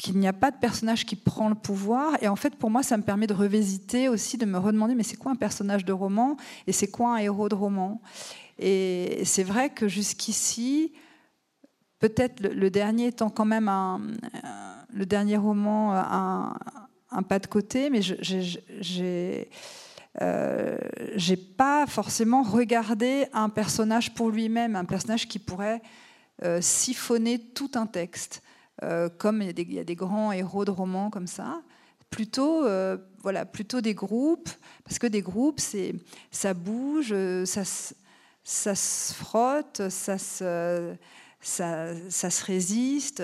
qu'il 0.00 0.18
n'y 0.18 0.26
a 0.26 0.32
pas 0.32 0.50
de 0.50 0.56
personnage 0.56 1.04
qui 1.04 1.14
prend 1.14 1.50
le 1.50 1.54
pouvoir. 1.54 2.16
Et 2.22 2.28
en 2.28 2.36
fait, 2.36 2.56
pour 2.56 2.70
moi, 2.70 2.82
ça 2.82 2.96
me 2.96 3.02
permet 3.02 3.26
de 3.26 3.34
revisiter 3.34 4.08
aussi, 4.08 4.38
de 4.38 4.46
me 4.46 4.56
redemander, 4.56 4.94
mais 4.94 5.02
c'est 5.02 5.16
quoi 5.16 5.32
un 5.32 5.36
personnage 5.36 5.84
de 5.84 5.92
roman 5.92 6.38
et 6.66 6.72
c'est 6.72 6.90
quoi 6.90 7.16
un 7.16 7.18
héros 7.18 7.50
de 7.50 7.54
roman? 7.54 8.00
Et 8.58 9.20
c'est 9.26 9.42
vrai 9.42 9.68
que 9.68 9.88
jusqu'ici, 9.88 10.94
peut-être 11.98 12.40
le, 12.40 12.70
dernier 12.70 13.08
étant 13.08 13.28
quand 13.28 13.44
même 13.44 13.68
un, 13.68 14.00
le 14.90 15.04
dernier 15.04 15.36
roman 15.36 15.92
un, 15.92 16.56
un, 17.10 17.22
pas 17.22 17.38
de 17.38 17.46
côté, 17.46 17.90
mais 17.90 18.00
j'ai 18.00 19.50
euh, 20.20 20.76
j'ai 21.14 21.36
pas 21.36 21.86
forcément 21.86 22.42
regardé 22.42 23.26
un 23.32 23.48
personnage 23.48 24.12
pour 24.14 24.30
lui-même, 24.30 24.74
un 24.76 24.84
personnage 24.84 25.28
qui 25.28 25.38
pourrait 25.38 25.80
euh, 26.42 26.60
siphonner 26.60 27.38
tout 27.38 27.70
un 27.74 27.86
texte, 27.86 28.42
euh, 28.82 29.08
comme 29.08 29.42
il 29.42 29.46
y, 29.72 29.78
a 29.78 29.84
des, 29.84 29.94
grands 29.94 30.32
héros 30.32 30.64
de 30.64 30.70
romans 30.70 31.10
comme 31.10 31.26
ça. 31.26 31.62
Plutôt, 32.08 32.66
voilà, 33.22 33.44
plutôt 33.44 33.80
des 33.80 33.94
groupes, 33.94 34.50
parce 34.82 34.98
que 34.98 35.06
des 35.06 35.22
groupes, 35.22 35.60
c'est, 35.60 35.94
ça 36.32 36.54
bouge, 36.54 37.14
ça, 37.44 37.62
ça 38.42 38.74
se 38.74 39.14
frotte, 39.14 39.88
ça 39.90 40.18
se 40.18 40.96
ça, 41.40 41.94
se 42.10 42.44
résiste, 42.44 43.22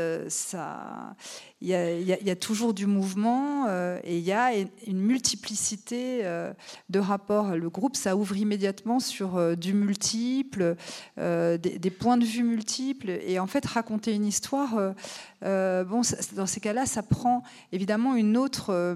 il 1.62 1.68
y, 1.68 2.30
a 2.30 2.36
toujours 2.36 2.74
du 2.74 2.86
mouvement 2.86 3.64
euh, 3.66 3.98
et 4.04 4.18
il 4.18 4.24
y 4.24 4.32
a 4.32 4.52
une 4.86 5.00
multiplicité 5.00 6.20
euh, 6.22 6.52
de 6.90 6.98
rapports. 6.98 7.56
Le 7.56 7.70
groupe, 7.70 7.96
ça 7.96 8.14
ouvre 8.14 8.36
immédiatement 8.36 9.00
sur 9.00 9.36
euh, 9.36 9.54
du 9.54 9.72
multiple, 9.72 10.76
des, 11.16 11.90
points 11.98 12.18
de 12.18 12.26
vue 12.26 12.42
multiples 12.42 13.10
et 13.10 13.38
en 13.38 13.46
fait 13.46 13.64
raconter 13.64 14.12
une 14.14 14.26
histoire. 14.26 14.94
bon, 15.42 16.02
dans 16.34 16.46
ces 16.46 16.60
cas-là, 16.60 16.84
ça 16.84 17.02
prend 17.02 17.42
évidemment 17.72 18.16
une 18.16 18.36
autre. 18.36 18.94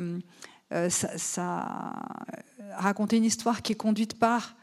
raconter 2.76 3.16
une 3.16 3.24
histoire 3.24 3.62
qui 3.62 3.72
est 3.72 3.76
conduite 3.76 4.18
par 4.18 4.54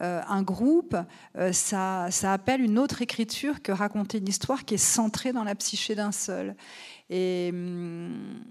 euh, 0.00 0.22
un 0.26 0.42
groupe, 0.42 0.96
euh, 1.36 1.52
ça, 1.52 2.08
appelle 2.24 2.60
une 2.60 2.80
autre 2.80 3.00
écriture 3.00 3.62
que 3.62 3.70
raconter 3.70 4.18
une 4.18 4.28
histoire 4.28 4.64
qui 4.64 4.74
est 4.74 4.78
centrée 4.78 5.32
dans 5.32 5.44
la 5.44 5.54
psyché 5.54 5.94
d'un 5.94 6.10
seul. 6.10 6.56
Et, 7.10 7.50
hum, 7.52 8.42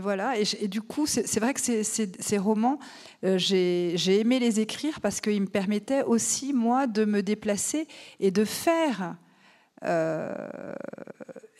voilà. 0.00 0.34
Et, 0.38 0.68
du 0.68 0.80
coup, 0.80 1.06
c'est 1.06 1.40
vrai 1.40 1.52
que 1.52 1.60
ces, 1.60 2.38
romans, 2.38 2.78
euh, 3.24 3.36
j'ai 3.38 4.20
aimé 4.20 4.38
les 4.38 4.60
écrire 4.60 5.00
parce 5.00 5.20
qu'ils 5.20 5.42
me 5.42 5.46
permettaient 5.46 6.04
aussi, 6.04 6.52
moi, 6.54 6.86
de 6.86 7.04
me 7.04 7.22
déplacer 7.22 7.86
et 8.20 8.30
de 8.30 8.44
faire. 8.44 9.16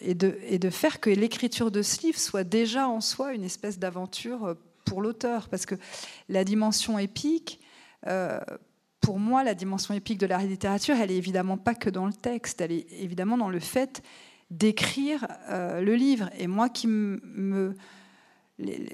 et, 0.01 0.15
de, 0.15 0.39
et 0.43 0.59
de 0.59 0.71
faire 0.71 1.01
que 1.01 1.11
l'écriture 1.11 1.71
de 1.71 1.83
ce 1.83 2.03
livre 2.03 2.19
soit 2.19 2.45
déjà 2.45 2.89
en 2.89 3.01
soi 3.01 3.35
une 3.35 3.45
espèce 3.45 3.79
d'aventure 3.79 4.57
pour 4.87 5.03
l'auteur. 5.03 5.49
Parce 5.49 5.67
que 5.67 5.75
la 6.29 6.45
dimension 6.45 6.99
épique, 6.99 7.61
pour 9.01 9.19
moi, 9.19 9.45
la 9.45 9.55
dimension 9.55 9.95
épique 9.95 10.19
de 10.19 10.27
la 10.27 10.39
littérature, 10.39 10.97
elle 10.97 11.11
est 11.11 11.17
évidemment 11.17 11.57
pas 11.57 11.75
que 11.75 11.91
dans 11.91 12.07
le 12.07 12.13
texte, 12.13 12.61
elle 12.61 12.73
est 12.73 12.87
évidemment 13.01 13.39
dans 13.39 13.51
le 13.51 13.61
fait 13.61 14.03
d'écrire 14.51 15.27
euh, 15.51 15.81
le 15.81 15.95
livre. 15.95 16.31
Et 16.39 16.47
moi 16.47 16.69
qui 16.69 16.87
me... 16.87 17.75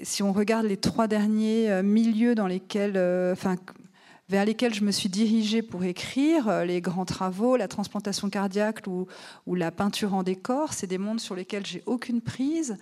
si 0.03 0.21
on 0.21 0.33
regarde 0.33 0.65
les 0.65 0.77
trois 0.77 1.07
derniers 1.07 1.71
euh, 1.71 1.83
milieux 1.83 2.35
dans 2.35 2.47
lesquels... 2.47 2.97
Euh, 2.97 3.33
enfin, 3.33 3.55
vers 4.27 4.43
lesquels 4.43 4.73
je 4.73 4.83
me 4.83 4.89
suis 4.89 5.09
dirigée 5.09 5.61
pour 5.61 5.83
écrire, 5.83 6.65
les 6.65 6.81
grands 6.81 7.05
travaux, 7.05 7.57
la 7.57 7.67
transplantation 7.67 8.31
cardiaque 8.31 8.87
ou, 8.87 9.05
la 9.53 9.69
peinture 9.69 10.15
en 10.15 10.23
décor, 10.23 10.73
c'est 10.73 10.87
des 10.87 10.97
mondes 10.97 11.19
sur 11.19 11.35
lesquels 11.35 11.63
j'ai 11.63 11.83
aucune 11.85 12.21
prise, 12.21 12.75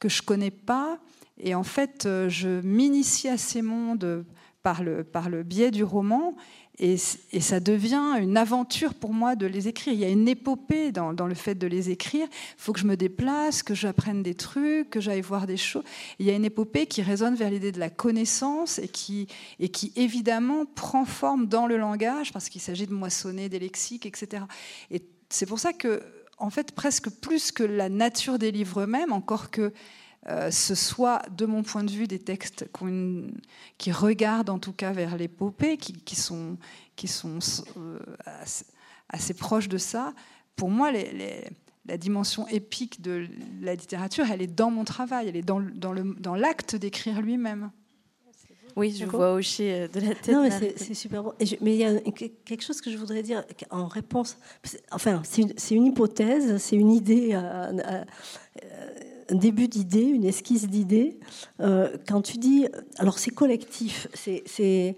que 0.00 0.08
je 0.08 0.22
connais 0.22 0.50
pas. 0.50 0.98
Et 1.38 1.54
en 1.54 1.64
fait, 1.64 2.08
je 2.28 2.62
m'initie 2.62 3.28
à 3.28 3.36
ces 3.36 3.60
mondes 3.60 4.24
par 4.62 4.82
le, 4.82 5.04
par 5.04 5.28
le 5.28 5.42
biais 5.42 5.70
du 5.70 5.84
roman. 5.84 6.34
Et, 6.78 6.96
ça 6.98 7.60
devient 7.60 8.16
une 8.20 8.36
aventure 8.36 8.94
pour 8.94 9.12
moi 9.12 9.34
de 9.34 9.46
les 9.46 9.68
écrire. 9.68 9.94
Il 9.94 10.00
y 10.00 10.04
a 10.04 10.08
une 10.08 10.28
épopée 10.28 10.92
dans, 10.92 11.12
le 11.12 11.34
fait 11.34 11.54
de 11.54 11.66
les 11.66 11.90
écrire. 11.90 12.26
Il 12.30 12.62
faut 12.62 12.72
que 12.72 12.80
je 12.80 12.86
me 12.86 12.96
déplace, 12.96 13.62
que 13.62 13.74
j'apprenne 13.74 14.22
des 14.22 14.34
trucs, 14.34 14.90
que 14.90 15.00
j'aille 15.00 15.22
voir 15.22 15.46
des 15.46 15.56
choses. 15.56 15.84
Il 16.18 16.26
y 16.26 16.30
a 16.30 16.34
une 16.34 16.44
épopée 16.44 16.86
qui 16.86 17.02
résonne 17.02 17.34
vers 17.34 17.50
l'idée 17.50 17.72
de 17.72 17.80
la 17.80 17.88
connaissance 17.88 18.78
et 18.78 18.88
qui, 18.88 19.26
et 19.58 19.68
qui 19.68 19.92
évidemment 19.96 20.66
prend 20.66 21.04
forme 21.04 21.46
dans 21.46 21.66
le 21.66 21.78
langage 21.78 22.32
parce 22.32 22.48
qu'il 22.48 22.60
s'agit 22.60 22.86
de 22.86 22.92
moissonner 22.92 23.48
des 23.48 23.58
lexiques, 23.58 24.04
etc. 24.04 24.44
Et 24.90 25.02
c'est 25.30 25.46
pour 25.46 25.58
ça 25.58 25.72
que, 25.72 26.02
en 26.38 26.50
fait, 26.50 26.72
presque 26.72 27.08
plus 27.08 27.52
que 27.52 27.62
la 27.62 27.88
nature 27.88 28.38
des 28.38 28.52
livres 28.52 28.82
eux-mêmes, 28.82 29.12
encore 29.12 29.50
que 29.50 29.72
euh, 30.28 30.50
ce 30.50 30.74
soit, 30.74 31.22
de 31.36 31.46
mon 31.46 31.62
point 31.62 31.84
de 31.84 31.90
vue, 31.90 32.08
des 32.08 32.18
textes 32.18 32.68
qui 33.78 33.92
regardent 33.92 34.50
en 34.50 34.58
tout 34.58 34.72
cas 34.72 34.92
vers 34.92 35.16
l'épopée, 35.16 35.76
qui, 35.76 36.16
sont, 36.16 36.56
qui 36.96 37.06
sont 37.06 37.38
euh, 37.76 37.98
assez, 39.08 39.34
proches 39.34 39.68
de 39.68 39.78
ça. 39.78 40.14
Pour 40.56 40.70
moi, 40.70 40.90
la 40.90 41.96
dimension 41.96 42.48
épique 42.48 43.02
de 43.02 43.28
la 43.60 43.74
littérature, 43.74 44.26
elle 44.30 44.42
est 44.42 44.46
dans 44.48 44.70
mon 44.70 44.84
travail, 44.84 45.28
elle 45.28 45.36
est 45.36 45.42
dans, 45.42 45.60
dans 45.60 46.34
l'acte 46.34 46.74
d'écrire 46.74 47.22
lui-même. 47.22 47.70
Oui, 48.76 48.94
je 48.94 49.06
vois 49.06 49.32
hocher 49.32 49.88
de 49.88 50.00
la 50.00 50.14
tête. 50.14 50.34
Non, 50.34 50.42
mais 50.42 50.74
c'est 50.76 50.92
super 50.92 51.22
bon. 51.22 51.32
mais 51.62 51.74
il 51.74 51.78
y 51.78 51.84
a 51.84 51.98
quelque 52.44 52.62
chose 52.62 52.82
que 52.82 52.90
je 52.90 52.98
voudrais 52.98 53.22
dire 53.22 53.42
en 53.70 53.86
réponse. 53.86 54.36
Enfin, 54.90 55.22
c'est 55.24 55.74
une, 55.74 55.86
hypothèse, 55.86 56.58
c'est 56.58 56.76
une 56.76 56.92
idée, 56.92 57.40
début 59.30 59.68
d'idée, 59.68 60.02
une 60.02 60.24
esquisse 60.24 60.66
d'idée. 60.66 61.18
quand 61.58 62.22
tu 62.22 62.38
dis. 62.38 62.66
Alors, 62.98 63.18
c'est 63.18 63.30
collectif, 63.30 64.08
c'est 64.14 64.96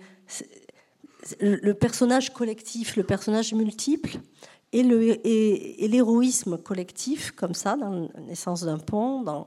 le 1.40 1.72
personnage 1.74 2.32
collectif, 2.32 2.96
le 2.96 3.02
personnage 3.02 3.52
multiple 3.54 4.18
et 4.72 4.82
l'héroïsme 4.82 6.58
collectif, 6.58 7.32
comme 7.32 7.54
ça, 7.54 7.76
dans 7.76 8.08
la 8.14 8.20
naissance 8.20 8.64
d'un 8.64 8.78
pont, 8.78 9.22
dans 9.22 9.46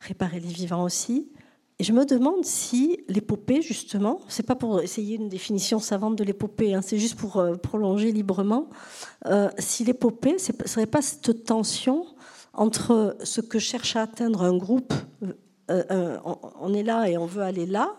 réparer 0.00 0.40
les 0.40 0.48
vivants 0.48 0.84
aussi. 0.84 1.30
Et 1.78 1.84
je 1.84 1.92
me 1.92 2.04
demande 2.04 2.44
si 2.44 3.02
l'épopée, 3.08 3.62
justement, 3.62 4.20
c'est 4.28 4.44
pas 4.44 4.54
pour 4.54 4.80
essayer 4.82 5.16
une 5.16 5.28
définition 5.28 5.78
savante 5.78 6.16
de 6.16 6.24
l'épopée, 6.24 6.74
hein, 6.74 6.82
c'est 6.82 6.98
juste 6.98 7.16
pour 7.16 7.38
euh, 7.38 7.54
prolonger 7.54 8.12
librement, 8.12 8.68
euh, 9.26 9.48
si 9.58 9.84
l'épopée, 9.84 10.38
ce 10.38 10.52
serait 10.66 10.86
pas 10.86 11.02
cette 11.02 11.44
tension 11.44 12.06
entre 12.54 13.16
ce 13.22 13.40
que 13.40 13.58
cherche 13.58 13.96
à 13.96 14.02
atteindre 14.02 14.42
un 14.42 14.56
groupe, 14.56 14.92
euh, 15.70 16.18
on 16.60 16.74
est 16.74 16.82
là 16.82 17.08
et 17.08 17.16
on 17.16 17.26
veut 17.26 17.42
aller 17.42 17.66
là, 17.66 17.96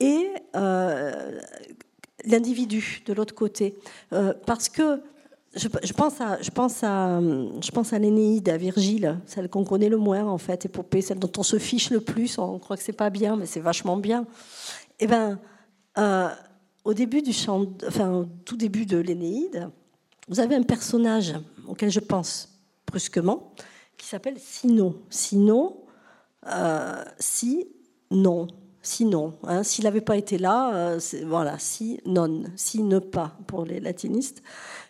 et 0.00 0.30
l'individu 2.24 3.02
de 3.06 3.12
l'autre 3.12 3.34
côté. 3.34 3.76
Euh, 4.12 4.32
parce 4.46 4.68
que 4.68 5.00
je, 5.54 5.68
pense 5.92 6.20
à, 6.20 6.40
je 6.40 6.50
pense 6.50 6.82
à, 6.82 7.20
je 7.20 7.70
pense 7.70 7.92
à 7.92 7.98
l'Énéide, 7.98 8.48
à 8.48 8.56
Virgile, 8.56 9.18
celle 9.26 9.48
qu'on 9.50 9.64
connaît 9.64 9.90
le 9.90 9.98
moins 9.98 10.24
en 10.24 10.38
fait, 10.38 10.64
épopée, 10.64 11.02
celle 11.02 11.18
dont 11.18 11.32
on 11.36 11.42
se 11.42 11.58
fiche 11.58 11.90
le 11.90 12.00
plus. 12.00 12.38
On 12.38 12.58
croit 12.58 12.76
que 12.76 12.82
c'est 12.82 12.92
pas 12.92 13.10
bien, 13.10 13.36
mais 13.36 13.46
c'est 13.46 13.60
vachement 13.60 13.96
bien. 13.96 14.24
Eh 14.98 15.06
ben, 15.06 15.38
euh, 15.98 16.28
au 16.84 16.94
début 16.94 17.20
du 17.20 17.32
chant, 17.32 17.66
enfin 17.86 18.10
au 18.12 18.24
tout 18.44 18.56
début 18.56 18.86
de 18.86 18.96
l'Énéide, 18.96 19.68
vous 20.28 20.40
avez 20.40 20.54
un 20.54 20.62
personnage 20.62 21.34
auquel 21.66 21.90
je 21.90 22.00
pense 22.00 22.48
brusquement, 22.86 23.52
qui 23.96 24.06
s'appelle 24.06 24.38
Sino. 24.38 24.96
Sino, 25.10 25.86
euh, 26.46 27.04
si 27.18 27.68
non 28.10 28.48
sinon. 28.84 29.38
Hein, 29.44 29.62
S'il 29.62 29.84
n'avait 29.84 30.00
pas 30.00 30.16
été 30.16 30.38
là, 30.38 30.74
euh, 30.74 31.00
voilà, 31.24 31.56
si 31.60 32.00
non, 32.04 32.42
si 32.56 32.82
ne 32.82 32.98
pas 32.98 33.36
pour 33.46 33.64
les 33.64 33.78
latinistes. 33.78 34.42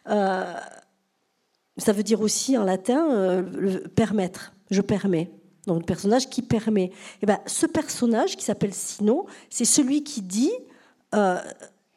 Euh, 0.09 0.55
ça 1.77 1.93
veut 1.93 2.03
dire 2.03 2.23
aussi 2.23 2.57
en 2.57 2.65
latin 2.65 3.45
permettre, 3.95 4.55
je 4.71 4.81
permets. 4.81 5.31
Donc 5.67 5.81
le 5.81 5.85
personnage 5.85 6.31
qui 6.31 6.41
permet. 6.41 6.85
Et 6.85 6.93
eh 7.23 7.27
ben, 7.27 7.39
ce 7.45 7.67
personnage 7.67 8.37
qui 8.37 8.45
s'appelle 8.45 8.73
Sino, 8.73 9.27
c'est 9.51 9.67
celui 9.67 10.05
qui 10.05 10.23
dit, 10.23 10.53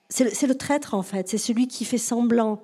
c'est 0.09 0.47
le, 0.47 0.55
traître 0.55 0.95
en 0.95 1.01
fait, 1.01 1.29
c'est 1.29 1.38
celui 1.38 1.67
qui 1.67 1.85
fait 1.85 1.97
semblant 1.97 2.61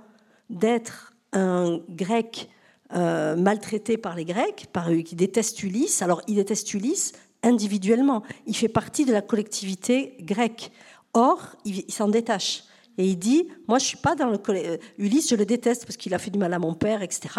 d'être 0.50 1.11
un 1.34 1.80
grec 1.90 2.50
maltraité 2.94 3.98
par 3.98 4.16
les 4.16 4.26
Grecs, 4.26 4.68
qui 5.06 5.16
déteste 5.16 5.64
Ulysse. 5.64 6.02
Alors 6.02 6.22
il 6.28 6.36
déteste 6.36 6.74
Ulysse, 6.74 7.14
individuellement. 7.44 8.24
Il 8.46 8.56
fait 8.56 8.68
partie 8.68 9.06
de 9.06 9.14
la 9.14 9.22
collectivité 9.22 10.16
grecque. 10.20 10.72
Or, 11.14 11.56
il, 11.66 11.92
s'en 11.92 12.08
détache. 12.08 12.64
Et 12.98 13.06
il 13.06 13.18
dit, 13.18 13.48
moi 13.68 13.80
je 13.80 13.86
suis 13.86 13.98
pas 13.98 14.16
dans 14.16 14.30
le... 14.30 14.40
Euh, 14.50 14.78
Ulysse, 14.98 15.30
je 15.30 15.36
le 15.36 15.46
déteste 15.46 15.86
parce 15.86 15.98
qu'il 15.98 16.14
a 16.14 16.20
fait 16.20 16.30
du 16.30 16.40
mal 16.40 16.54
à 16.54 16.60
mon 16.60 16.74
père, 16.74 17.02
etc. 17.02 17.30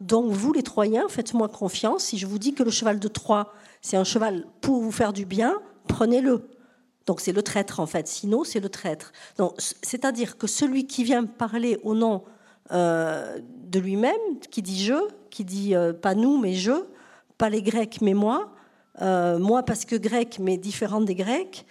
Donc 0.00 0.30
vous, 0.30 0.52
les 0.52 0.62
Troyens, 0.62 1.08
faites-moi 1.08 1.48
confiance. 1.48 2.04
Si 2.04 2.18
je 2.18 2.26
vous 2.26 2.38
dis 2.38 2.54
que 2.54 2.62
le 2.62 2.70
cheval 2.70 2.98
de 2.98 3.08
Troie, 3.08 3.52
c'est 3.80 3.96
un 3.96 4.04
cheval 4.04 4.46
pour 4.60 4.80
vous 4.80 4.92
faire 4.92 5.12
du 5.12 5.24
bien, 5.24 5.54
prenez-le. 5.88 6.48
Donc 7.06 7.20
c'est 7.20 7.32
le 7.32 7.42
traître 7.42 7.80
en 7.80 7.86
fait. 7.86 8.08
Sinon, 8.08 8.44
c'est 8.44 8.60
le 8.60 8.68
traître. 8.68 9.12
C'est-à-dire 9.58 10.38
que 10.38 10.46
celui 10.46 10.86
qui 10.86 11.04
vient 11.04 11.24
parler 11.24 11.78
au 11.82 11.94
nom 11.94 12.24
euh, 12.70 13.38
de 13.66 13.80
lui-même, 13.80 14.38
qui 14.50 14.62
dit 14.62 14.84
je, 14.84 14.94
qui 15.30 15.44
dit 15.44 15.74
euh, 15.74 15.92
pas 15.92 16.14
nous 16.14 16.38
mais 16.38 16.54
je, 16.54 16.72
pas 17.36 17.48
les 17.48 17.62
Grecs 17.62 18.00
mais 18.00 18.14
moi, 18.14 18.52
euh, 19.00 19.38
moi, 19.38 19.62
parce 19.62 19.84
que 19.84 19.96
grec, 19.96 20.38
mais 20.40 20.56
différent 20.56 21.00
des 21.00 21.14
Grecs, 21.14 21.66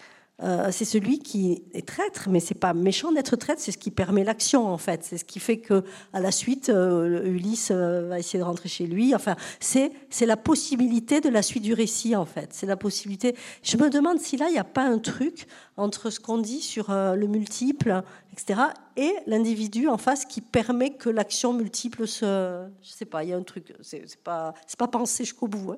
c'est 0.72 0.86
celui 0.86 1.20
qui 1.20 1.62
est 1.76 1.86
traître, 1.86 2.28
mais 2.28 2.40
c'est 2.40 2.56
pas 2.56 2.74
méchant 2.74 3.12
d'être 3.12 3.36
traître, 3.36 3.62
c'est 3.62 3.72
ce 3.72 3.78
qui 3.78 3.92
permet 3.92 4.24
l'action 4.24 4.66
en 4.66 4.80
fait, 4.80 5.04
c'est 5.04 5.20
ce 5.20 5.24
qui 5.24 5.40
fait 5.40 5.58
que 5.58 5.84
à 6.14 6.20
la 6.20 6.32
suite 6.32 6.72
Ulysse 6.74 7.70
va 7.70 8.18
essayer 8.18 8.40
de 8.40 8.44
rentrer 8.44 8.68
chez 8.68 8.88
lui. 8.88 9.14
Enfin, 9.14 9.36
c'est 9.60 9.92
c'est 10.10 10.26
la 10.26 10.38
possibilité 10.38 11.22
de 11.22 11.30
la 11.30 11.44
suite 11.44 11.62
du 11.62 11.76
récit 11.76 12.16
en 12.16 12.26
fait, 12.26 12.50
c'est 12.54 12.66
la 12.66 12.76
possibilité. 12.76 13.36
Je 13.62 13.78
me 13.78 13.92
demande 13.92 14.20
si 14.20 14.36
là 14.36 14.48
il 14.50 14.54
n'y 14.54 14.58
a 14.58 14.64
pas 14.64 14.82
un 14.82 14.98
truc 14.98 15.46
entre 15.78 16.10
ce 16.10 16.20
qu'on 16.20 16.40
dit 16.40 16.62
sur 16.62 16.88
le 16.90 17.28
multiple 17.28 18.02
etc. 18.34 18.62
Et 18.98 19.14
l'individu 19.28 19.88
en 19.88 19.98
face 19.98 20.26
qui 20.26 20.42
permet 20.42 20.92
que 20.92 21.10
l'action 21.10 21.54
multiple 21.54 22.08
se. 22.08 22.66
Je 22.82 22.90
sais 22.90 23.06
pas, 23.06 23.24
il 23.24 23.30
y 23.30 23.34
a 23.34 23.38
un 23.38 23.44
truc, 23.44 23.74
c'est 23.82 24.06
pas, 24.24 24.54
pas 24.78 24.88
pensé 24.88 25.24
jusqu'au 25.24 25.48
bout. 25.48 25.74
Hein. 25.74 25.78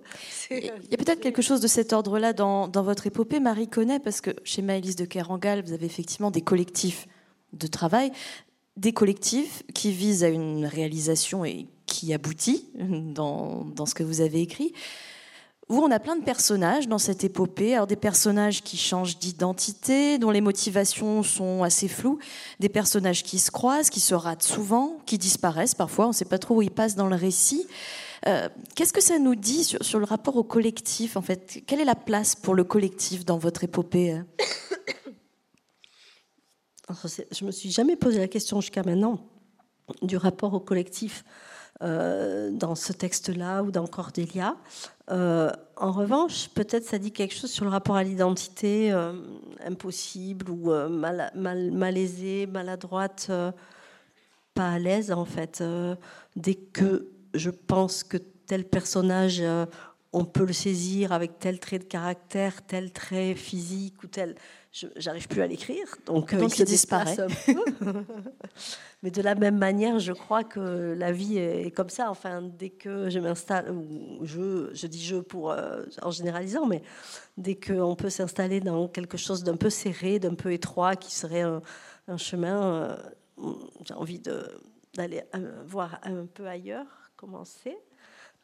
Il 0.52 0.66
y 0.66 0.94
a 0.94 0.98
peut-être 0.98 1.20
quelque 1.20 1.42
chose 1.42 1.62
de 1.62 1.68
cet 1.68 1.94
ordre-là 1.94 2.34
dans, 2.34 2.68
dans, 2.68 2.84
votre 2.84 3.08
épopée. 3.08 3.40
Marie 3.40 3.68
connaît, 3.68 4.00
parce 4.00 4.22
que 4.22 4.32
chez 4.44 4.62
Maëlys 4.62 4.96
de 4.96 5.06
Kerangal, 5.06 5.64
vous 5.64 5.74
avez 5.74 5.86
effectivement 5.86 6.32
des 6.32 6.42
collectifs 6.42 7.08
de 7.54 7.68
travail, 7.68 8.12
des 8.78 8.94
collectifs 8.94 9.64
qui 9.74 9.92
visent 9.92 10.24
à 10.24 10.30
une 10.30 10.66
réalisation 10.66 11.46
et 11.46 11.68
qui 11.86 12.14
aboutit 12.14 12.70
dans, 12.76 13.66
dans 13.66 13.86
ce 13.86 13.94
que 13.94 14.04
vous 14.04 14.22
avez 14.22 14.42
écrit 14.42 14.74
où 15.70 15.78
on 15.78 15.92
a 15.92 16.00
plein 16.00 16.16
de 16.16 16.24
personnages 16.24 16.88
dans 16.88 16.98
cette 16.98 17.24
épopée. 17.24 17.74
Alors 17.74 17.88
des 17.88 17.96
personnages 17.96 18.64
qui 18.64 18.78
changent 18.78 19.18
d'identité, 19.18 20.18
dont 20.18 20.32
les 20.32 20.42
motivations 20.42 21.24
sont 21.24 21.64
assez 21.64 21.88
floues, 21.88 22.20
des 22.60 22.70
personnages 22.70 23.24
qui 23.24 23.40
se 23.40 23.52
croisent, 23.52 23.90
qui 23.90 24.00
se 24.00 24.14
ratent 24.14 24.44
souvent, 24.44 24.98
qui 25.06 25.18
disparaissent 25.18 25.76
parfois, 25.76 26.06
on 26.06 26.10
ne 26.10 26.14
sait 26.14 26.26
pas 26.26 26.40
trop 26.40 26.56
où 26.56 26.62
ils 26.62 26.72
passent 26.72 26.96
dans 26.96 27.08
le 27.08 27.16
récit. 27.16 27.66
Euh, 28.28 28.48
qu'est-ce 28.76 28.94
que 28.94 29.02
ça 29.02 29.20
nous 29.20 29.36
dit 29.36 29.64
sur, 29.64 30.00
le 30.00 30.06
rapport 30.06 30.38
au 30.38 30.44
collectif 30.44 31.18
en 31.18 31.22
fait? 31.22 31.64
Quelle 31.66 31.82
est 31.82 31.86
la 31.86 31.96
place 31.96 32.36
pour 32.36 32.56
le 32.56 32.64
collectif 32.64 33.26
dans 33.26 33.38
votre 33.38 33.64
épopée 33.64 34.22
Je 37.32 37.46
me 37.46 37.52
suis 37.52 37.72
jamais 37.72 37.96
posé 37.96 38.20
la 38.20 38.28
question 38.28 38.62
jusqu'à 38.62 38.84
maintenant 38.84 39.30
du 40.02 40.16
rapport 40.16 40.54
au 40.54 40.60
collectif. 40.60 41.24
Euh, 41.82 42.52
dans 42.52 42.76
ce 42.76 42.94
texte-là 42.94 43.62
ou 43.64 43.72
dans 43.72 43.88
Cordélia. 43.88 44.56
Euh, 45.12 45.52
en 45.76 45.92
revanche, 45.92 46.50
peut-être 46.50 46.86
ça 46.86 46.98
dit 46.98 47.12
quelque 47.12 47.34
chose 47.34 47.52
sur 47.52 47.66
le 47.66 47.72
rapport 47.72 47.96
à 47.96 48.04
l'identité 48.04 48.92
euh, 48.92 49.14
impossible 49.66 50.50
ou 50.50 50.72
mal, 50.90 51.32
malaisée, 51.36 52.48
maladroite, 52.48 53.30
pas 54.54 54.70
à 54.70 54.80
l'aise 54.80 55.12
en 55.12 55.26
fait. 55.26 55.64
dès 56.36 56.56
que 56.56 57.10
je 57.34 57.50
pense 57.50 58.04
que 58.04 58.18
tel 58.18 58.66
personnage, 58.66 59.44
on 60.14 60.26
peut 60.26 60.46
le 60.46 60.54
saisir 60.54 61.12
avec 61.12 61.40
tel 61.40 61.60
trait 61.60 61.80
de 61.80 61.84
caractère, 61.84 62.66
tel 62.66 62.92
trait 62.92 63.36
physique 63.36 64.04
ou 64.04 64.08
tel 64.08 64.36
j'arrive 64.96 65.28
plus 65.28 65.42
à 65.42 65.48
l'écrire, 65.48 65.86
donc, 66.06 66.36
donc 66.36 66.58
il, 66.58 66.66
disparaît. 66.66 67.16
Mais 69.04 69.12
de 69.12 69.22
la 69.22 69.36
même 69.36 69.58
manière, 69.58 70.00
je 70.00 70.14
crois 70.14 70.44
que 70.44 70.96
la 70.98 71.12
vie 71.12 71.38
est 71.38 71.72
comme 71.72 71.90
ça. 71.90 72.10
Enfin, 72.10 72.42
dès 72.42 72.70
que 72.70 73.10
je 73.10 73.20
m'installe, 73.20 73.76
je, 74.24 74.70
je 74.74 74.88
dis 74.88 75.04
je 75.04 75.18
pour 75.18 75.52
euh, 75.52 75.84
en 76.02 76.10
généralisant, 76.10 76.66
mais 76.66 76.82
dès 77.38 77.56
qu'on 77.56 77.96
peut 77.96 78.10
s'installer 78.10 78.62
dans 78.62 78.88
quelque 78.88 79.18
chose 79.18 79.44
d'un 79.44 79.58
peu 79.58 79.70
serré, 79.70 80.20
d'un 80.20 80.36
peu 80.36 80.54
étroit, 80.54 80.96
qui 80.96 81.14
serait 81.14 81.42
un, 81.42 81.62
chemin, 82.18 82.98
euh, 83.42 83.54
j'ai 83.86 83.94
envie 83.94 84.20
d'aller 84.20 85.22
euh, 85.36 85.62
voir 85.66 86.00
un 86.04 86.26
peu 86.26 86.48
ailleurs 86.48 87.12
comment 87.16 87.46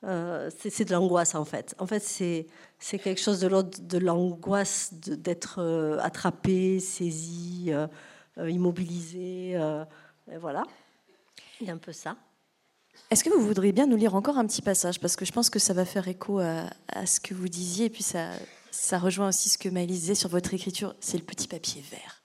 c'est. 0.02 0.70
c'est 0.70 0.86
de 0.86 0.94
l'angoisse 0.94 1.36
en 1.36 1.46
fait. 1.46 1.76
En 1.80 1.88
fait, 1.88 2.00
c'est 2.00 3.00
quelque 3.00 3.20
chose 3.20 3.40
de 3.40 3.48
l'ordre 3.48 3.78
de 3.82 3.98
l'angoisse 3.98 4.94
d'être 4.94 5.62
attrapé, 6.02 6.80
saisi, 6.80 7.72
immobilisé. 8.38 9.60
voilà, 10.40 10.64
il 11.62 11.68
y 11.68 11.70
a 11.70 11.74
un 11.74 11.78
peu 11.78 11.92
ça. 11.92 12.16
Est-ce 13.12 13.24
que 13.24 13.30
vous 13.30 13.46
voudriez 13.46 13.72
bien 13.72 13.88
nous 13.88 13.98
lire 13.98 14.14
encore 14.16 14.38
un 14.38 14.46
petit 14.46 14.62
passage? 14.62 15.00
Parce 15.00 15.16
que 15.16 15.26
je 15.26 15.32
pense 15.32 15.50
que 15.50 15.60
ça 15.60 15.74
va 15.74 15.86
faire 15.86 16.08
écho 16.08 16.40
à, 16.40 16.70
ce 17.06 17.20
que 17.20 17.34
vous 17.34 17.50
disiez, 17.50 17.86
et 17.86 17.90
puis 17.90 18.04
ça, 18.04 18.30
ça 18.72 19.00
rejoint 19.00 19.30
aussi 19.30 19.50
ce 19.50 19.58
que 19.58 19.68
Maëlys 19.70 20.00
disait 20.00 20.16
sur 20.16 20.30
votre 20.30 20.54
écriture. 20.54 20.96
C'est 21.00 21.18
le 21.18 21.24
petit 21.24 21.48
papier 21.48 21.84
vert. 21.90 22.24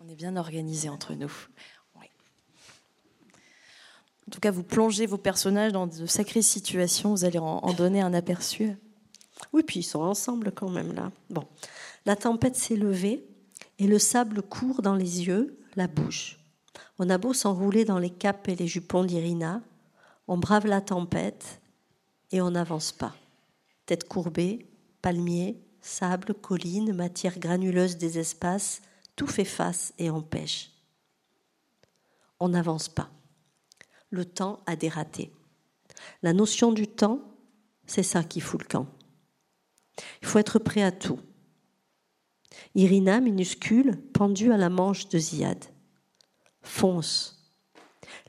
On 0.00 0.08
est 0.08 0.14
bien 0.14 0.36
organisé 0.36 0.88
entre 0.90 1.14
nous. 1.14 1.32
En 4.26 4.30
tout 4.30 4.40
cas, 4.40 4.50
vous 4.50 4.62
plongez 4.62 5.06
vos 5.06 5.18
personnages 5.18 5.72
dans 5.72 5.86
de 5.86 6.06
sacrées 6.06 6.42
situations, 6.42 7.10
vous 7.10 7.24
allez 7.24 7.38
en, 7.38 7.72
donner 7.74 8.00
un 8.00 8.14
aperçu. 8.14 8.76
Oui, 9.52 9.62
puis 9.62 9.80
ils 9.80 9.84
sont 9.84 10.00
ensemble 10.00 10.52
quand 10.52 10.70
même 10.70 10.92
là. 10.94 11.10
Bon, 11.28 11.44
la 12.06 12.16
tempête 12.16 12.56
s'est 12.56 12.76
levée 12.76 13.26
et 13.78 13.86
le 13.86 13.98
sable 13.98 14.42
court 14.42 14.82
dans 14.82 14.94
les 14.94 15.26
yeux, 15.26 15.58
la 15.76 15.86
bouche. 15.86 16.38
On 16.98 17.10
a 17.10 17.18
beau 17.18 17.34
s'enrouler 17.34 17.84
dans 17.84 17.98
les 17.98 18.10
capes 18.10 18.48
et 18.48 18.56
les 18.56 18.66
jupons 18.66 19.04
d'Irina, 19.04 19.60
on 20.26 20.38
brave 20.38 20.66
la 20.66 20.80
tempête 20.80 21.60
et 22.32 22.40
on 22.40 22.52
n'avance 22.52 22.92
pas. 22.92 23.14
Tête 23.84 24.08
courbée, 24.08 24.66
palmier, 25.02 25.60
sable, 25.82 26.32
collines, 26.34 26.94
matière 26.94 27.38
granuleuse 27.38 27.98
des 27.98 28.18
espaces, 28.18 28.80
tout 29.16 29.26
fait 29.26 29.44
face 29.44 29.92
et 29.98 30.08
empêche. 30.08 30.70
On 32.40 32.48
n'avance 32.48 32.88
pas. 32.88 33.10
Le 34.14 34.24
temps 34.24 34.62
a 34.66 34.76
dératé. 34.76 35.32
La 36.22 36.32
notion 36.32 36.70
du 36.70 36.86
temps, 36.86 37.18
c'est 37.84 38.04
ça 38.04 38.22
qui 38.22 38.40
fout 38.40 38.62
le 38.62 38.68
camp. 38.68 38.86
Il 40.22 40.28
faut 40.28 40.38
être 40.38 40.60
prêt 40.60 40.84
à 40.84 40.92
tout. 40.92 41.18
Irina, 42.76 43.18
minuscule, 43.18 44.00
pendue 44.12 44.52
à 44.52 44.56
la 44.56 44.70
manche 44.70 45.08
de 45.08 45.18
Ziad. 45.18 45.64
Fonce. 46.62 47.44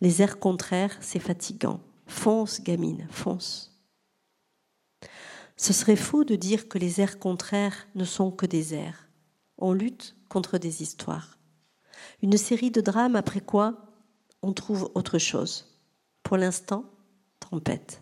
Les 0.01 0.23
airs 0.23 0.39
contraires, 0.39 0.97
c'est 1.01 1.19
fatigant. 1.19 1.79
Fonce, 2.07 2.63
gamine, 2.63 3.07
fonce. 3.11 3.79
Ce 5.57 5.71
serait 5.71 5.95
faux 5.95 6.23
de 6.23 6.35
dire 6.35 6.67
que 6.67 6.79
les 6.79 6.99
airs 6.99 7.19
contraires 7.19 7.85
ne 7.93 8.05
sont 8.05 8.31
que 8.31 8.47
des 8.47 8.73
airs. 8.73 9.07
On 9.59 9.71
lutte 9.71 10.15
contre 10.29 10.57
des 10.57 10.81
histoires. 10.81 11.37
Une 12.23 12.37
série 12.37 12.71
de 12.71 12.81
drames 12.81 13.15
après 13.15 13.41
quoi 13.41 13.93
on 14.41 14.51
trouve 14.51 14.89
autre 14.95 15.19
chose. 15.19 15.74
Pour 16.25 16.37
l'instant, 16.37 16.85
tempête. 17.39 18.01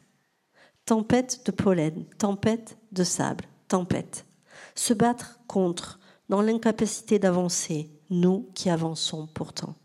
Tempête 0.86 1.46
de 1.46 1.52
pollen, 1.52 2.06
tempête 2.18 2.78
de 2.94 3.04
sable, 3.04 3.44
tempête. 3.68 4.26
Se 4.76 4.94
battre 4.94 5.42
contre, 5.46 6.00
dans 6.30 6.42
l'incapacité 6.42 7.20
d'avancer, 7.20 7.92
nous 8.10 8.50
qui 8.56 8.70
avançons 8.70 9.28
pourtant. 9.28 9.76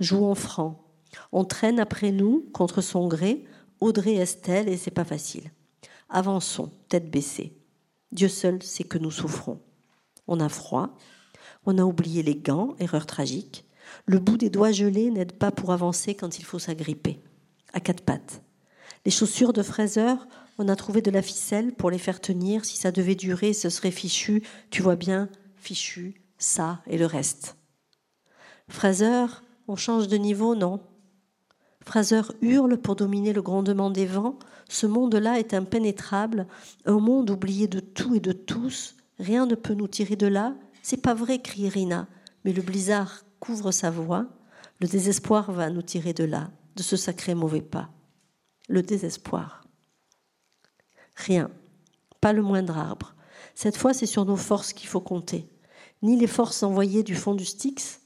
Jouons 0.00 0.34
franc. 0.34 0.84
On 1.30 1.44
traîne 1.44 1.78
après 1.78 2.10
nous, 2.10 2.50
contre 2.52 2.80
son 2.80 3.06
gré, 3.06 3.44
Audrey 3.78 4.16
Estelle, 4.16 4.68
et 4.68 4.76
c'est 4.76 4.90
pas 4.90 5.04
facile. 5.04 5.52
Avançons, 6.08 6.72
tête 6.88 7.12
baissée. 7.12 7.56
Dieu 8.10 8.28
seul 8.28 8.60
sait 8.60 8.82
que 8.82 8.98
nous 8.98 9.12
souffrons. 9.12 9.60
On 10.26 10.40
a 10.40 10.48
froid, 10.48 10.96
on 11.64 11.78
a 11.78 11.84
oublié 11.84 12.24
les 12.24 12.34
gants, 12.34 12.74
erreur 12.80 13.06
tragique. 13.06 13.64
Le 14.06 14.18
bout 14.18 14.36
des 14.36 14.50
doigts 14.50 14.72
gelés 14.72 15.10
n'aide 15.10 15.32
pas 15.32 15.50
pour 15.50 15.72
avancer 15.72 16.14
quand 16.14 16.38
il 16.38 16.44
faut 16.44 16.58
s'agripper. 16.58 17.20
À 17.72 17.80
quatre 17.80 18.02
pattes. 18.02 18.42
Les 19.04 19.10
chaussures 19.10 19.52
de 19.52 19.62
fraiseur, 19.62 20.26
on 20.58 20.68
a 20.68 20.76
trouvé 20.76 21.00
de 21.00 21.10
la 21.10 21.22
ficelle 21.22 21.72
pour 21.72 21.90
les 21.90 21.98
faire 21.98 22.20
tenir. 22.20 22.64
Si 22.64 22.76
ça 22.76 22.92
devait 22.92 23.14
durer, 23.14 23.52
ce 23.52 23.70
serait 23.70 23.90
fichu. 23.90 24.42
Tu 24.70 24.82
vois 24.82 24.96
bien, 24.96 25.28
fichu, 25.56 26.20
ça 26.38 26.80
et 26.86 26.98
le 26.98 27.06
reste. 27.06 27.56
Fraiseur, 28.68 29.42
on 29.68 29.76
change 29.76 30.08
de 30.08 30.16
niveau, 30.16 30.54
non 30.54 30.80
Fraser 31.84 32.22
hurle 32.42 32.76
pour 32.76 32.94
dominer 32.94 33.32
le 33.32 33.42
grondement 33.42 33.90
des 33.90 34.06
vents. 34.06 34.38
Ce 34.68 34.86
monde-là 34.86 35.38
est 35.38 35.54
impénétrable, 35.54 36.46
un 36.84 36.98
monde 36.98 37.30
oublié 37.30 37.66
de 37.68 37.80
tout 37.80 38.14
et 38.14 38.20
de 38.20 38.32
tous. 38.32 38.96
Rien 39.18 39.46
ne 39.46 39.54
peut 39.54 39.74
nous 39.74 39.88
tirer 39.88 40.16
de 40.16 40.26
là. 40.26 40.54
C'est 40.82 41.00
pas 41.02 41.14
vrai, 41.14 41.40
crie 41.40 41.68
Rina, 41.68 42.06
mais 42.44 42.52
le 42.52 42.62
blizzard 42.62 43.24
couvre 43.40 43.72
sa 43.72 43.90
voix. 43.90 44.26
Le 44.80 44.86
désespoir 44.86 45.50
va 45.50 45.70
nous 45.70 45.82
tirer 45.82 46.12
de 46.12 46.24
là, 46.24 46.50
de 46.76 46.82
ce 46.82 46.96
sacré 46.96 47.34
mauvais 47.34 47.62
pas. 47.62 47.90
Le 48.68 48.82
désespoir. 48.82 49.64
Rien, 51.16 51.50
pas 52.20 52.32
le 52.32 52.42
moindre 52.42 52.78
arbre. 52.78 53.14
Cette 53.54 53.76
fois, 53.76 53.92
c'est 53.92 54.06
sur 54.06 54.24
nos 54.24 54.36
forces 54.36 54.72
qu'il 54.72 54.88
faut 54.88 55.00
compter. 55.00 55.48
Ni 56.02 56.16
les 56.16 56.26
forces 56.26 56.62
envoyées 56.62 57.02
du 57.02 57.14
fond 57.14 57.34
du 57.34 57.44
Styx, 57.44 58.00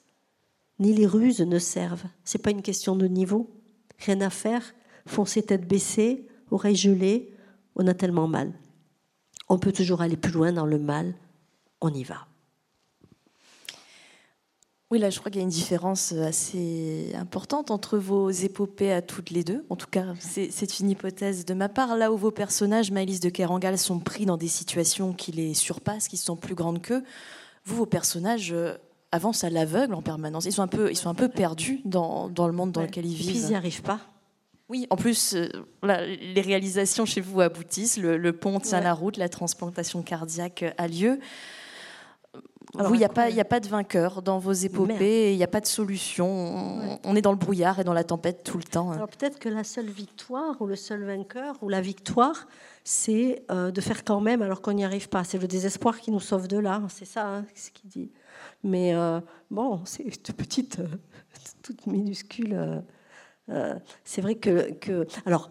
ni 0.78 0.92
les 0.92 1.06
ruses 1.06 1.40
ne 1.40 1.58
servent. 1.58 2.06
C'est 2.24 2.42
pas 2.42 2.50
une 2.50 2.62
question 2.62 2.96
de 2.96 3.06
niveau. 3.06 3.50
Rien 3.98 4.20
à 4.20 4.30
faire, 4.30 4.74
foncer 5.06 5.42
tête 5.42 5.68
baissée, 5.68 6.26
oreilles 6.50 6.76
gelées, 6.76 7.36
on 7.76 7.86
a 7.86 7.94
tellement 7.94 8.26
mal. 8.26 8.52
On 9.48 9.58
peut 9.58 9.72
toujours 9.72 10.00
aller 10.00 10.16
plus 10.16 10.32
loin 10.32 10.52
dans 10.52 10.66
le 10.66 10.78
mal, 10.78 11.14
on 11.80 11.92
y 11.92 12.02
va. 12.02 12.26
Oui, 14.94 15.00
là, 15.00 15.10
je 15.10 15.18
crois 15.18 15.28
qu'il 15.28 15.40
y 15.40 15.42
a 15.42 15.42
une 15.42 15.48
différence 15.48 16.12
assez 16.12 17.10
importante 17.16 17.72
entre 17.72 17.98
vos 17.98 18.30
épopées 18.30 18.92
à 18.92 19.02
toutes 19.02 19.30
les 19.30 19.42
deux. 19.42 19.66
En 19.68 19.74
tout 19.74 19.88
cas, 19.90 20.04
c'est 20.20 20.78
une 20.78 20.88
hypothèse 20.88 21.44
de 21.44 21.52
ma 21.52 21.68
part. 21.68 21.96
Là 21.96 22.12
où 22.12 22.16
vos 22.16 22.30
personnages, 22.30 22.92
Maëlys 22.92 23.18
de 23.18 23.28
Kerangal, 23.28 23.76
sont 23.76 23.98
pris 23.98 24.24
dans 24.24 24.36
des 24.36 24.46
situations 24.46 25.12
qui 25.12 25.32
les 25.32 25.52
surpassent, 25.52 26.06
qui 26.06 26.16
sont 26.16 26.36
plus 26.36 26.54
grandes 26.54 26.80
qu'eux, 26.80 27.02
vous, 27.64 27.74
vos 27.74 27.86
personnages 27.86 28.52
euh, 28.52 28.76
avancent 29.10 29.42
à 29.42 29.50
l'aveugle 29.50 29.94
en 29.94 30.02
permanence. 30.02 30.44
Ils 30.44 30.52
sont 30.52 30.62
un 30.62 30.68
peu, 30.68 30.92
ils 30.92 30.96
sont 30.96 31.10
un 31.10 31.14
peu 31.14 31.28
perdus 31.28 31.80
dans, 31.84 32.28
dans 32.28 32.46
le 32.46 32.52
monde 32.52 32.70
dans 32.70 32.82
lequel 32.82 33.04
ils 33.04 33.16
vivent. 33.16 33.34
ils 33.34 33.46
n'y 33.48 33.56
arrivent 33.56 33.82
pas. 33.82 33.98
Oui, 34.68 34.86
en 34.90 34.96
plus, 34.96 35.34
euh, 35.34 35.48
les 35.82 36.40
réalisations 36.40 37.04
chez 37.04 37.20
vous 37.20 37.40
aboutissent. 37.40 37.98
Le, 37.98 38.32
pont 38.32 38.60
tient 38.60 38.80
la 38.80 38.94
route, 38.94 39.16
la 39.16 39.28
transplantation 39.28 40.02
cardiaque 40.02 40.64
a 40.78 40.86
lieu. 40.86 41.18
Vous, 42.72 42.94
il 42.94 42.98
n'y 42.98 43.04
a, 43.04 43.08
pas, 43.08 43.26
a 43.26 43.44
pas 43.44 43.60
de 43.60 43.68
vainqueur 43.68 44.22
dans 44.22 44.38
vos 44.38 44.52
épopées, 44.52 45.32
il 45.32 45.36
n'y 45.36 45.44
a 45.44 45.48
pas 45.48 45.60
de 45.60 45.66
solution. 45.66 46.98
On 47.04 47.14
est 47.14 47.22
dans 47.22 47.30
le 47.30 47.38
brouillard 47.38 47.78
et 47.78 47.84
dans 47.84 47.92
la 47.92 48.04
tempête 48.04 48.42
tout 48.42 48.56
le 48.58 48.64
temps. 48.64 48.90
Alors 48.90 49.08
peut-être 49.08 49.38
que 49.38 49.48
la 49.48 49.62
seule 49.64 49.86
victoire, 49.86 50.60
ou 50.60 50.66
le 50.66 50.74
seul 50.74 51.04
vainqueur, 51.04 51.56
ou 51.62 51.68
la 51.68 51.80
victoire, 51.80 52.48
c'est 52.82 53.44
euh, 53.50 53.70
de 53.70 53.80
faire 53.80 54.02
quand 54.02 54.20
même 54.20 54.42
alors 54.42 54.60
qu'on 54.60 54.72
n'y 54.72 54.84
arrive 54.84 55.08
pas. 55.08 55.24
C'est 55.24 55.38
le 55.38 55.46
désespoir 55.46 56.00
qui 56.00 56.10
nous 56.10 56.20
sauve 56.20 56.48
de 56.48 56.58
là, 56.58 56.82
c'est 56.88 57.04
ça 57.04 57.28
hein, 57.28 57.44
ce 57.54 57.70
qu'il 57.70 57.90
dit. 57.90 58.10
Mais 58.64 58.94
euh, 58.94 59.20
bon, 59.50 59.82
c'est 59.84 60.04
toute 60.22 60.36
petite, 60.36 60.78
toute 61.62 61.86
minuscule 61.86 62.82
euh, 63.50 63.74
c'est 64.04 64.22
vrai 64.22 64.36
que, 64.36 65.06
alors, 65.26 65.50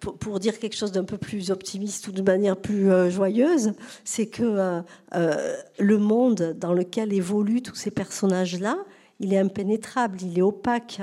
pour, 0.00 0.40
dire 0.40 0.58
quelque 0.58 0.76
chose 0.76 0.92
d'un 0.92 1.04
peu 1.04 1.18
plus 1.18 1.50
optimiste 1.50 2.08
ou 2.08 2.12
de 2.12 2.22
manière 2.22 2.56
plus 2.56 2.90
euh, 2.90 3.10
joyeuse, 3.10 3.72
c'est 4.04 4.26
que 4.26 4.82
euh, 5.14 5.56
le 5.78 5.98
monde 5.98 6.56
dans 6.58 6.72
lequel 6.72 7.12
évoluent 7.12 7.62
tous 7.62 7.74
ces 7.74 7.90
personnages-là, 7.90 8.78
il 9.22 9.34
est 9.34 9.38
impénétrable, 9.38 10.18
il 10.22 10.38
est 10.38 10.42
opaque, 10.42 11.02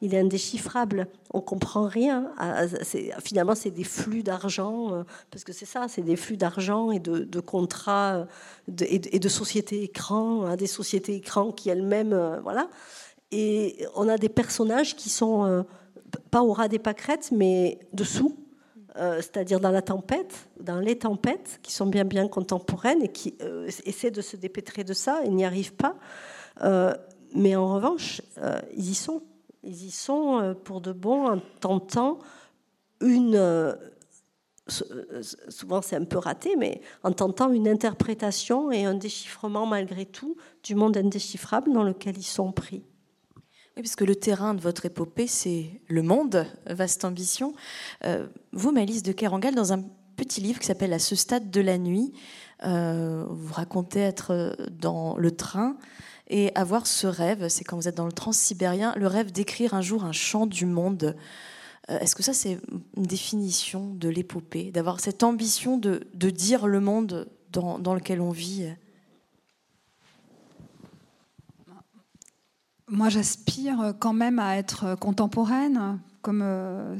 il 0.00 0.14
est 0.14 0.20
indéchiffrable, 0.20 1.08
on 1.32 1.40
comprend 1.40 1.88
rien. 1.88 2.30
Finalement, 3.24 3.56
c'est 3.56 3.72
des 3.72 3.82
flux 3.82 4.22
d'argent, 4.22 5.04
parce 5.32 5.42
que 5.42 5.52
c'est 5.52 5.66
ça, 5.66 5.86
c'est 5.88 6.02
des 6.02 6.14
flux 6.14 6.36
d'argent 6.36 6.92
et 6.92 7.00
de, 7.00 7.40
contrats 7.40 8.28
et, 8.68 9.18
de, 9.18 9.28
sociétés 9.28 9.82
écrans, 9.82 10.46
hein, 10.46 10.54
des 10.54 10.68
sociétés 10.68 11.16
écrans 11.16 11.50
qui 11.50 11.70
elles-mêmes, 11.70 12.40
voilà. 12.44 12.68
Et 13.36 13.84
on 13.96 14.08
a 14.08 14.16
des 14.16 14.28
personnages 14.28 14.94
qui 14.94 15.10
sont 15.10 15.44
euh, 15.44 15.62
pas 16.30 16.42
au 16.42 16.52
ras 16.52 16.68
des 16.68 16.78
pâquerettes, 16.78 17.30
mais 17.32 17.78
dessous, 17.92 18.36
euh, 18.96 19.16
c'est-à-dire 19.16 19.60
dans 19.60 19.70
la 19.70 19.82
tempête, 19.82 20.48
dans 20.60 20.78
les 20.78 20.98
tempêtes, 20.98 21.60
qui 21.62 21.72
sont 21.72 21.86
bien 21.86 22.04
bien 22.04 22.28
contemporaines 22.28 23.02
et 23.02 23.08
qui 23.08 23.34
euh, 23.42 23.68
essaient 23.84 24.10
de 24.10 24.20
se 24.20 24.36
dépêtrer 24.36 24.84
de 24.84 24.92
ça 24.92 25.22
et 25.24 25.28
n'y 25.28 25.44
arrivent 25.44 25.74
pas. 25.74 25.96
mais 27.34 27.56
en 27.56 27.74
revanche, 27.74 28.22
ils 28.76 28.90
y 28.90 28.94
sont. 28.94 29.22
Ils 29.66 29.86
y 29.86 29.90
sont 29.90 30.54
pour 30.64 30.82
de 30.82 30.92
bon 30.92 31.26
en 31.26 31.40
tentant 31.60 32.18
une 33.00 33.38
souvent 34.68 35.82
c'est 35.82 35.96
un 35.96 36.04
peu 36.04 36.18
raté, 36.18 36.56
mais 36.56 36.80
en 37.02 37.12
tentant 37.12 37.50
une 37.52 37.68
interprétation 37.68 38.72
et 38.72 38.84
un 38.84 38.94
déchiffrement 38.94 39.66
malgré 39.66 40.06
tout 40.06 40.36
du 40.62 40.74
monde 40.74 40.96
indéchiffrable 40.96 41.72
dans 41.72 41.82
lequel 41.82 42.16
ils 42.16 42.22
sont 42.22 42.52
pris. 42.52 42.82
Oui, 43.76 43.82
puisque 43.82 44.02
le 44.02 44.14
terrain 44.14 44.54
de 44.54 44.60
votre 44.60 44.86
épopée, 44.86 45.26
c'est 45.26 45.80
le 45.88 46.02
monde, 46.02 46.46
vaste 46.66 47.04
ambition. 47.04 47.54
Euh, 48.04 48.28
vous, 48.52 48.70
Malice 48.70 49.02
de 49.02 49.10
Kerangal, 49.10 49.54
dans 49.54 49.72
un 49.72 49.82
petit 50.16 50.40
livre 50.40 50.60
qui 50.60 50.66
s'appelle 50.66 50.92
À 50.92 51.00
ce 51.00 51.16
stade 51.16 51.50
de 51.50 51.60
la 51.60 51.76
nuit, 51.76 52.12
euh, 52.64 53.24
vous 53.28 53.52
racontez 53.52 53.98
être 53.98 54.56
dans 54.70 55.16
le 55.16 55.32
train 55.32 55.76
et 56.28 56.52
avoir 56.54 56.86
ce 56.86 57.06
rêve, 57.06 57.48
c'est 57.48 57.64
quand 57.64 57.76
vous 57.76 57.88
êtes 57.88 57.96
dans 57.96 58.06
le 58.06 58.12
transsibérien, 58.12 58.94
le 58.96 59.06
rêve 59.06 59.32
d'écrire 59.32 59.74
un 59.74 59.82
jour 59.82 60.04
un 60.04 60.12
chant 60.12 60.46
du 60.46 60.66
monde. 60.66 61.16
Euh, 61.90 61.98
est-ce 61.98 62.14
que 62.16 62.22
ça, 62.22 62.32
c'est 62.32 62.58
une 62.96 63.02
définition 63.02 63.92
de 63.92 64.08
l'épopée, 64.08 64.70
d'avoir 64.70 65.00
cette 65.00 65.22
ambition 65.22 65.76
de, 65.76 66.06
de, 66.14 66.30
dire 66.30 66.66
le 66.66 66.80
monde 66.80 67.28
dans, 67.50 67.78
dans 67.78 67.94
lequel 67.94 68.20
on 68.20 68.30
vit? 68.30 68.68
Moi, 72.88 73.08
j'aspire 73.08 73.94
quand 73.98 74.12
même 74.12 74.38
à 74.38 74.56
être 74.58 74.94
contemporaine, 74.96 75.98
comme 76.20 76.42
euh, 76.42 76.96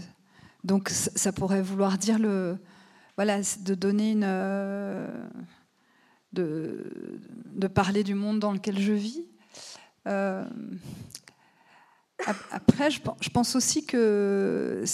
donc 0.64 0.88
ça 0.88 1.30
pourrait 1.30 1.60
vouloir 1.60 1.98
dire 1.98 2.18
le 2.18 2.56
voilà 3.16 3.40
de 3.60 3.74
donner 3.74 4.12
une 4.12 4.24
de, 6.32 7.66
parler 7.68 8.02
du 8.02 8.14
monde 8.14 8.40
dans 8.40 8.52
lequel 8.52 8.78
je 8.78 8.92
vis. 8.92 9.24
Euh, 10.06 10.44
après, 12.50 12.90
je, 12.90 13.00
pense 13.30 13.54
aussi 13.54 13.84
que 13.84 14.84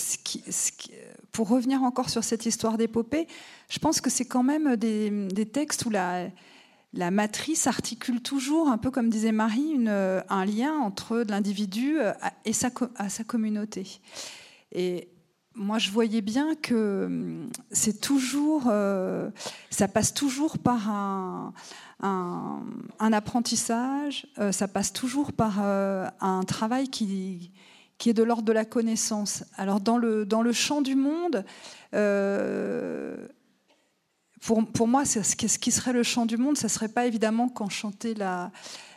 pour 1.32 1.48
revenir 1.48 1.82
encore 1.82 2.10
sur 2.10 2.24
cette 2.24 2.46
histoire 2.46 2.76
d'épopée, 2.76 3.28
je 3.68 3.78
pense 3.78 4.00
que 4.00 4.10
c'est 4.10 4.24
quand 4.24 4.42
même 4.42 4.76
des 4.76 5.48
textes 5.52 5.84
où 5.86 5.90
la 5.90 6.26
la 6.92 7.10
matrice 7.10 7.66
articule 7.66 8.20
toujours, 8.20 8.68
un 8.68 8.78
peu 8.78 8.90
comme 8.90 9.10
disait 9.10 9.32
Marie, 9.32 9.76
euh, 9.86 10.20
un 10.28 10.44
lien 10.44 10.74
entre 10.74 11.24
l'individu 11.28 12.00
euh, 12.00 12.12
et 12.44 12.52
sa, 12.52 12.70
communauté. 13.26 14.00
Et 14.72 15.08
moi, 15.54 15.78
je 15.78 15.90
voyais 15.90 16.20
bien 16.20 16.56
que 16.56 17.04
hum, 17.06 17.50
c'est 17.70 18.00
toujours, 18.00 18.64
euh, 18.66 19.30
ça 19.70 19.86
passe 19.86 20.14
toujours 20.14 20.58
par 20.58 20.88
un, 20.88 21.52
apprentissage, 23.00 24.26
ça 24.50 24.66
passe 24.66 24.92
toujours 24.92 25.32
par 25.32 25.60
un 25.60 26.42
travail 26.44 26.88
qui, 26.88 27.52
qui 27.98 28.10
est 28.10 28.14
de 28.14 28.22
l'ordre 28.22 28.44
de 28.44 28.52
la 28.52 28.64
connaissance. 28.64 29.44
Alors, 29.56 29.80
dans 29.80 29.98
le, 29.98 30.24
dans 30.24 30.42
le 30.42 30.52
champ 30.52 30.80
du 30.80 30.94
monde, 30.96 31.44
pour, 34.40 34.66
pour, 34.66 34.88
moi, 34.88 35.04
ce 35.04 35.34
qui 35.34 35.70
serait 35.70 35.92
le 35.92 36.02
champ 36.02 36.26
du 36.26 36.36
monde, 36.36 36.56
ce 36.56 36.64
ne 36.64 36.70
serait 36.70 36.88
pas 36.88 37.06
évidemment 37.06 37.48
qu'enchanter 37.48 38.14
la, 38.14 38.50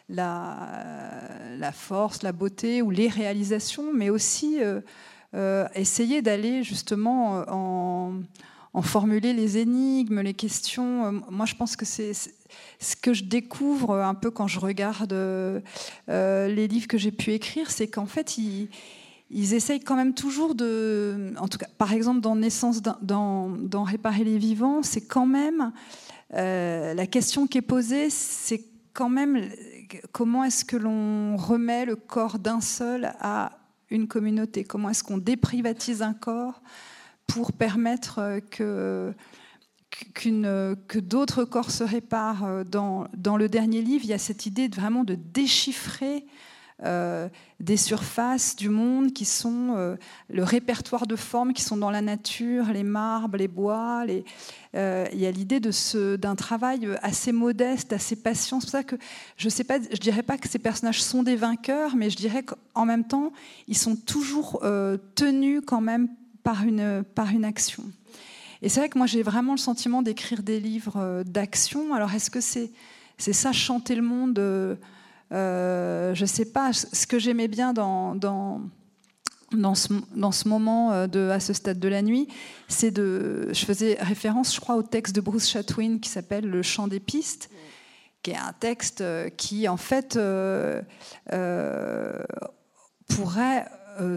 la, 0.10 1.28
la, 1.58 1.72
force, 1.72 2.24
la 2.24 2.32
beauté 2.32 2.82
ou 2.82 2.92
les 2.92 3.08
réalisations, 3.08 3.94
mais 3.94 4.10
aussi 4.10 4.60
euh, 5.36 5.68
essayer 5.74 6.22
d'aller 6.22 6.62
justement 6.62 7.40
euh, 7.40 7.44
en, 8.74 8.82
formuler 8.84 9.34
les 9.34 9.58
énigmes, 9.58 10.22
les 10.22 10.36
questions. 10.36 11.06
Euh, 11.06 11.12
moi, 11.32 11.48
je 11.48 11.56
pense 11.56 11.76
que 11.76 11.86
c'est 11.86 12.14
ce 12.14 12.96
que 12.96 13.16
je 13.16 13.24
découvre 13.24 13.96
un 13.96 14.14
peu 14.14 14.30
quand 14.30 14.48
je 14.48 14.60
regarde 14.60 15.14
les 16.08 16.68
livres 16.68 16.88
que 16.88 17.00
j'ai 17.00 17.12
pu 17.12 17.32
écrire, 17.32 17.72
c'est 17.72 17.88
qu'en 17.88 18.06
fait, 18.06 18.38
ils, 18.38 18.70
ils, 19.34 19.54
essayent 19.54 19.80
quand 19.80 19.96
même 19.96 20.14
toujours 20.14 20.56
de, 20.56 21.34
en 21.38 21.48
tout 21.48 21.58
cas, 21.58 21.68
par 21.78 21.94
exemple, 21.94 22.22
dans 22.22 22.36
Naissance, 22.36 22.82
dans, 22.82 23.50
dans 23.50 23.84
Réparer 23.84 24.24
les 24.24 24.38
vivants, 24.38 24.84
c'est 24.84 25.06
quand 25.06 25.26
même 25.26 25.72
la 26.32 27.08
question 27.08 27.48
qui 27.48 27.60
est 27.60 27.62
posée, 27.62 28.10
c'est 28.10 28.66
quand 28.94 29.10
même 29.10 29.50
comment 30.12 30.44
est-ce 30.44 30.66
que 30.66 30.78
l'on 30.78 31.36
remet 31.36 31.86
le 31.86 31.96
corps 31.96 32.40
d'un 32.40 32.62
seul 32.62 33.14
à 33.20 33.60
une 33.90 34.08
communauté? 34.08 34.64
Comment 34.64 34.90
est-ce 34.90 35.04
qu'on 35.04 35.18
déprivatise 35.18 36.02
un 36.02 36.14
corps 36.14 36.62
pour 37.28 37.54
permettre 37.54 38.20
euh, 38.20 38.40
que, 38.40 39.14
que 40.88 41.00
d'autres 41.00 41.44
corps 41.44 41.72
se 41.72 41.84
réparent? 41.84 42.46
Euh, 42.46 42.64
dans, 42.64 43.08
dans, 43.16 43.38
le 43.38 43.50
dernier 43.50 43.82
livre, 43.82 44.04
il 44.04 44.10
y 44.10 44.14
a 44.14 44.18
cette 44.18 44.46
idée 44.46 44.68
vraiment 44.68 45.04
de 45.04 45.16
déchiffrer 45.16 46.26
euh, 46.84 47.30
des 47.60 47.78
surfaces 47.78 48.56
du 48.56 48.68
monde 48.68 49.14
qui 49.14 49.26
sont 49.26 49.76
euh, 49.78 49.96
le 50.30 50.44
répertoire 50.44 51.06
de 51.06 51.16
formes 51.16 51.54
qui 51.54 51.62
sont 51.62 51.78
dans 51.78 51.92
la 51.92 52.02
nature, 52.02 52.66
les 52.74 52.84
marbres, 52.84 53.38
les 53.38 53.48
bois. 53.48 54.04
Euh, 54.76 55.06
il 55.14 55.20
y 55.20 55.28
a 55.28 55.32
l'idée 55.32 55.60
d'un 55.60 56.36
travail 56.36 56.90
assez 57.04 57.32
modeste, 57.32 57.94
assez 57.94 58.16
patient. 58.16 58.60
C'est 58.60 58.66
pour 58.66 58.72
ça 58.72 58.84
que 58.84 58.96
je 59.38 59.50
sais 59.50 59.64
pas, 59.64 59.78
je 59.80 59.98
dirais 59.98 60.24
pas 60.24 60.38
que 60.38 60.50
ces 60.50 60.60
personnages 60.60 61.02
sont 61.02 61.22
des 61.22 61.36
vainqueurs, 61.36 61.96
mais 61.96 62.10
je 62.10 62.18
dirais 62.18 62.44
qu'en 62.44 62.86
même 62.86 63.06
temps, 63.06 63.32
ils 63.68 63.78
sont 63.78 63.96
toujours 63.96 64.66
tenus 65.16 65.62
quand 65.66 65.82
même 65.82 66.10
par 66.44 66.64
une, 66.64 67.04
par 67.16 67.30
une 67.30 67.46
action. 67.46 67.84
Et 68.62 68.70
c'est 68.70 68.80
vrai 68.80 68.90
que 68.90 68.98
moi 68.98 69.08
j'ai 69.08 69.24
vraiment 69.24 69.54
le 69.54 69.60
sentiment 69.60 70.02
d'écrire 70.02 70.42
des 70.42 70.60
livres 70.60 71.24
d'action. 71.26 71.94
Alors 71.94 72.14
est-ce 72.14 72.32
que 72.32 72.42
c'est 72.42 72.72
c'est 73.20 73.34
ça 73.34 73.52
chanter 73.52 73.96
le 73.96 74.02
monde 74.02 74.78
je 75.34 76.22
ne 76.22 76.28
sais 76.28 76.46
pas, 76.46 76.74
ce 76.74 77.08
que 77.08 77.20
j'aimais 77.20 77.48
bien 77.48 77.74
dans, 77.74 78.16
dans, 78.16 79.76
ce, 79.76 79.94
dans 80.16 80.32
ce 80.32 80.48
moment 80.48 80.92
euh, 80.92 81.08
de, 81.08 81.30
à 81.30 81.40
ce 81.40 81.54
stade 81.54 81.80
de 81.80 81.88
la 81.88 82.02
nuit, 82.02 82.28
c'est 82.68 82.92
de. 82.92 83.50
Je 83.52 83.66
faisais 83.66 83.98
référence, 84.00 84.56
je 84.56 84.60
crois, 84.60 84.76
au 84.76 84.84
texte 84.84 85.16
de 85.16 85.22
Bruce 85.22 85.50
Chatwin 85.50 86.00
qui 86.00 86.10
s'appelle 86.10 86.46
Le 86.46 86.62
chant 86.62 86.88
des 86.88 87.00
pistes, 87.00 87.50
qui 88.22 88.32
est 88.32 88.38
un 88.38 88.54
texte 88.54 89.02
euh, 89.02 89.30
qui, 89.30 89.68
en 89.68 89.78
fait, 89.78 90.20
pourrait 93.08 93.66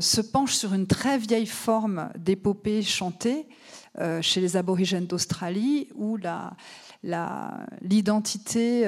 se 0.01 0.21
penche 0.23 0.55
sur 0.55 0.73
une 0.73 0.87
très 0.87 1.19
vieille 1.19 1.47
forme 1.47 2.09
d'épopée 2.17 2.83
chantée 2.83 3.47
chez 4.23 4.41
les 4.41 4.57
aborigènes 4.57 5.07
d'Australie, 5.07 5.89
où 5.95 6.17
la, 6.17 6.57
l'identité 7.83 8.87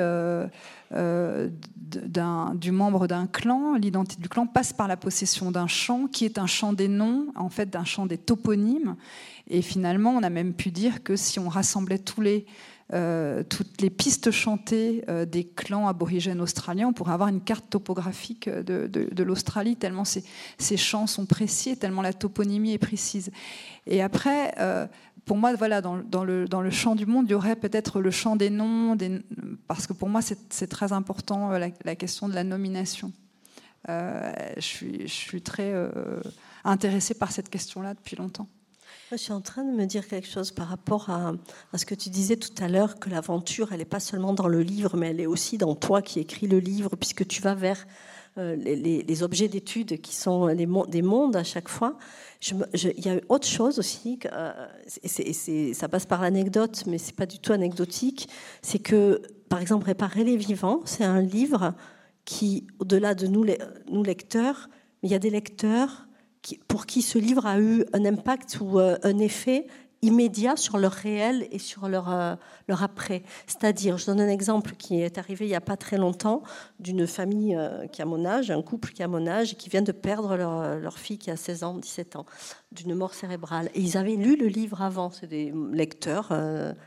euh, 0.93 1.49
euh, 1.97 2.55
du 2.55 2.70
membre 2.70 3.07
d'un 3.07 3.26
clan, 3.26 3.74
l'identité 3.74 4.20
du 4.22 4.28
clan 4.28 4.47
passe 4.47 4.72
par 4.72 4.89
la 4.89 4.97
possession 4.97 5.51
d'un 5.51 5.66
chant 5.66 6.07
qui 6.07 6.24
est 6.24 6.39
un 6.39 6.47
chant 6.47 6.72
des 6.72 6.89
noms, 6.89 7.28
en 7.34 7.49
fait 7.49 7.70
d'un 7.70 7.84
chant 7.84 8.07
des 8.07 8.18
toponymes. 8.18 8.97
Et 9.49 9.62
finalement, 9.62 10.11
on 10.11 10.22
a 10.22 10.30
même 10.30 10.53
pu 10.53 10.70
dire 10.70 11.03
que 11.03 11.16
si 11.16 11.39
on 11.39 11.49
rassemblait 11.49 12.03
euh, 12.93 13.43
toutes 13.43 13.80
les 13.80 13.91
pistes 13.91 14.30
chantées 14.30 15.05
des 15.26 15.45
clans 15.45 15.89
aborigènes 15.89 16.41
australiens, 16.41 16.89
on 16.89 16.93
pourrait 16.93 17.14
avoir 17.14 17.28
une 17.28 17.41
carte 17.41 17.64
topographique 17.70 18.49
de, 18.49 19.22
l'Australie, 19.22 19.76
tellement 19.76 20.05
ces, 20.05 20.24
ces, 20.59 20.76
chants 20.76 21.07
sont 21.07 21.24
précis, 21.24 21.78
tellement 21.78 22.03
la 22.03 22.12
toponymie 22.12 22.72
est 22.72 22.78
précise. 22.78 23.30
Et 23.86 24.03
après, 24.03 24.55
pour 25.29 25.37
moi, 25.37 25.55
voilà, 25.55 25.83
dans, 25.83 25.95
le, 26.24 26.49
dans 26.49 26.62
le 26.62 26.70
champ 26.70 26.97
du 26.97 27.05
monde, 27.05 27.26
il 27.29 27.33
y 27.33 27.35
aurait 27.35 27.55
peut-être 27.55 28.01
le 28.01 28.11
champ 28.11 28.35
des 28.35 28.49
noms, 28.49 28.97
parce 29.68 29.87
que 29.87 29.93
pour 29.93 30.09
moi, 30.09 30.22
c'est 30.22 30.66
très 30.66 30.93
important 30.93 31.53
euh, 31.53 31.68
la, 31.85 31.95
question 31.97 32.29
de 32.29 32.35
la 32.35 32.45
nomination. 32.45 33.12
Euh, 33.91 34.33
je, 34.57 34.62
suis, 34.62 35.01
je, 35.03 35.12
suis, 35.12 35.43
très 35.43 35.70
euh, 35.74 35.91
intéressée 36.64 37.12
par 37.12 37.31
cette 37.31 37.51
question-là 37.51 37.93
depuis 37.93 38.16
longtemps. 38.16 38.49
Je 39.11 39.16
suis 39.16 39.33
en 39.33 39.43
train 39.43 39.64
de 39.64 39.70
me 39.70 39.85
dire 39.85 40.09
quelque 40.09 40.29
chose 40.29 40.51
par 40.51 40.68
rapport 40.68 41.11
à, 41.11 41.35
à 41.74 41.79
ce 41.79 41.85
que 41.85 41.95
tu 41.95 42.09
disais 42.09 42.37
tout 42.37 42.62
à 42.62 42.68
l'heure, 42.68 42.99
que 42.99 43.11
l'aventure, 43.11 43.72
elle 43.72 43.79
n'est 43.79 43.85
pas 43.85 44.01
seulement 44.01 44.33
dans 44.33 44.49
le 44.49 44.62
livre, 44.62 44.97
mais 44.97 45.11
elle 45.11 45.20
est 45.20 45.26
aussi 45.26 45.59
dans 45.59 45.74
toi 45.74 46.01
qui 46.01 46.20
écris 46.20 46.47
le 46.47 46.59
livre, 46.59 46.97
puisque 46.97 47.26
tu 47.26 47.43
vas 47.43 47.55
vers 47.55 47.87
les, 48.39 49.03
les, 49.03 49.22
objets 49.22 49.49
d'étude 49.49 50.01
qui 50.01 50.14
sont 50.14 50.55
des 50.55 51.03
mondes 51.03 51.36
à 51.36 51.45
chaque 51.45 51.68
fois 51.68 51.99
il 52.41 53.05
y 53.05 53.09
a 53.09 53.20
autre 53.28 53.47
chose 53.47 53.78
aussi, 53.78 54.18
euh, 54.32 55.72
ça 55.72 55.89
passe 55.89 56.07
par 56.07 56.22
l'anecdote, 56.22 56.84
mais 56.86 56.99
c'est 56.99 57.14
pas 57.14 57.26
du 57.26 57.39
tout 57.39 57.53
anecdotique. 57.53 58.28
C'est 58.62 58.78
que, 58.78 59.22
par 59.49 59.61
exemple, 59.61 59.86
Réparer 59.86 60.24
les 60.24 60.36
vivants, 60.36 60.82
c'est 60.84 61.05
un 61.05 61.20
livre 61.20 61.74
qui, 62.24 62.66
au-delà 62.78 63.14
de 63.14 63.26
nous, 63.26 63.45
nous 63.91 64.03
lecteurs, 64.03 64.68
il 65.03 65.11
y 65.11 65.14
a 65.14 65.18
des 65.18 65.30
lecteurs 65.30 66.07
pour 66.68 66.86
qui 66.86 67.03
ce 67.03 67.18
livre 67.18 67.47
a 67.47 67.61
eu 67.61 67.84
un 67.93 68.05
impact 68.05 68.59
ou 68.61 68.78
euh, 68.78 68.97
un 69.03 69.18
effet 69.18 69.66
immédiat 70.03 70.57
sur 70.57 70.79
leur 70.79 70.93
réel 70.93 71.49
et 71.51 71.59
sur 71.59 71.89
leur, 71.89 72.13
euh, 72.13 72.37
leur 72.69 72.83
après. 72.83 73.23
C'est-à-dire, 73.47 73.99
je 73.99 74.07
donne 74.07 74.21
un 74.21 74.29
exemple 74.29 74.73
qui 74.77 75.01
est 75.01 75.19
arrivé 75.19 75.47
il 75.47 75.49
n'y 75.49 75.57
a 75.57 75.61
pas 75.61 75.77
très 75.77 75.99
longtemps 75.99 76.43
d'une 76.79 77.07
famille 77.07 77.57
euh, 77.57 77.87
qui 77.89 78.01
a 78.01 78.05
mon 78.05 78.25
âge, 78.25 78.51
un 78.51 78.63
couple 78.63 78.93
qui 78.93 79.03
a 79.03 79.09
mon 79.09 79.27
âge 79.27 79.57
qui 79.57 79.69
vient 79.69 79.83
de 79.83 79.93
perdre 79.93 80.37
leur, 80.37 80.61
euh, 80.61 80.79
leur 80.79 80.99
fille 80.99 81.19
qui 81.19 81.31
a 81.31 81.37
16 81.37 81.65
ans, 81.65 81.75
17 81.75 82.17
ans, 82.17 82.27
d'une 82.71 82.95
mort 82.95 83.15
cérébrale. 83.15 83.71
Et 83.75 83.81
ils 83.81 83.97
avaient 83.97 84.17
lu 84.17 84.37
le 84.37 84.47
livre 84.47 84.83
avant, 84.83 85.11
c'est 85.11 85.27
des 85.27 85.53
lecteurs. 85.73 86.29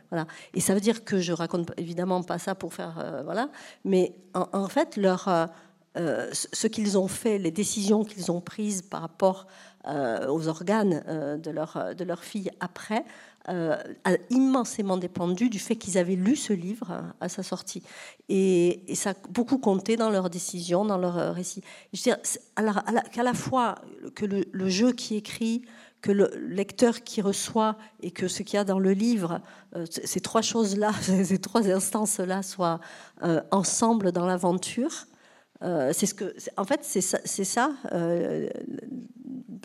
voilà. 0.09 0.27
Et 0.53 0.61
ça 0.61 0.73
veut 0.73 0.79
dire 0.79 1.03
que 1.03 1.19
je 1.19 1.33
raconte 1.33 1.71
évidemment 1.77 2.23
pas 2.23 2.37
ça 2.37 2.55
pour 2.55 2.73
faire. 2.73 3.21
voilà. 3.25 3.49
Mais 3.83 4.15
en, 4.33 4.67
fait, 4.67 4.95
leur, 4.95 5.49
ce 5.95 6.67
qu'ils 6.67 6.97
ont 6.97 7.07
fait, 7.07 7.39
les 7.39 7.51
décisions 7.51 8.03
qu'ils 8.03 8.31
ont 8.31 8.41
prises 8.41 8.83
par 8.83 9.01
rapport 9.01 9.47
aux 9.87 10.47
organes 10.47 11.03
euh, 11.07 11.37
de, 11.37 11.49
leur, 11.51 11.95
de 11.95 12.03
leur 12.03 12.23
fille 12.23 12.51
après, 12.59 13.03
euh, 13.49 13.75
a 14.03 14.11
immensément 14.29 14.97
dépendu 14.97 15.49
du 15.49 15.57
fait 15.57 15.75
qu'ils 15.75 15.97
avaient 15.97 16.15
lu 16.15 16.35
ce 16.35 16.53
livre 16.53 17.03
à 17.19 17.29
sa 17.29 17.41
sortie. 17.41 17.81
Et, 18.29 18.83
ça 18.93 19.11
a 19.11 19.13
beaucoup 19.29 19.57
compté 19.57 19.97
dans 19.97 20.11
leurs 20.11 20.29
décisions, 20.29 20.85
dans 20.85 20.97
leur 20.97 21.33
récit. 21.33 21.63
Je 21.91 21.99
veux 21.99 22.03
dire, 22.03 22.17
qu'à 23.11 23.23
la, 23.23 23.33
fois 23.33 23.75
que 24.13 24.25
le, 24.25 24.69
jeu 24.69 24.91
qui 24.91 25.15
écrit, 25.15 25.63
que 26.01 26.11
le 26.11 26.31
lecteur 26.47 27.01
qui 27.01 27.21
reçoit 27.21 27.77
et 28.01 28.11
que 28.11 28.27
ce 28.27 28.43
qu'il 28.43 28.57
y 28.57 28.59
a 28.59 28.63
dans 28.63 28.79
le 28.79 28.91
livre, 28.91 29.41
ces 29.89 30.19
trois 30.19 30.43
choses-là, 30.43 30.91
ces 31.01 31.39
trois 31.39 31.67
instances-là 31.67 32.43
soient 32.43 32.79
ensemble 33.49 34.11
dans 34.11 34.27
l'aventure. 34.27 35.07
C'est 35.61 36.05
ce 36.05 36.13
que, 36.13 36.35
en 36.57 36.65
fait, 36.65 36.81
c'est 36.83 37.01
ça, 37.01 37.19
c'est 37.23 37.43
ça 37.43 37.71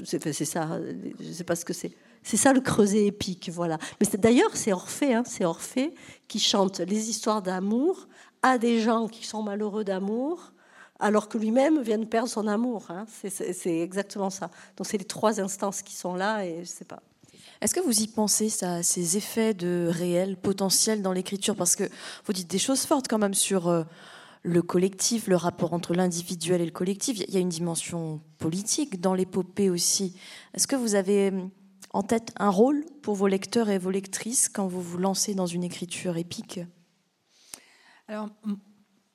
c'est 0.05 0.45
ça, 0.45 0.79
je 1.21 1.33
sais 1.33 1.45
pas 1.45 1.57
ce 1.57 1.65
que 1.65 1.73
c'est. 1.73 1.93
C'est 2.23 2.37
ça 2.37 2.53
le 2.53 2.61
creuset 2.61 3.07
épique, 3.07 3.51
voilà. 3.51 3.79
Mais 4.01 4.07
d'ailleurs, 4.19 4.51
c'est 4.55 4.73
Orphée, 4.73 5.15
hein, 5.15 5.23
c'est 5.25 5.45
Orphée 5.45 5.95
qui 6.29 6.41
chante 6.41 6.81
les 6.81 7.09
histoires 7.09 7.41
d'amour 7.41 8.09
à 8.43 8.59
des 8.59 8.81
gens 8.81 9.07
qui 9.07 9.25
sont 9.27 9.43
malheureux 9.43 9.85
d'amour, 9.85 10.53
alors 10.99 11.29
que 11.29 11.39
lui-même 11.39 11.83
vient 11.83 11.99
de 11.99 12.05
perdre 12.05 12.29
son 12.29 12.47
amour. 12.47 12.87
Hein. 12.91 13.07
C'est 13.29 13.79
exactement 13.79 14.31
ça. 14.31 14.51
Donc 14.77 14.87
c'est 14.87 14.99
les 14.99 15.05
trois 15.05 15.41
instances 15.41 15.83
qui 15.83 15.95
sont 15.95 16.15
là, 16.15 16.45
et 16.45 16.65
je 16.65 16.69
sais 16.69 16.85
pas. 16.85 17.03
Est-ce 17.61 17.75
que 17.75 17.81
vous 17.81 18.01
y 18.01 18.07
pensez, 18.07 18.51
ces 18.51 19.17
effets 19.17 19.55
de 19.55 19.89
réel 19.91 20.37
potentiel 20.37 21.03
dans 21.03 21.13
l'écriture? 21.13 21.57
Parce 21.57 21.77
que 21.77 21.85
vous 22.27 22.33
dites 22.33 22.51
des 22.51 22.59
choses 22.59 22.83
fortes 22.83 23.09
quand 23.09 23.19
même 23.19 23.35
sur 23.35 23.69
euh, 23.69 23.85
le 24.47 24.63
collectif, 24.63 25.27
le 25.27 25.35
rapport 25.35 25.73
entre 25.73 25.93
l'individuel 25.93 26.61
et 26.61 26.65
le 26.65 26.71
collectif. 26.71 27.19
Il 27.19 27.35
y 27.35 27.37
a 27.37 27.41
une 27.41 27.49
dimension 27.49 28.21
politique 28.39 29.01
dans 29.01 29.13
l'épopée 29.13 29.71
aussi. 29.71 30.17
Est-ce 30.55 30.69
que 30.69 30.77
vous 30.77 30.95
avez 30.95 31.29
hum, 31.29 31.51
en 31.91 32.03
tête 32.05 32.33
un 32.39 32.49
rôle 32.49 32.85
pour 33.03 33.17
vos 33.17 33.27
lecteurs 33.27 33.69
et 33.71 33.79
vos 33.79 33.91
lectrices 33.91 34.49
quand 34.49 34.69
vous 34.69 34.81
vous 34.81 34.99
lancez 34.99 35.35
dans 35.35 35.47
une 35.47 35.65
écriture 35.65 36.17
épique? 36.17 36.61
Alors, 38.07 38.29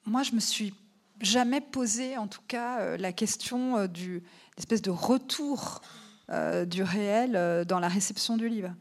moi, 0.06 0.24
je 0.24 0.34
me 0.34 0.42
suis 0.42 0.74
jamais 1.22 1.62
posé, 1.62 2.18
en 2.18 2.28
tout 2.28 2.42
cas, 2.48 2.82
euh, 2.82 2.98
la 2.98 3.14
question 3.14 3.78
euh, 3.78 3.88
du 3.88 4.24
espèce 4.58 4.82
de 4.82 4.92
retour 4.92 5.82
du 6.68 6.82
réel 6.82 7.66
dans 7.68 7.82
la 7.82 7.90
réception 7.90 8.38
du 8.38 8.48
livre. 8.48 8.74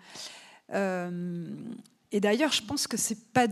et 0.73 2.21
d'ailleurs, 2.21 2.53
je 2.53 2.63
pense 2.63 2.87
que 2.87 2.97
c'est 2.97 3.33
pas 3.33 3.49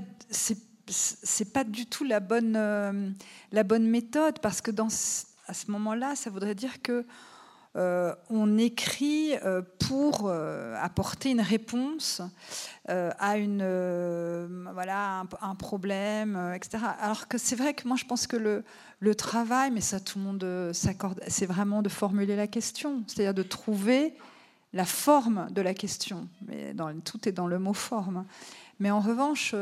pas 1.53 1.64
du 1.64 1.86
tout 1.86 2.05
la 2.05 2.20
bonne 2.20 3.14
la 3.53 3.62
bonne 3.62 3.86
méthode 3.86 4.39
parce 4.41 4.61
que 4.61 4.70
dans 4.70 4.89
à 5.49 5.55
ce 5.55 5.70
moment-là, 5.70 6.14
ça 6.14 6.30
voudrait 6.30 6.55
dire 6.55 6.82
que 6.82 7.05
euh, 7.76 8.14
on 8.30 8.59
écrit 8.59 9.34
euh, 9.45 9.62
pour 9.78 10.22
euh, 10.24 10.74
apporter 10.80 11.30
une 11.30 11.41
réponse 11.41 12.22
à 12.89 13.36
une, 13.36 13.62
voilà, 14.72 15.24
un, 15.43 15.55
problème, 15.55 16.55
etc. 16.55 16.82
Alors 17.01 17.28
que 17.28 17.36
c'est 17.36 17.55
vrai 17.55 17.74
que 17.74 17.86
moi, 17.86 17.99
je 17.99 18.07
pense 18.07 18.26
que 18.26 18.36
le, 18.36 18.64
le 19.01 19.14
travail, 19.14 19.70
mais 19.70 19.82
ça, 19.82 20.01
tout 20.01 20.18
le 20.18 20.24
monde 20.24 20.72
s'accorde, 20.72 21.20
c'est 21.28 21.45
vraiment 21.45 21.82
de 21.82 21.91
formuler 21.91 22.34
la 22.34 22.47
question, 22.47 23.03
c'est-à-dire 23.07 23.34
de 23.34 23.43
trouver 23.43 24.14
la 24.72 24.86
forme 24.86 25.49
de 25.51 25.61
la 25.61 25.74
question. 25.74 26.28
Mais 26.47 26.74
tout 27.05 27.28
est 27.28 27.32
dans 27.32 27.47
le 27.47 27.59
mot 27.59 27.74
forme. 27.74 28.24
Mais 28.80 28.91
en 28.91 29.01
revanche, 29.01 29.55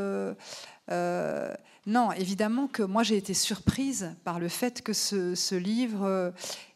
non, 0.89 2.13
évidemment 2.13 2.67
que 2.67 2.83
moi 2.83 3.03
j'ai 3.03 3.17
été 3.17 3.35
surprise 3.35 4.15
par 4.25 4.41
le 4.41 4.49
fait 4.49 4.83
que 4.83 4.93
ce, 4.93 5.55
livre 5.55 6.33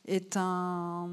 est 0.06 0.36
un, 0.36 1.08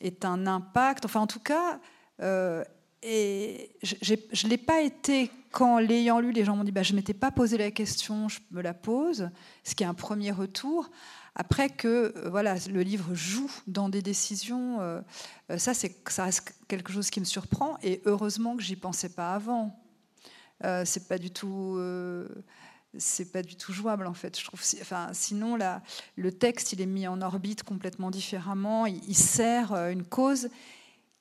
est 0.00 0.24
un 0.24 0.46
impact, 0.46 1.04
enfin 1.04 1.20
en 1.20 1.26
tout 1.26 1.40
cas, 1.40 1.80
euh, 2.20 2.64
et 3.02 3.70
je 3.82 4.14
ne 4.14 4.48
l'ai 4.48 4.58
pas 4.58 4.80
été 4.80 5.30
quand 5.50 5.78
l'ayant 5.78 6.20
lu, 6.20 6.32
les 6.32 6.44
gens 6.44 6.56
m'ont 6.56 6.64
dit 6.64 6.72
bah, 6.72 6.82
je 6.82 6.92
ne 6.92 6.96
m'étais 6.96 7.14
pas 7.14 7.30
posé 7.30 7.58
la 7.58 7.70
question, 7.70 8.28
je 8.28 8.38
me 8.52 8.62
la 8.62 8.74
pose, 8.74 9.30
ce 9.64 9.74
qui 9.74 9.82
est 9.82 9.86
un 9.86 9.94
premier 9.94 10.30
retour. 10.30 10.90
Après 11.34 11.70
que 11.70 12.12
euh, 12.16 12.28
voilà, 12.30 12.56
le 12.70 12.82
livre 12.82 13.14
joue 13.14 13.50
dans 13.66 13.88
des 13.88 14.02
décisions, 14.02 14.80
euh, 14.80 15.00
ça, 15.56 15.72
ça 15.74 16.24
reste 16.24 16.54
quelque 16.68 16.92
chose 16.92 17.10
qui 17.10 17.20
me 17.20 17.24
surprend, 17.24 17.76
et 17.82 18.02
heureusement 18.04 18.56
que 18.56 18.62
j'y 18.62 18.76
pensais 18.76 19.08
pas 19.08 19.34
avant. 19.34 19.81
C'est 20.84 21.08
pas 21.08 21.18
du 21.18 21.30
tout 21.30 21.78
c'est 22.98 23.32
pas 23.32 23.42
du 23.42 23.56
tout 23.56 23.72
jouable 23.72 24.06
en 24.06 24.14
fait. 24.14 24.38
Je 24.38 24.44
trouve, 24.44 24.60
enfin, 24.80 25.08
sinon 25.12 25.56
là, 25.56 25.82
le 26.16 26.32
texte 26.32 26.72
il 26.72 26.80
est 26.80 26.86
mis 26.86 27.06
en 27.06 27.20
orbite 27.22 27.62
complètement 27.62 28.10
différemment. 28.10 28.86
Il, 28.86 29.14
sert 29.14 29.72
euh, 29.72 29.90
une 29.90 30.04
cause 30.04 30.48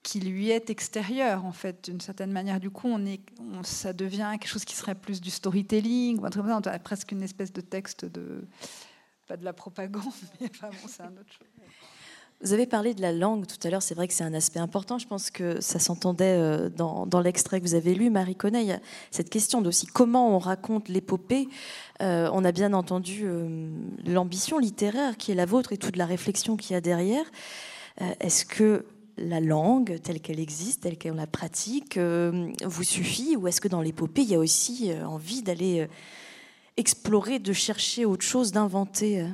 qui 0.04 0.20
lui 0.20 0.50
est 0.50 0.70
extérieure 0.70 1.46
en 1.46 1.52
fait, 1.52 1.90
d'une 1.90 2.02
certaine 2.02 2.32
manière. 2.32 2.60
Du 2.60 2.70
coup, 2.70 2.88
on 2.88 3.06
est, 3.06 3.22
ça 3.64 3.94
devient 3.94 4.30
quelque 4.40 4.50
chose 4.50 4.66
qui 4.66 4.76
serait 4.76 4.96
plus 4.96 5.22
du 5.22 5.30
storytelling 5.30 6.20
ou 6.20 6.26
un 6.26 6.30
truc 6.30 6.46
presque 6.84 7.12
une 7.12 7.24
espèce 7.24 7.54
de 7.54 7.62
texte 7.62 8.06
de 8.06 8.46
pas 9.28 9.38
de 9.38 9.46
la 9.46 9.54
propagande, 9.54 10.04
mais 10.42 10.50
enfin 10.52 10.72
c'est 10.88 11.04
un 11.04 11.14
autre 11.14 11.32
chose. 11.32 11.48
Vous 12.44 12.54
avez 12.54 12.66
parlé 12.66 12.96
de 12.96 13.02
la 13.02 13.12
langue 13.12 13.46
tout 13.46 13.68
à 13.68 13.70
l'heure, 13.70 13.84
c'est 13.84 13.94
vrai 13.94 14.08
que 14.08 14.16
c'est 14.16 14.24
un 14.24 14.34
aspect 14.34 14.60
important. 14.60 14.98
Je 14.98 15.06
pense 15.06 15.30
que 15.30 15.62
ça 15.62 15.78
s'entendait 15.78 16.38
euh, 16.40 16.70
dans, 16.70 17.20
l'extrait 17.20 17.62
que 17.62 17.66
vous 17.68 17.76
avez 17.76 17.94
lu, 17.94 18.10
Marie 18.10 18.36
Connet. 18.36 18.64
Il 18.64 18.68
y 18.68 18.72
a 18.72 18.80
cette 19.12 19.30
question 19.30 19.62
d'aussi 19.62 19.86
comment 19.86 20.36
on 20.36 20.40
raconte 20.40 20.90
l'épopée. 20.90 21.48
Euh, 22.02 22.32
on 22.34 22.44
a 22.44 22.52
bien 22.52 22.74
entendu 22.74 23.22
euh, 23.26 23.70
l'ambition 24.08 24.58
littéraire 24.58 25.18
qui 25.18 25.32
est 25.32 25.36
la 25.36 25.46
vôtre 25.46 25.72
et 25.72 25.78
toute 25.78 25.98
la 25.98 26.08
réflexion 26.08 26.58
qu'il 26.58 26.74
y 26.74 26.76
a 26.76 26.82
derrière. 26.82 27.26
Est-ce 28.20 28.46
que 28.46 28.86
la 29.18 29.40
langue 29.40 30.00
telle 30.02 30.20
qu'elle 30.20 30.40
existe, 30.40 30.82
telle 30.82 30.98
qu'on 30.98 31.14
la 31.14 31.28
pratique, 31.28 32.00
vous 32.00 32.84
suffit 32.84 33.36
Ou 33.36 33.48
est-ce 33.48 33.62
que 33.62 33.68
dans 33.68 33.82
l'épopée, 33.82 34.22
il 34.22 34.30
y 34.30 34.36
a 34.36 34.40
aussi 34.40 34.92
envie 35.06 35.44
d'aller 35.44 35.88
explorer, 36.78 37.38
de 37.38 37.54
chercher 37.54 38.06
autre 38.06 38.24
chose, 38.24 38.52
d'inventer 38.54 39.26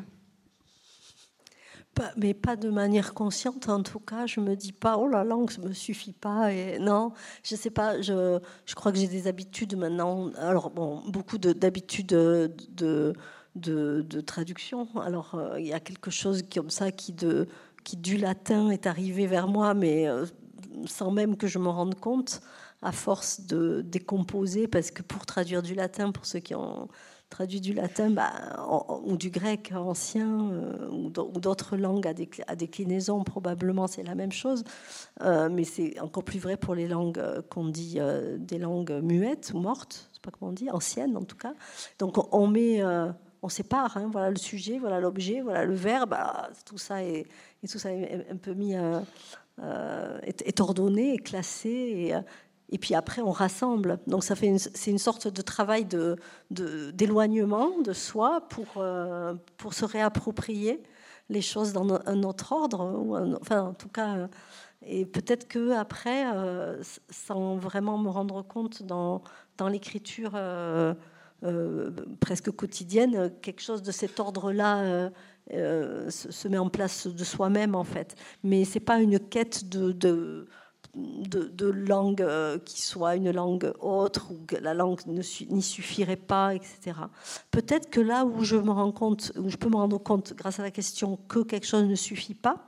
mais 2.17 2.33
pas 2.33 2.55
de 2.55 2.69
manière 2.69 3.13
consciente 3.13 3.69
en 3.69 3.83
tout 3.83 3.99
cas. 3.99 4.25
Je 4.25 4.39
me 4.39 4.55
dis 4.55 4.71
pas 4.71 4.97
oh 4.97 5.07
la 5.07 5.23
langue 5.23 5.51
ça 5.51 5.61
me 5.61 5.73
suffit 5.73 6.13
pas 6.13 6.51
et 6.53 6.79
non, 6.79 7.13
je 7.43 7.55
sais 7.55 7.69
pas. 7.69 8.01
Je, 8.01 8.39
je 8.65 8.75
crois 8.75 8.91
que 8.91 8.97
j'ai 8.97 9.07
des 9.07 9.27
habitudes 9.27 9.75
maintenant. 9.75 10.31
Alors 10.37 10.69
bon, 10.69 11.01
beaucoup 11.07 11.37
d'habitudes 11.37 12.07
de, 12.07 12.51
de, 12.75 13.13
de, 13.55 14.21
traduction. 14.21 14.87
Alors 14.99 15.35
euh, 15.35 15.59
il 15.59 15.67
y 15.67 15.73
a 15.73 15.79
quelque 15.79 16.11
chose 16.11 16.43
comme 16.53 16.69
ça 16.69 16.91
qui 16.91 17.13
de 17.13 17.47
qui 17.83 17.95
du 17.95 18.17
latin 18.17 18.69
est 18.69 18.85
arrivé 18.85 19.27
vers 19.27 19.47
moi, 19.47 19.73
mais 19.73 20.07
euh, 20.07 20.25
sans 20.85 21.09
même 21.11 21.37
que 21.37 21.47
je 21.47 21.57
me 21.57 21.69
rende 21.69 21.95
compte, 21.95 22.41
à 22.81 22.91
force 22.91 23.41
de 23.41 23.81
décomposer, 23.81 24.67
parce 24.67 24.91
que 24.91 25.01
pour 25.01 25.25
traduire 25.25 25.61
du 25.61 25.73
latin, 25.73 26.11
pour 26.11 26.25
ceux 26.25 26.39
qui 26.39 26.53
ont 26.53 26.89
traduit 27.29 27.59
du 27.59 27.73
latin 27.73 28.09
bah, 28.09 28.31
ou 29.05 29.17
du 29.17 29.29
grec 29.29 29.73
ancien 29.75 30.49
euh, 30.51 30.89
ou 30.89 31.09
d'autres 31.09 31.75
langues 31.77 32.07
à, 32.47 32.55
déclinaison, 32.55 33.23
probablement 33.23 33.87
c'est 33.87 34.03
la 34.03 34.15
même 34.15 34.31
chose. 34.31 34.63
Euh, 35.21 35.49
mais 35.51 35.63
c'est 35.63 35.99
encore 35.99 36.23
plus 36.23 36.39
vrai 36.39 36.57
pour 36.57 36.75
les 36.75 36.87
langues 36.87 37.19
euh, 37.19 37.41
qu'on 37.49 37.65
dit 37.65 37.99
des 38.37 38.57
langues 38.57 38.99
muettes 39.03 39.51
ou 39.53 39.59
mortes, 39.59 40.09
c'est 40.13 40.21
pas 40.21 40.31
comment 40.31 40.51
on 40.51 40.53
dit, 40.53 40.69
anciennes 40.69 41.17
en 41.17 41.23
tout 41.23 41.37
cas. 41.37 41.53
Donc 41.99 42.33
on, 42.33 42.47
met 42.47 42.81
on 43.41 43.49
sépare, 43.49 43.97
hein, 43.97 44.09
voilà 44.11 44.29
le 44.29 44.37
sujet, 44.37 44.79
voilà 44.79 44.99
l'objet, 44.99 45.41
voilà 45.41 45.65
le 45.65 45.75
verbe, 45.75 46.11
bah, 46.11 46.49
tout 46.65 46.77
ça 46.77 47.03
est, 47.03 47.27
tout 47.69 47.79
ça 47.79 47.89
un 47.89 48.37
peu 48.37 48.53
mis, 48.53 48.73
est, 48.73 50.59
ordonné, 50.61 51.15
est 51.15 51.17
classé, 51.17 52.13
et 52.69 52.77
puis 52.77 52.95
après 52.95 53.21
on 53.21 53.31
rassemble. 53.31 53.99
Donc 54.07 54.23
ça 54.23 54.35
fait 54.35 54.57
c'est 54.57 54.91
une 54.91 54.97
sorte 54.97 55.27
de 55.27 55.41
travail 55.41 55.85
de, 55.85 56.17
d'éloignement 56.49 57.79
de, 57.79 57.93
soi 57.93 58.41
pour, 58.49 58.65
euh, 58.77 59.33
pour 59.57 59.73
se 59.73 59.85
réapproprier 59.85 60.83
les 61.29 61.41
choses 61.41 61.73
dans 61.73 61.99
un 62.05 62.23
autre 62.23 62.51
ordre, 62.53 63.37
enfin 63.41 63.61
en 63.61 63.73
tout 63.73 63.89
cas. 63.89 64.17
Euh, 64.17 64.27
et 64.83 65.05
peut-être 65.05 65.47
que 65.47 65.71
après, 65.71 66.31
euh, 66.33 66.81
sans 67.09 67.57
vraiment 67.57 67.97
me 67.97 68.09
rendre 68.09 68.41
compte 68.43 68.83
dans, 68.83 69.23
dans 69.57 69.67
l'écriture 69.67 70.39
presque 72.19 72.51
quotidienne, 72.51 73.31
quelque 73.41 73.61
chose 73.61 73.81
de 73.81 73.91
cet 73.91 74.19
ordre-là 74.19 75.09
se, 75.49 76.47
met 76.47 76.57
en 76.57 76.69
place 76.69 77.07
de 77.07 77.23
soi-même 77.23 77.75
en 77.75 77.83
fait. 77.83 78.15
Mais 78.43 78.65
c'est 78.65 78.79
pas 78.79 79.01
une 79.01 79.19
quête 79.19 79.67
de 79.67 79.91
de, 79.91 80.47
langue 80.93 82.21
euh, 82.21 82.57
qui 82.59 82.81
soit 82.81 83.15
une 83.15 83.31
langue 83.31 83.71
autre 83.79 84.31
ou 84.31 84.45
que 84.45 84.55
la 84.55 84.73
langue 84.73 84.99
n'y 85.05 85.61
suffirait 85.61 86.15
pas, 86.15 86.55
etc. 86.55 86.97
Peut-être 87.51 87.89
que 87.89 87.99
là 87.99 88.25
où 88.25 88.43
je 88.43 88.55
me 88.55 88.71
rends 88.71 88.91
compte, 88.91 89.31
où 89.37 89.49
je 89.49 89.57
peux 89.57 89.69
me 89.69 89.75
rendre 89.75 89.97
compte 89.97 90.33
grâce 90.33 90.59
à 90.59 90.63
la 90.63 90.71
question 90.71 91.17
que 91.27 91.39
quelque 91.39 91.67
chose 91.67 91.85
ne 91.85 91.95
suffit 91.95 92.35
pas, 92.35 92.67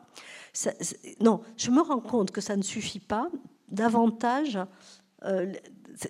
non, 1.21 1.41
je 1.57 1.71
me 1.71 1.81
rends 1.81 1.99
compte 1.99 2.31
que 2.31 2.41
ça 2.41 2.55
ne 2.55 2.63
suffit 2.63 2.99
pas 2.99 3.29
davantage 3.69 4.59
euh, 5.25 5.53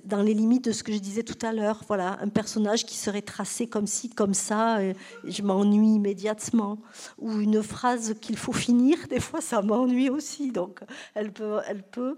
dans 0.05 0.21
les 0.21 0.33
limites 0.33 0.65
de 0.65 0.71
ce 0.71 0.83
que 0.83 0.93
je 0.93 0.99
disais 0.99 1.23
tout 1.23 1.45
à 1.45 1.53
l'heure. 1.53 1.81
Voilà, 1.87 2.17
un 2.21 2.29
personnage 2.29 2.85
qui 2.85 2.95
serait 2.95 3.21
tracé 3.21 3.67
comme 3.67 3.87
ci, 3.87 4.09
comme 4.09 4.33
ça, 4.33 4.83
et 4.83 4.95
je 5.25 5.41
m'ennuie 5.41 5.95
immédiatement. 5.95 6.79
Ou 7.17 7.39
une 7.39 7.63
phrase 7.63 8.15
qu'il 8.21 8.37
faut 8.37 8.53
finir, 8.53 8.97
des 9.09 9.19
fois 9.19 9.41
ça 9.41 9.61
m'ennuie 9.61 10.09
aussi. 10.09 10.51
Donc 10.51 10.81
elle 11.15 11.31
peut, 11.31 11.59
elle 11.67 11.83
peut. 11.83 12.17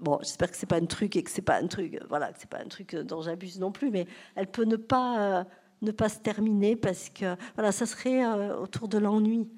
Bon, 0.00 0.18
j'espère 0.20 0.50
que 0.50 0.56
c'est 0.56 0.66
pas 0.66 0.76
un 0.76 0.86
truc 0.86 1.16
et 1.16 1.22
que 1.24 1.30
c'est 1.30 1.42
pas 1.42 1.56
un 1.56 1.66
truc, 1.66 1.98
voilà, 2.08 2.30
c'est 2.38 2.48
pas 2.48 2.58
un 2.58 2.68
truc 2.68 2.94
dont 2.94 3.20
j'abuse 3.20 3.58
non 3.58 3.72
plus, 3.72 3.90
mais 3.90 4.06
elle 4.36 4.46
peut 4.46 4.64
ne 4.64 4.76
pas, 4.76 5.44
ne 5.82 5.90
pas 5.90 6.08
se 6.08 6.20
terminer 6.20 6.76
parce 6.76 7.08
que, 7.08 7.36
voilà, 7.56 7.72
ça 7.72 7.84
serait 7.84 8.24
euh, 8.24 8.56
autour 8.58 8.86
de 8.86 8.98
l'ennui 8.98 9.48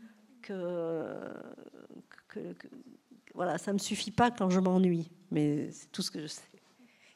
que, 0.40 1.04
que, 2.28 2.54
que, 2.54 2.68
voilà, 3.34 3.58
ça 3.58 3.74
me 3.74 3.78
suffit 3.78 4.10
pas 4.12 4.30
quand 4.30 4.48
je 4.48 4.60
m'ennuie, 4.60 5.10
mais 5.30 5.70
c'est 5.72 5.92
tout 5.92 6.00
ce 6.00 6.10
que 6.10 6.20
je 6.20 6.26
sais. 6.26 6.49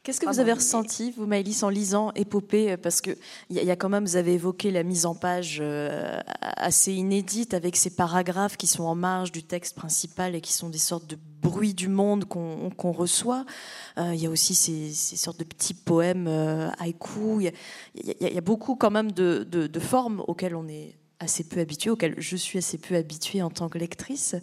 Qu'est-ce 0.04 0.20
que 0.20 0.26
vous 0.26 0.38
avez 0.38 0.52
ressenti, 0.52 1.12
vous, 1.12 1.24
Maëlys, 1.24 1.62
en 1.62 1.70
lisant 1.70 2.12
Épopée 2.14 2.76
Parce 2.76 3.00
qu'il 3.00 3.16
y, 3.48 3.54
y 3.54 3.70
a 3.70 3.74
quand 3.74 3.88
même, 3.88 4.04
vous 4.04 4.16
avez 4.16 4.34
évoqué 4.34 4.70
la 4.70 4.82
mise 4.82 5.06
en 5.06 5.14
page 5.14 5.60
euh, 5.62 6.20
assez 6.42 6.92
inédite 6.92 7.54
avec 7.54 7.74
ces 7.74 7.88
paragraphes 7.88 8.58
qui 8.58 8.66
sont 8.66 8.84
en 8.84 8.94
marge 8.94 9.32
du 9.32 9.42
texte 9.42 9.74
principal 9.74 10.34
et 10.34 10.42
qui 10.42 10.52
sont 10.52 10.68
des 10.68 10.76
sortes 10.76 11.06
de 11.06 11.16
bruits 11.40 11.72
du 11.72 11.88
monde 11.88 12.26
qu'on 12.26 12.92
reçoit. 12.92 13.46
Euh, 13.96 14.12
il 14.14 14.20
y 14.20 14.26
a 14.26 14.30
aussi 14.30 14.54
ces, 14.54 14.92
sortes 15.16 15.38
de 15.38 15.44
petits 15.44 15.72
poèmes 15.72 16.26
euh, 16.28 16.68
haïkus. 16.78 17.50
Il 17.94 18.14
y, 18.20 18.38
a 18.38 18.42
beaucoup 18.42 18.76
quand 18.76 18.90
même 18.90 19.10
de, 19.10 19.42
de 19.42 19.80
formes 19.80 20.22
auxquelles 20.28 20.54
on 20.54 20.68
est 20.68 20.98
assez 21.18 21.44
peu 21.44 21.60
habitué, 21.60 21.88
auxquelles 21.88 22.16
je 22.18 22.36
suis 22.36 22.58
assez 22.58 22.76
peu 22.76 22.94
habituée 22.94 23.40
en 23.40 23.48
tant 23.48 23.70
que 23.70 23.78
lectrice. 23.78 24.36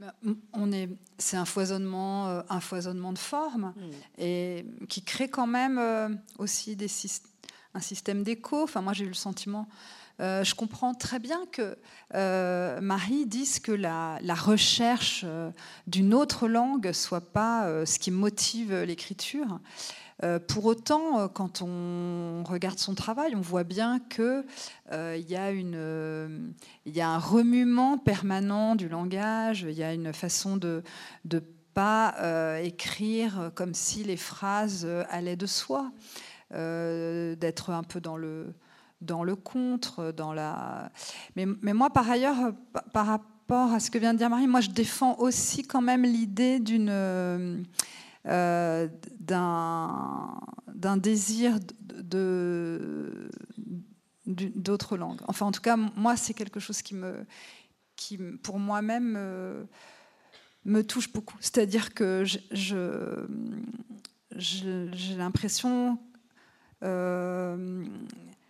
Bah, 0.00 0.14
on 0.52 0.70
est, 0.70 0.88
c'est 1.18 1.36
un 1.36 1.44
foisonnement, 1.44 2.28
euh, 2.28 2.42
un 2.50 2.60
foisonnement 2.60 3.12
de 3.12 3.18
formes 3.18 3.74
mm. 3.76 4.22
et 4.22 4.64
qui 4.88 5.02
crée 5.02 5.28
quand 5.28 5.48
même 5.48 5.76
euh, 5.76 6.08
aussi 6.38 6.76
des, 6.76 6.88
un 7.74 7.80
système 7.80 8.22
d'écho. 8.22 8.62
Enfin, 8.62 8.80
moi, 8.80 8.92
j'ai 8.92 9.04
eu 9.04 9.08
le 9.08 9.14
sentiment. 9.14 9.68
Euh, 10.20 10.44
je 10.44 10.54
comprends 10.54 10.94
très 10.94 11.18
bien 11.18 11.40
que 11.50 11.76
Marie 12.80 13.26
dise 13.26 13.58
que 13.58 13.72
la, 13.72 14.20
la 14.22 14.34
recherche 14.34 15.24
d'une 15.88 16.14
autre 16.14 16.46
langue 16.46 16.92
soit 16.92 17.32
pas 17.32 17.84
ce 17.84 17.98
qui 17.98 18.12
motive 18.12 18.74
l'écriture. 18.82 19.58
Euh, 20.24 20.40
pour 20.40 20.64
autant, 20.64 21.20
euh, 21.20 21.28
quand 21.28 21.62
on 21.62 22.42
regarde 22.44 22.78
son 22.78 22.94
travail, 22.94 23.34
on 23.36 23.40
voit 23.40 23.64
bien 23.64 24.00
qu'il 24.00 24.44
euh, 24.92 25.16
y, 25.16 27.00
a 27.00 27.08
un 27.08 27.18
remuement 27.18 27.98
permanent 27.98 28.74
du 28.74 28.88
langage, 28.88 29.62
il 29.68 29.76
y 29.76 29.84
a 29.84 29.92
une 29.92 30.12
façon 30.12 30.56
de, 30.56 30.82
pas 31.72 32.16
euh, 32.18 32.56
écrire 32.58 33.52
comme 33.54 33.74
si 33.74 34.02
les 34.02 34.16
phrases 34.16 34.84
allaient 35.08 35.36
de 35.36 35.46
soi, 35.46 35.92
d'être 36.50 37.70
un 37.70 37.84
peu 37.84 38.00
dans 38.00 38.16
le, 38.16 38.54
dans 39.00 39.22
le 39.22 39.36
contre, 39.36 40.10
dans 40.10 40.32
la. 40.32 40.90
Mais, 41.36 41.46
mais 41.62 41.74
moi, 41.74 41.90
par 41.90 42.10
ailleurs, 42.10 42.52
par 42.92 43.06
rapport 43.06 43.72
à 43.72 43.78
ce 43.78 43.92
que 43.92 43.98
vient 43.98 44.12
de 44.12 44.18
dire 44.18 44.30
Marie, 44.30 44.48
moi, 44.48 44.60
je 44.60 44.70
défends 44.70 45.16
aussi 45.18 45.62
quand 45.62 45.82
même 45.82 46.02
l'idée 46.02 46.58
d'une. 46.58 47.64
D'un 48.24 48.96
désir 50.96 51.58
de 51.86 53.30
d'autres 54.28 54.96
langues. 54.96 55.20
Enfin, 55.26 55.46
en 55.46 55.52
tout 55.52 55.62
cas, 55.62 55.76
moi, 55.76 56.16
c'est 56.16 56.34
quelque 56.34 56.60
chose 56.60 56.82
qui 56.82 56.94
me, 56.94 57.24
qui, 57.96 58.18
pour 58.18 58.58
moi-même, 58.58 59.14
euh, 59.16 59.64
me 60.64 60.82
touche 60.82 61.12
beaucoup. 61.12 61.36
C'est-à-dire 61.40 61.94
que 61.94 62.24
je, 62.24 63.26
j'ai 64.36 65.16
l'impression, 65.16 65.98
euh, 66.82 67.84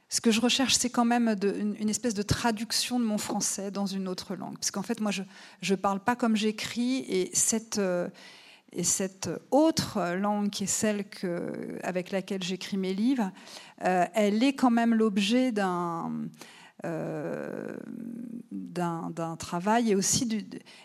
ce 0.08 0.20
que 0.20 0.30
je 0.30 0.40
recherche, 0.40 0.74
c'est 0.74 0.90
quand 0.90 1.04
même 1.04 1.36
une, 1.42 1.88
espèce 1.88 2.14
de 2.14 2.22
traduction 2.22 2.98
de 2.98 3.04
mon 3.04 3.18
français 3.18 3.70
dans 3.70 3.86
une 3.86 4.08
autre 4.08 4.34
langue. 4.34 4.54
Parce 4.54 4.70
qu'en 4.70 4.82
fait, 4.82 5.00
moi, 5.00 5.12
je 5.12 5.22
ne 5.70 5.76
parle 5.76 6.00
pas 6.00 6.16
comme 6.16 6.36
j'écris, 6.36 7.04
et 7.08 7.30
cette 7.34 7.78
euh, 7.78 8.08
et 8.72 8.84
cette 8.84 9.30
autre 9.50 10.14
langue, 10.14 10.50
qui 10.50 10.64
est 10.64 10.66
celle 10.66 11.04
avec 11.82 12.10
laquelle 12.10 12.42
j'écris 12.42 12.76
mes 12.76 12.94
livres, 12.94 13.30
euh, 13.84 14.04
elle 14.14 14.42
est 14.42 14.52
quand 14.52 14.70
même 14.70 14.94
l'objet 14.94 15.52
d'un 15.52 16.28
euh, 16.84 17.76
travail 19.38 19.90
et 19.90 19.94
aussi 19.94 20.28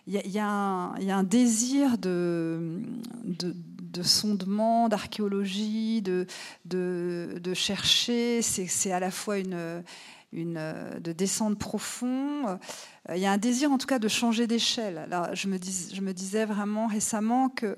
il 0.08 0.16
y, 0.16 0.40
a 0.40 0.46
un 0.46 1.24
désir 1.24 1.98
de, 1.98 2.82
de, 3.26 3.54
de 3.80 4.04
sondement, 4.04 4.88
d'archéologie, 4.90 6.02
de, 6.02 6.26
de, 6.66 7.54
chercher. 7.54 8.42
C'est 8.42 8.92
à 8.92 9.00
la 9.00 9.12
fois 9.12 9.38
une, 9.38 9.84
une, 10.32 10.74
de 11.02 11.12
descente 11.12 11.60
profond. 11.60 12.58
Il 13.14 13.20
y 13.20 13.26
a 13.26 13.32
un 13.32 13.38
désir 13.38 13.72
en 13.72 13.78
tout 13.78 13.88
cas 13.88 14.00
de 14.00 14.08
changer 14.08 14.48
d'échelle. 14.48 15.10
Je, 15.34 15.48
me 15.48 15.58
je 15.58 16.02
me 16.02 16.14
disais 16.14 16.46
vraiment 16.46 16.88
récemment 16.88 17.50
que 17.50 17.78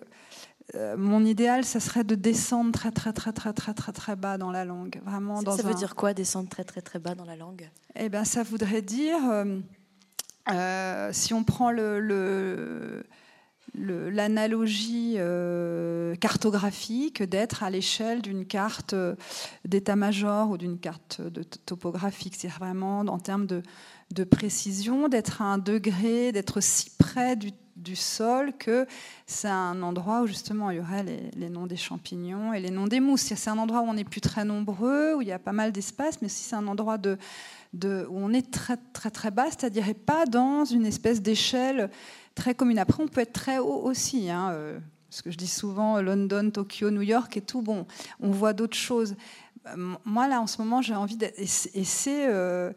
euh, 0.74 0.98
mon 0.98 1.24
idéal, 1.24 1.64
ça 1.64 1.80
serait 1.80 2.04
de 2.04 2.16
descendre 2.16 2.72
très 2.72 2.92
très 2.92 3.14
très 3.14 3.32
très 3.32 3.54
très 3.54 3.74
très 3.74 3.92
très 3.92 4.16
bas 4.16 4.38
dans 4.38 4.52
la 4.52 4.66
langue. 4.66 5.00
Vraiment. 5.06 5.42
Ça, 5.42 5.62
veut 5.64 5.76
dire 5.76 5.96
quoi 5.96 6.14
descendre 6.14 6.50
très 6.50 6.64
très 6.64 6.82
très 6.82 7.00
bas 7.00 7.14
dans 7.14 7.26
la 7.26 7.36
langue? 7.36 7.70
Eh 7.96 8.10
ben, 8.10 8.26
ça 8.26 8.42
voudrait 8.42 8.82
dire, 8.82 9.18
euh, 9.30 9.60
euh, 10.52 11.10
si 11.14 11.34
on 11.36 11.44
prend 11.44 11.72
l'analogie 13.76 15.18
cartographique 16.20 17.22
d'être 17.22 17.62
à 17.62 17.70
l'échelle 17.70 18.24
d'une 18.24 18.46
carte 18.46 18.96
d'état-major 19.66 20.50
ou 20.50 20.58
d'une 20.58 20.80
carte 20.80 21.22
de 21.22 21.44
topographique, 21.44 22.34
c'est 22.36 22.48
vraiment 22.48 23.02
en 23.02 23.20
termes 23.20 23.46
de, 23.46 23.62
de 24.14 24.24
précision, 24.24 25.08
d'être 25.10 25.42
à 25.42 25.46
un 25.46 25.58
degré, 25.58 26.32
d'être 26.32 26.62
si 26.62 26.92
près 26.98 27.36
du 27.36 27.96
sol 27.96 28.54
que 28.58 28.88
c'est 29.28 29.50
un 29.50 29.82
endroit 29.82 30.22
où 30.22 30.28
justement 30.28 30.72
il 30.72 30.78
y 30.78 30.80
aurait 30.80 31.04
les, 31.36 31.50
noms 31.50 31.68
des 31.68 31.76
champignons 31.76 32.54
et 32.54 32.60
les 32.60 32.72
noms 32.72 32.88
des 32.88 33.00
mousses. 33.00 33.22
C'est 33.22 33.50
un 33.50 33.58
endroit 33.58 33.82
où 33.82 33.86
on 33.86 33.94
n'est 33.94 34.04
plus 34.04 34.22
très 34.22 34.46
nombreux, 34.46 35.16
où 35.16 35.22
il 35.22 35.28
y 35.28 35.32
a 35.32 35.40
pas 35.40 35.52
mal 35.52 35.72
d'espace, 35.72 36.22
mais 36.22 36.30
si 36.30 36.44
c'est 36.44 36.56
un 36.56 36.68
endroit 36.68 36.98
où 36.98 38.18
on 38.18 38.34
est 38.34 38.52
très 38.52 38.78
très 38.94 39.12
très 39.12 39.32
bas, 39.32 39.46
c'est-à-dire 39.50 39.86
pas 40.06 40.26
dans 40.26 40.66
une 40.66 40.86
espèce 40.86 41.22
d'échelle 41.22 41.90
très 42.34 42.56
commune. 42.56 42.80
Après, 42.80 43.02
on 43.04 43.08
peut 43.08 43.22
être 43.22 43.34
très 43.34 43.60
haut 43.60 43.82
aussi. 43.84 44.30
Hein, 44.30 44.52
euh, 44.52 44.80
ce 45.10 45.22
que 45.22 45.32
je 45.32 45.38
dis 45.38 45.48
souvent, 45.48 46.02
London, 46.02 46.50
Tokyo, 46.52 46.92
New 46.92 47.02
York 47.02 47.38
et 47.38 47.42
tout, 47.42 47.62
bon, 47.62 47.86
on 48.20 48.32
voit 48.32 48.54
d'autres 48.54 48.78
choses. 48.78 49.16
Moi, 49.76 50.28
là, 50.28 50.42
en 50.42 50.48
ce 50.48 50.62
moment, 50.62 50.82
j'ai 50.82 50.96
envie 50.96 51.18
d'être. 51.18 51.40
Et 51.40 51.48
c'est. 51.48 52.28
Euh, 52.28 52.32
euh, 52.36 52.74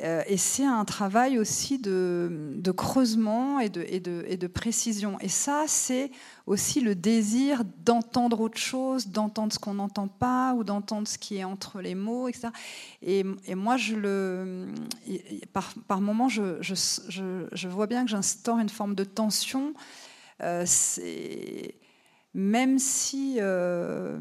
et 0.00 0.36
c'est 0.36 0.64
un 0.64 0.84
travail 0.84 1.38
aussi 1.38 1.78
de, 1.78 2.60
creusement 2.76 3.60
et 3.60 3.68
de, 3.68 4.46
précision. 4.48 5.18
Et 5.20 5.28
ça, 5.28 5.64
c'est 5.68 6.10
aussi 6.46 6.80
le 6.80 6.96
désir 6.96 7.62
d'entendre 7.84 8.40
autre 8.40 8.58
chose, 8.58 9.06
d'entendre 9.06 9.52
ce 9.52 9.58
qu'on 9.58 9.74
n'entend 9.74 10.08
pas 10.08 10.54
ou 10.54 10.64
d'entendre 10.64 11.06
ce 11.06 11.16
qui 11.16 11.36
est 11.36 11.44
entre 11.44 11.80
les 11.80 11.94
mots, 11.94 12.26
etc. 12.26 12.48
Et, 13.02 13.24
moi, 13.54 13.76
par, 15.52 15.72
par 15.86 16.00
moments, 16.00 16.28
je, 16.28 16.60
je, 16.60 17.68
vois 17.68 17.86
bien 17.86 18.04
que 18.04 18.10
j'instaure 18.10 18.58
une 18.58 18.68
forme 18.68 18.96
de 18.96 19.04
tension. 19.04 19.74
Euh, 20.42 20.66
même 22.34 22.80
si, 22.80 23.36
euh, 23.38 24.18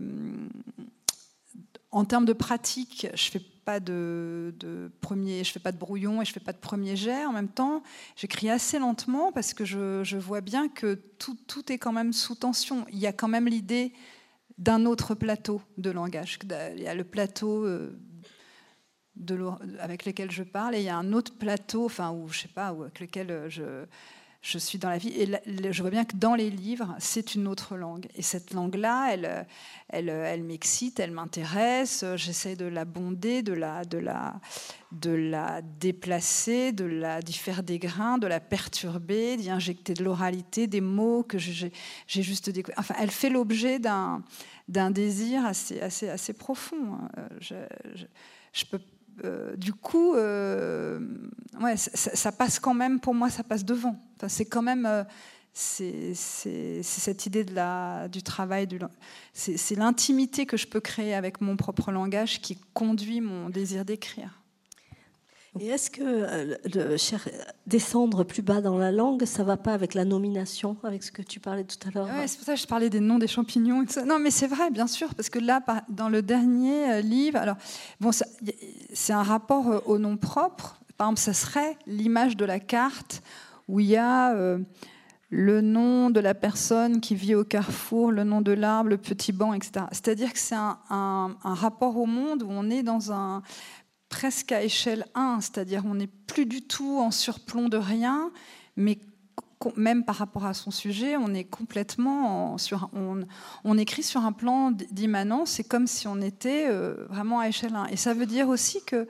en 1.89 2.05
termes 2.05 2.25
de 2.25 2.33
pratique, 2.33 3.07
je 3.15 3.31
fais 3.31 3.41
pas 3.65 3.79
de, 3.79 4.53
premier, 5.01 5.43
je 5.43 5.51
fais 5.51 5.59
pas 5.59 5.71
de 5.71 5.77
brouillon 5.77 6.21
et 6.21 6.25
je 6.25 6.31
fais 6.31 6.39
pas 6.39 6.53
de 6.53 6.57
premier 6.57 6.95
jet. 6.95 7.25
En 7.25 7.31
même 7.31 7.47
temps, 7.47 7.83
j'écris 8.15 8.49
assez 8.49 8.79
lentement 8.79 9.31
parce 9.31 9.53
que 9.53 9.65
je, 9.65 10.17
vois 10.17 10.41
bien 10.41 10.69
que 10.69 10.95
tout, 11.17 11.37
tout, 11.47 11.71
est 11.71 11.77
quand 11.77 11.91
même 11.91 12.13
sous 12.13 12.35
tension. 12.35 12.85
Il 12.91 12.99
y 12.99 13.07
a 13.07 13.13
quand 13.13 13.27
même 13.27 13.47
l'idée 13.47 13.93
d'un 14.57 14.85
autre 14.85 15.15
plateau 15.15 15.61
de 15.77 15.89
langage. 15.89 16.39
Il 16.75 16.81
y 16.81 16.87
a 16.87 16.95
le 16.95 17.03
plateau 17.03 17.65
euh, 17.65 17.97
de, 19.15 19.39
avec 19.79 20.05
lequel 20.05 20.31
je 20.31 20.43
parle 20.43 20.75
et 20.75 20.79
il 20.79 20.85
y 20.85 20.89
a 20.89 20.97
un 20.97 21.13
autre 21.13 21.33
plateau, 21.37 21.85
enfin, 21.85 22.11
où, 22.11 22.27
je 22.29 22.41
sais 22.41 22.47
pas, 22.47 22.67
avec 22.67 22.99
lequel 22.99 23.45
je 23.49 23.85
je 24.43 24.57
suis 24.57 24.77
dans 24.77 24.89
la 24.89 24.97
vie. 24.97 25.09
Et 25.09 25.71
je 25.71 25.81
vois 25.81 25.89
bien 25.89 26.03
que 26.03 26.17
dans 26.17 26.35
les 26.35 26.49
livres, 26.49 26.95
c'est 26.99 27.33
une 27.33 27.47
autre 27.47 27.77
langue. 27.77 28.07
Et 28.15 28.21
cette 28.21 28.53
langue-là, 28.53 29.13
elle, 29.13 29.47
elle, 29.87 30.09
elle 30.09 30.43
m'excite, 30.43 30.99
elle 30.99 31.11
m'intéresse. 31.11 32.03
J'essaie 32.17 32.57
de 32.57 32.65
la 32.65 32.83
bonder, 32.83 33.41
de 33.41 33.53
la, 33.53 33.85
de, 33.85 33.97
la, 33.97 34.41
de 34.91 35.11
la 35.11 35.61
déplacer, 35.61 36.73
de 36.73 36.83
la, 36.83 37.21
d'y 37.21 37.33
faire 37.33 37.63
des 37.63 37.79
grains, 37.79 38.17
de 38.17 38.27
la 38.27 38.41
perturber, 38.41 39.37
d'y 39.37 39.49
injecter 39.49 39.93
de 39.93 40.03
l'oralité, 40.03 40.67
des 40.67 40.81
mots 40.81 41.23
que 41.23 41.37
j'ai, 41.37 41.71
juste 42.07 42.49
découvert. 42.49 42.77
Enfin, 42.77 42.95
elle 42.99 43.11
fait 43.11 43.29
l'objet 43.29 43.79
d'un, 43.79 44.21
désir 44.67 45.45
assez, 45.45 45.79
assez, 45.79 46.09
assez 46.09 46.33
profond. 46.33 46.95
Hein. 46.95 47.29
Je, 47.39 47.55
je, 47.95 48.05
je 48.51 48.65
peux 48.65 48.81
euh, 49.23 49.55
du 49.55 49.73
coup, 49.73 50.15
euh, 50.15 50.99
ouais, 51.61 51.77
ça, 51.77 52.31
passe 52.31 52.59
quand 52.59 52.73
même, 52.73 52.99
pour 52.99 53.13
moi, 53.13 53.29
ça 53.29 53.43
passe 53.43 53.65
devant. 53.65 53.99
Enfin, 54.17 54.27
c'est 54.27 54.45
quand 54.45 54.61
même, 54.61 54.85
euh, 54.85 55.03
c'est 55.53 56.13
cette 56.13 57.25
idée 57.25 57.43
de 57.43 57.53
la, 57.53 58.07
du 58.07 58.23
travail, 58.23 58.67
c'est 59.33 59.75
l'intimité 59.75 60.45
que 60.45 60.57
je 60.57 60.67
peux 60.67 60.79
créer 60.79 61.13
avec 61.13 61.41
mon 61.41 61.55
propre 61.55 61.91
langage 61.91 62.41
qui 62.41 62.57
conduit 62.73 63.21
mon 63.21 63.49
désir 63.49 63.85
d'écrire. 63.85 64.42
Et 65.59 65.67
est-ce 65.67 65.91
que 65.91 66.01
euh, 66.03 66.55
le, 66.65 66.97
descendre 67.67 68.23
plus 68.23 68.41
bas 68.41 68.61
dans 68.61 68.77
la 68.77 68.91
langue, 68.91 69.25
ça 69.25 69.43
va 69.43 69.55
pas 69.55 69.73
avec 69.73 69.93
la 69.93 70.03
nomination, 70.03 70.77
avec 70.83 71.03
ce 71.03 71.11
que 71.11 71.21
tu 71.21 71.39
parlais 71.39 71.63
tout 71.63 71.77
à 71.87 71.91
l'heure 71.91 72.07
ouais, 72.07 72.27
C'est 72.27 72.37
pour 72.37 72.45
ça 72.45 72.55
que 72.55 72.59
je 72.59 72.67
parlais 72.67 72.89
des 72.89 72.99
noms 72.99 73.19
des 73.19 73.27
champignons. 73.27 73.85
Non, 74.05 74.17
mais 74.19 74.31
c'est 74.31 74.47
vrai, 74.47 74.71
bien 74.71 74.87
sûr, 74.87 75.13
parce 75.13 75.29
que 75.29 75.39
là, 75.39 75.61
dans 75.89 76.09
le 76.09 76.21
dernier 76.21 76.91
euh, 76.91 77.01
livre, 77.01 77.37
alors 77.37 77.57
bon, 77.99 78.11
c'est 78.11 79.13
un 79.13 79.23
rapport 79.23 79.69
euh, 79.69 79.79
au 79.85 79.99
nom 79.99 80.17
propre. 80.17 80.79
Par 80.97 81.07
exemple, 81.07 81.21
ça 81.21 81.33
serait 81.33 81.77
l'image 81.85 82.35
de 82.35 82.45
la 82.45 82.59
carte 82.59 83.21
où 83.67 83.79
il 83.79 83.87
y 83.87 83.97
a 83.97 84.35
le 85.33 85.61
nom 85.61 86.11
de 86.11 86.19
la 86.19 86.35
personne 86.35 87.01
qui 87.01 87.15
vit 87.15 87.33
au 87.33 87.43
carrefour, 87.43 88.11
le 88.11 88.23
nom 88.23 88.41
de 88.41 88.51
l'arbre, 88.51 88.91
le 88.91 88.97
petit 88.97 89.31
banc, 89.31 89.53
etc. 89.53 89.85
C'est-à-dire 89.91 90.31
que 90.31 90.37
c'est 90.37 90.53
un, 90.55 91.35
rapport 91.41 91.97
au 91.97 92.05
monde 92.05 92.43
où 92.43 92.49
on 92.49 92.69
est 92.69 92.83
dans 92.83 93.11
un 93.11 93.41
presque 94.13 94.51
à 94.51 94.61
échelle 94.61 95.05
1, 95.15 95.39
c'est-à-dire 95.41 95.83
on 95.87 95.95
n'est 95.95 96.05
plus 96.27 96.45
du 96.45 96.61
tout 96.61 96.99
en 96.99 97.09
surplomb 97.09 97.67
de 97.67 97.77
rien, 97.77 98.31
mais 98.77 98.99
même 99.75 100.05
par 100.05 100.17
rapport 100.17 100.45
à 100.45 100.53
son 100.53 100.69
sujet, 100.69 101.17
on 101.17 101.33
est 101.33 101.45
complètement 101.45 102.59
sur, 102.59 102.91
on, 102.93 103.77
écrit 103.77 104.03
sur 104.03 104.23
un 104.23 104.31
plan 104.31 104.69
d'immanence. 104.69 105.51
C'est 105.51 105.63
comme 105.63 105.87
si 105.87 106.07
on 106.07 106.21
était 106.21 106.67
euh, 106.69 107.07
vraiment 107.09 107.39
à 107.39 107.47
échelle 107.47 107.75
1. 107.75 107.87
Et 107.87 107.95
ça 107.95 108.13
veut 108.13 108.27
dire 108.27 108.49
aussi 108.49 108.83
que 108.85 109.07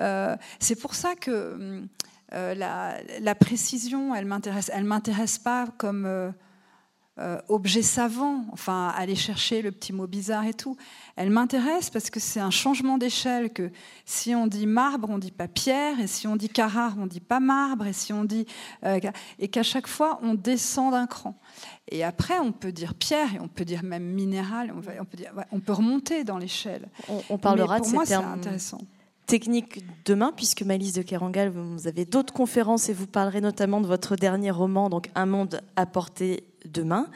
euh, 0.00 0.36
c'est 0.58 0.80
pour 0.80 0.96
ça 0.96 1.14
que 1.14 1.84
euh, 2.32 2.54
la, 2.54 2.96
la, 3.20 3.34
précision, 3.36 4.12
elle 4.12 4.24
m'intéresse. 4.24 4.72
Elle 4.74 4.84
m'intéresse 4.84 5.38
pas 5.38 5.68
comme 5.78 6.32
euh, 7.22 7.38
objet 7.48 7.82
savant, 7.82 8.44
enfin 8.52 8.92
aller 8.96 9.14
chercher 9.14 9.62
le 9.62 9.70
petit 9.70 9.92
mot 9.92 10.06
bizarre 10.06 10.44
et 10.44 10.54
tout. 10.54 10.76
Elle 11.16 11.30
m'intéresse 11.30 11.88
parce 11.88 12.10
que 12.10 12.18
c'est 12.18 12.40
un 12.40 12.50
changement 12.50 12.98
d'échelle 12.98 13.52
que 13.52 13.70
si 14.04 14.34
on 14.34 14.46
dit 14.46 14.66
marbre, 14.66 15.08
on 15.08 15.18
dit 15.18 15.30
pas 15.30 15.46
pierre, 15.46 16.00
et 16.00 16.06
si 16.06 16.26
on 16.26 16.36
dit 16.36 16.48
Carrare, 16.48 16.96
on 16.98 17.06
dit 17.06 17.20
pas 17.20 17.38
marbre, 17.38 17.86
et 17.86 17.92
si 17.92 18.12
on 18.12 18.24
dit 18.24 18.46
euh, 18.84 18.98
et 19.38 19.48
qu'à 19.48 19.62
chaque 19.62 19.86
fois 19.86 20.18
on 20.22 20.34
descend 20.34 20.92
d'un 20.92 21.06
cran. 21.06 21.38
Et 21.88 22.02
après, 22.04 22.38
on 22.38 22.52
peut 22.52 22.72
dire 22.72 22.94
pierre 22.94 23.34
et 23.34 23.40
on 23.40 23.48
peut 23.48 23.64
dire 23.64 23.82
même 23.82 24.04
minéral. 24.04 24.72
On, 24.76 24.80
peut, 25.04 25.16
dire, 25.16 25.32
on 25.52 25.60
peut 25.60 25.72
remonter 25.72 26.24
dans 26.24 26.38
l'échelle. 26.38 26.88
On, 27.28 27.38
parlera 27.38 27.76
pour 27.76 27.86
de 27.86 27.92
moi, 27.92 28.04
ces 28.04 28.10
termes 28.10 28.32
intéressant 28.32 28.80
technique 29.32 29.82
demain, 30.04 30.30
puisque 30.36 30.60
Malice 30.60 30.92
de 30.92 31.00
Kerangal, 31.00 31.48
vous 31.48 31.86
avez 31.86 32.04
d'autres 32.04 32.34
conférences 32.34 32.90
et 32.90 32.92
vous 32.92 33.06
parlerez 33.06 33.40
notamment 33.40 33.80
de 33.80 33.86
votre 33.86 34.14
dernier 34.14 34.50
roman, 34.50 34.90
donc 34.90 35.08
Un 35.14 35.24
monde 35.24 35.62
à 35.74 35.86
portée 35.86 36.44
demain. 36.66 37.06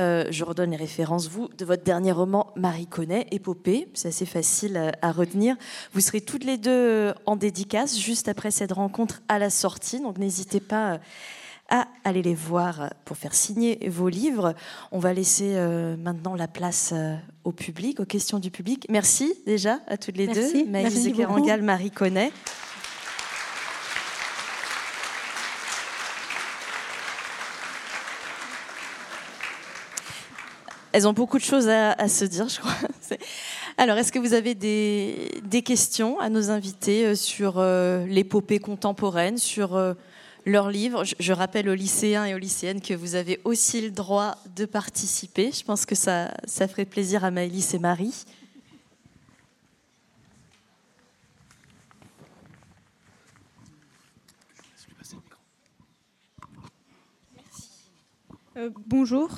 Euh, 0.00 0.24
je 0.30 0.42
redonne 0.42 0.72
les 0.72 0.76
références, 0.76 1.28
vous, 1.28 1.48
de 1.56 1.64
votre 1.64 1.84
dernier 1.84 2.10
roman, 2.10 2.48
Marie 2.56 2.88
Connet, 2.88 3.28
Épopée. 3.30 3.86
C'est 3.94 4.08
assez 4.08 4.26
facile 4.26 4.90
à 5.00 5.12
retenir. 5.12 5.54
Vous 5.92 6.00
serez 6.00 6.20
toutes 6.20 6.42
les 6.42 6.58
deux 6.58 7.14
en 7.26 7.36
dédicace 7.36 7.96
juste 7.96 8.26
après 8.26 8.50
cette 8.50 8.72
rencontre 8.72 9.22
à 9.28 9.38
la 9.38 9.48
sortie, 9.48 10.00
donc 10.00 10.18
n'hésitez 10.18 10.58
pas 10.58 10.94
à 10.94 10.98
aller 12.04 12.22
les 12.22 12.34
voir 12.34 12.92
pour 13.04 13.16
faire 13.16 13.34
signer 13.34 13.88
vos 13.88 14.08
livres. 14.08 14.54
On 14.90 14.98
va 14.98 15.12
laisser 15.14 15.54
euh, 15.54 15.96
maintenant 15.96 16.34
la 16.34 16.48
place 16.48 16.90
euh, 16.92 17.16
au 17.44 17.52
public, 17.52 18.00
aux 18.00 18.04
questions 18.04 18.38
du 18.38 18.50
public. 18.50 18.86
Merci 18.90 19.34
déjà 19.46 19.78
à 19.86 19.96
toutes 19.96 20.16
les 20.16 20.26
deux. 20.26 20.66
Maëlys 20.66 21.12
Kerangal, 21.16 21.62
Marie 21.62 21.90
Connet. 21.90 22.30
Elles 30.94 31.08
ont 31.08 31.14
beaucoup 31.14 31.38
de 31.38 31.42
choses 31.42 31.70
à, 31.70 32.06
se 32.06 32.26
dire, 32.26 32.48
je 32.48 32.60
crois. 32.60 32.74
Alors, 33.78 33.96
est-ce 33.96 34.12
que 34.12 34.18
vous 34.18 34.34
avez 34.34 34.54
des, 34.54 35.40
des, 35.42 35.62
questions 35.62 36.20
à 36.20 36.28
nos 36.28 36.50
invités 36.50 37.06
euh, 37.06 37.14
sur 37.14 37.62
l'épopée 37.62 38.58
contemporaine, 38.58 39.38
sur 39.38 39.74
leurs 40.44 40.70
livres. 40.70 41.04
Je, 41.04 41.32
rappelle 41.32 41.68
aux 41.68 41.74
lycéens 41.74 42.24
et 42.24 42.34
aux 42.34 42.38
lycéennes 42.38 42.80
que 42.80 42.94
vous 42.94 43.14
avez 43.14 43.40
aussi 43.44 43.80
le 43.80 43.90
droit 43.90 44.36
de 44.56 44.64
participer. 44.64 45.50
Je 45.52 45.64
pense 45.64 45.86
que 45.86 45.94
ça, 45.94 46.32
ferait 46.46 46.84
plaisir 46.84 47.24
à 47.24 47.30
Maëlys 47.30 47.74
et 47.74 47.78
Marie. 47.78 48.24
Euh, 58.58 58.68
bonjour, 58.86 59.30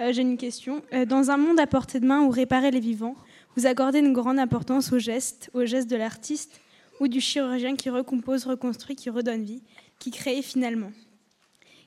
euh, 0.00 0.10
j'ai 0.12 0.22
une 0.22 0.38
question. 0.38 0.82
Euh, 0.94 1.04
dans 1.04 1.30
un 1.30 1.36
monde 1.36 1.60
à 1.60 1.66
portée 1.66 2.00
de 2.00 2.06
main 2.06 2.22
où 2.22 2.30
réparer 2.30 2.70
les 2.70 2.80
vivants, 2.80 3.16
vous 3.54 3.66
accordez 3.66 3.98
une 3.98 4.14
grande 4.14 4.38
importance 4.38 4.92
aux 4.92 4.98
gestes, 4.98 5.50
aux 5.52 5.66
gestes 5.66 5.90
de 5.90 5.96
l'artiste 5.96 6.60
ou 7.00 7.08
du 7.08 7.20
chirurgien 7.20 7.76
qui 7.76 7.90
recompose, 7.90 8.46
reconstruit, 8.46 8.96
qui 8.96 9.10
redonne 9.10 9.44
vie 9.44 9.62
qui 9.98 10.10
crée 10.10 10.42
finalement. 10.42 10.92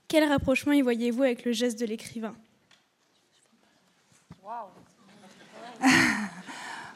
Quel 0.07 0.27
rapprochement 0.29 0.71
y 0.71 0.81
voyez-vous 0.81 1.23
avec 1.23 1.43
le 1.43 1.51
geste 1.51 1.79
de 1.79 1.85
l'écrivain? 1.85 2.33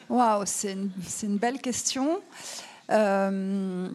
Waouh, 0.08 0.44
c'est 0.46 0.72
une, 0.72 1.36
belle 1.36 1.60
question. 1.60 2.22
Euh, 2.90 3.88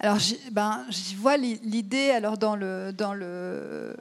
alors, 0.00 0.18
ben, 0.50 0.86
j'y 0.88 1.14
vois 1.14 1.36
l'idée, 1.36 2.10
alors 2.10 2.38
dans 2.38 2.56
le, 2.56 2.92
dans 2.92 3.12
le, 3.12 3.94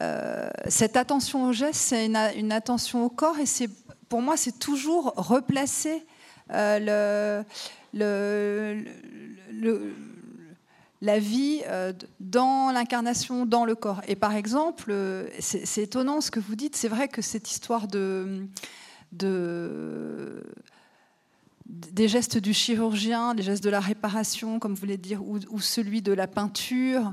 euh, 0.00 0.48
cette 0.68 0.96
attention 0.96 1.46
au 1.46 1.52
geste, 1.52 1.80
c'est 1.80 2.06
une, 2.06 2.52
attention 2.52 3.04
au 3.04 3.08
corps, 3.08 3.38
et 3.40 3.46
c'est, 3.46 3.68
pour 4.08 4.22
moi, 4.22 4.36
c'est 4.36 4.58
toujours 4.58 5.12
replacer 5.16 6.06
euh, 6.52 7.42
le 7.92 8.34
la 11.00 11.18
vie 11.18 11.60
euh, 11.66 11.92
dans 12.20 12.72
l'incarnation, 12.72 13.46
dans 13.46 13.64
le 13.64 13.74
corps. 13.74 14.00
Et 14.08 14.16
par 14.16 14.34
exemple, 14.34 14.90
euh, 14.90 15.28
c'est 15.38 15.82
étonnant 15.82 16.20
ce 16.20 16.30
que 16.30 16.40
vous 16.40 16.56
dites, 16.56 16.76
c'est 16.76 16.88
vrai 16.88 17.08
que 17.08 17.22
cette 17.22 17.50
histoire 17.50 17.88
de, 17.88 18.46
des 21.66 22.08
gestes 22.08 22.38
du 22.38 22.54
chirurgien, 22.54 23.34
des 23.34 23.42
gestes 23.42 23.62
de 23.62 23.70
la 23.70 23.80
réparation, 23.80 24.58
comme 24.58 24.74
vous 24.74 24.80
voulez 24.80 24.96
dire, 24.96 25.20
ou, 25.22 25.60
celui 25.60 26.00
de 26.00 26.12
la 26.12 26.26
peinture. 26.26 27.12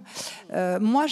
Euh, 0.54 0.80
moi, 0.80 1.06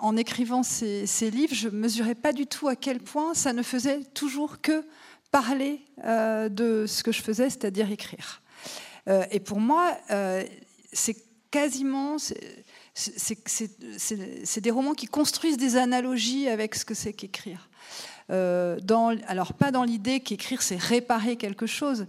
en 0.00 0.16
écrivant 0.16 0.62
ces, 0.62 1.06
livres, 1.30 1.54
je 1.54 1.68
mesurais 1.68 2.14
pas 2.14 2.32
du 2.32 2.46
tout 2.46 2.68
à 2.68 2.76
quel 2.76 3.00
point 3.00 3.34
ça 3.34 3.52
ne 3.52 3.62
faisait 3.62 4.02
toujours 4.14 4.60
que 4.60 4.84
parler 5.30 5.82
de 5.98 6.86
ce 6.86 7.02
que 7.02 7.12
je 7.12 7.20
faisais, 7.22 7.50
c'est-à-dire 7.50 7.90
écrire. 7.90 8.42
et 9.30 9.40
pour 9.40 9.60
moi, 9.60 9.92
c'est 10.92 11.27
quasiment, 11.50 12.16
c'est 12.94 14.60
des 14.60 14.70
romans 14.70 14.94
qui 14.94 15.06
construisent 15.06 15.56
des 15.56 15.76
analogies 15.76 16.48
avec 16.48 16.74
ce 16.74 16.84
que 16.84 16.94
c'est 16.94 17.12
qu'écrire. 17.12 17.68
Euh, 18.30 18.78
alors 19.26 19.54
pas 19.54 19.70
dans 19.70 19.84
l'idée 19.84 20.20
qu'écrire 20.20 20.60
c'est 20.60 20.76
réparer 20.76 21.36
quelque 21.36 21.66
chose, 21.66 22.06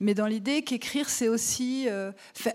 mais 0.00 0.14
dans 0.14 0.26
l'idée 0.26 0.62
qu'écrire 0.62 1.08
c'est 1.08 1.28
aussi 1.28 1.86
euh, 1.88 2.10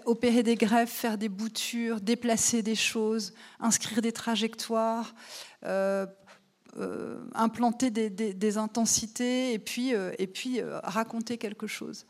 opérer 0.06 0.44
des 0.44 0.56
greffes, 0.56 0.92
faire 0.92 1.18
des 1.18 1.30
boutures, 1.30 2.02
déplacer 2.02 2.62
des 2.62 2.76
choses, 2.76 3.34
inscrire 3.62 4.02
des 4.02 4.12
trajectoires, 4.12 5.16
euh, 5.64 6.06
euh, 6.78 7.24
implanter 7.34 7.90
des, 7.90 8.58
intensités 8.58 9.54
et 9.54 9.60
puis, 9.60 9.96
euh, 9.96 10.12
et 10.20 10.28
puis 10.28 10.60
euh, 10.60 10.78
raconter 10.84 11.38
quelque 11.38 11.68
chose. 11.68 12.06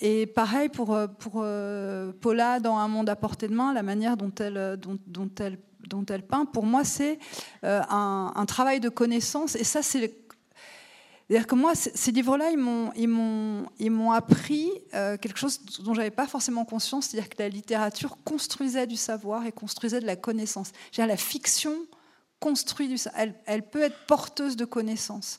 et 0.00 0.26
pareil 0.26 0.70
pour, 0.70 0.98
pour 1.18 1.44
Paula 2.20 2.60
dans 2.60 2.78
Un 2.78 2.88
monde 2.88 3.10
à 3.10 3.16
portée 3.16 3.48
de 3.48 3.54
main, 3.54 3.74
la 3.74 3.82
manière 3.82 4.16
dont 4.16 4.32
elle, 4.38 4.78
dont, 4.80 4.98
dont 5.06 5.30
elle, 5.38 5.58
dont 5.86 6.06
elle 6.06 6.22
peint, 6.22 6.46
pour 6.46 6.64
moi, 6.64 6.82
c'est 6.82 7.18
un, 7.62 8.44
travail 8.46 8.80
de 8.80 8.88
connaissance. 8.88 9.54
Et 9.56 9.64
ça, 9.64 9.82
c'est 9.82 10.18
c'est-à-dire 11.28 11.46
que 11.46 11.54
moi, 11.54 11.74
ces 11.74 12.10
livres-là, 12.10 12.50
ils 12.50 13.08
m'ont, 13.08 14.12
appris 14.12 14.70
quelque 14.92 15.38
chose 15.38 15.60
dont 15.80 15.92
j'avais 15.92 16.10
pas 16.10 16.26
forcément 16.26 16.64
conscience, 16.64 17.08
c'est-à-dire 17.08 17.28
que 17.28 17.42
la 17.42 17.48
littérature 17.50 18.16
construisait 18.24 18.86
du 18.86 18.96
savoir 18.96 19.44
et 19.44 19.52
construisait 19.52 20.00
de 20.00 20.06
la 20.06 20.16
connaissance. 20.16 20.72
dire 20.92 21.06
la 21.06 21.18
fiction 21.18 21.74
construit 22.42 22.92
elle, 23.14 23.34
elle 23.46 23.62
peut 23.62 23.82
être 23.82 24.06
porteuse 24.06 24.56
de 24.56 24.64
connaissances. 24.64 25.38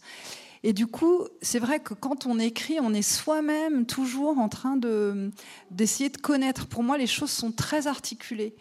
Et 0.65 0.71
du 0.71 0.87
coup, 0.87 1.27
c'est 1.41 1.59
vrai 1.59 1.81
que 1.81 1.93
quand 1.93 2.25
on 2.25 2.39
écrit, 2.39 2.79
on 2.79 2.93
est 2.93 3.01
soi-même 3.01 3.85
toujours 3.85 4.39
en 4.39 4.47
train 4.47 4.77
de, 4.77 5.29
d'essayer 5.71 6.09
de 6.09 6.17
connaître. 6.17 6.67
Pour 6.67 6.83
moi, 6.83 6.97
les 6.97 7.05
choses 7.05 7.31
sont 7.31 7.51
très 7.51 7.87
articulées. 7.87 8.55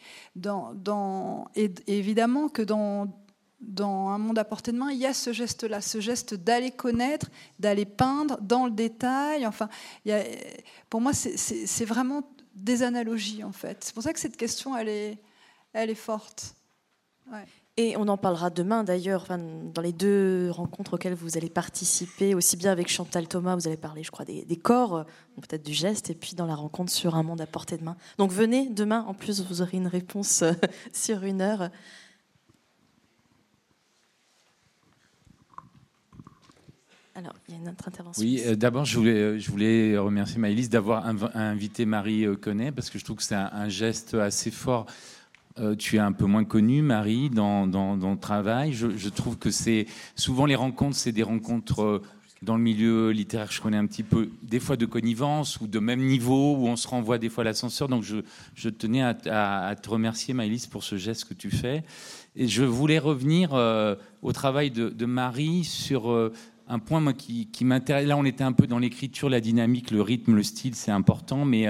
Et, 1.55 1.71
évidemment 1.87 2.49
que 2.49 2.63
dans, 2.63 3.07
un 3.79 4.19
monde 4.19 4.37
à 4.37 4.45
portée 4.45 4.73
de 4.73 4.79
main, 4.79 4.91
il 4.91 4.99
y 4.99 5.07
a 5.07 5.15
ce 5.15 5.33
geste-là, 5.33 5.81
ce 5.81 6.01
geste 6.01 6.35
d'aller 6.35 6.73
connaître, 6.73 7.31
d'aller 7.61 7.85
peindre 7.85 8.37
dans 8.41 8.67
le 8.67 8.73
détail. 8.73 9.47
Enfin, 9.47 9.69
pour 10.91 11.01
moi, 11.01 11.13
c'est, 11.15 11.85
vraiment 11.85 12.29
des 12.57 12.83
analogies, 12.83 13.45
en 13.45 13.53
fait. 13.53 13.85
C'est 13.85 13.95
pour 13.95 14.03
ça 14.03 14.13
que 14.13 14.19
cette 14.19 14.37
question, 14.37 14.77
elle 14.77 14.89
est, 14.89 15.19
elle 15.73 15.89
est 15.89 15.95
forte. 15.95 16.57
Ouais. 17.31 17.47
Et 17.79 17.97
on 17.97 18.07
en 18.09 18.19
parlera 18.19 18.51
demain 18.51 18.85
d'ailleurs, 18.85 19.27
dans 19.29 19.81
les 19.81 19.95
deux 19.95 20.51
rencontres 20.51 20.95
auxquelles 20.95 21.15
vous 21.15 21.39
allez 21.39 21.49
participer, 21.49 22.35
aussi 22.35 22.59
bien 22.59 22.71
avec 22.71 22.89
Chantal 22.89 23.27
Thomas, 23.27 23.55
vous 23.57 23.67
allez 23.67 23.79
parler, 23.79 24.03
je 24.03 24.11
crois, 24.11 24.27
des, 24.27 24.45
corps, 24.57 24.97
euh, 24.97 25.05
peut-être 25.37 25.65
du 25.65 25.73
geste, 25.73 26.11
et 26.11 26.15
puis 26.15 26.35
dans 26.35 26.45
la 26.45 26.55
rencontre 26.55 26.93
sur 26.93 27.15
un 27.15 27.23
monde 27.23 27.41
à 27.41 27.47
portée 27.47 27.79
de 27.79 27.85
main. 27.85 27.97
Donc 28.19 28.31
venez 28.31 28.69
demain, 28.69 29.07
en 29.09 29.15
plus 29.15 29.41
vous 29.41 29.63
aurez 29.63 29.79
une 29.79 29.87
réponse 29.87 30.43
euh, 30.43 30.53
sur 30.93 31.23
une 31.23 31.41
heure. 31.41 31.71
Alors, 37.15 37.33
il 37.49 37.55
y 37.55 37.57
a 37.57 37.61
une 37.61 37.71
autre 37.71 37.89
intervention. 37.89 38.23
Oui, 38.23 38.43
euh, 38.45 38.55
d'abord, 38.55 38.85
je 38.85 38.99
voulais, 38.99 39.41
je 39.41 39.51
voulais 39.51 39.97
remercier 39.97 40.39
Maëlys 40.39 40.69
d'avoir 40.69 41.07
invité 41.07 41.87
Marie 41.87 42.27
Connet, 42.39 42.71
parce 42.71 42.91
que 42.91 42.99
je 42.99 43.05
trouve 43.05 43.17
que 43.17 43.23
c'est 43.23 43.35
un, 43.35 43.69
geste 43.71 44.13
assez 44.13 44.51
fort 44.51 44.85
euh, 45.59 45.75
tu 45.77 45.97
es 45.97 45.99
un 45.99 46.13
peu 46.13 46.25
moins 46.25 46.45
connue, 46.45 46.81
Marie, 46.81 47.29
dans, 47.29 47.67
dans, 47.67 47.95
le 47.95 48.19
travail. 48.19 48.73
Je, 48.73 49.09
trouve 49.09 49.37
que 49.37 49.51
c'est 49.51 49.87
souvent 50.17 50.47
les 50.47 50.55
rencontres, 50.55 50.97
c'est 50.97 51.13
des 51.13 51.23
rencontres 51.23 51.83
euh, 51.83 52.03
dans 52.41 52.57
le 52.57 52.63
milieu 52.63 53.11
littéraire 53.11 53.53
je 53.53 53.61
connais 53.61 53.77
un 53.77 53.87
petit 53.87 54.03
peu, 54.03 54.31
des 54.43 54.59
fois 54.59 54.77
de 54.77 54.87
connivence 54.87 55.61
ou 55.61 55.67
de 55.69 55.79
même 55.79 56.01
niveau, 56.01 56.57
où 56.57 56.67
on 56.67 56.77
se 56.77 56.89
renvoie 56.89 57.19
des 57.19 57.29
fois 57.29 57.43
à 57.43 57.45
l'ascenseur. 57.45 57.89
Donc 57.89 58.03
je, 58.03 58.17
je 58.55 58.69
tenais 58.71 59.03
à, 59.03 59.75
te 59.81 59.91
remercier, 59.91 60.33
Maëlys, 60.33 60.67
pour 60.67 60.83
ce 60.85 60.97
geste 60.97 61.27
que 61.27 61.35
tu 61.35 61.51
fais. 61.51 61.85
Et 62.35 62.49
je 62.49 62.65
voulais 62.65 62.99
revenir 62.99 63.53
euh, 63.53 63.95
au 64.23 64.33
travail 64.33 64.71
de, 64.71 64.89
de 64.89 65.07
Marie 65.07 65.65
sur 65.65 66.11
un 66.69 66.79
point 66.79 67.01
moi, 67.01 67.13
qui, 67.13 67.49
qui 67.49 67.65
m'intéresse. 67.65 68.07
Là, 68.07 68.17
on 68.17 68.25
était 68.25 68.45
un 68.45 68.53
peu 68.53 68.67
dans 68.67 68.79
l'écriture, 68.79 69.29
la 69.29 69.41
dynamique, 69.41 69.91
le 69.91 70.01
rythme, 70.01 70.35
le 70.35 70.43
style, 70.43 70.75
c'est 70.75 70.91
important, 70.91 71.45
mais 71.45 71.69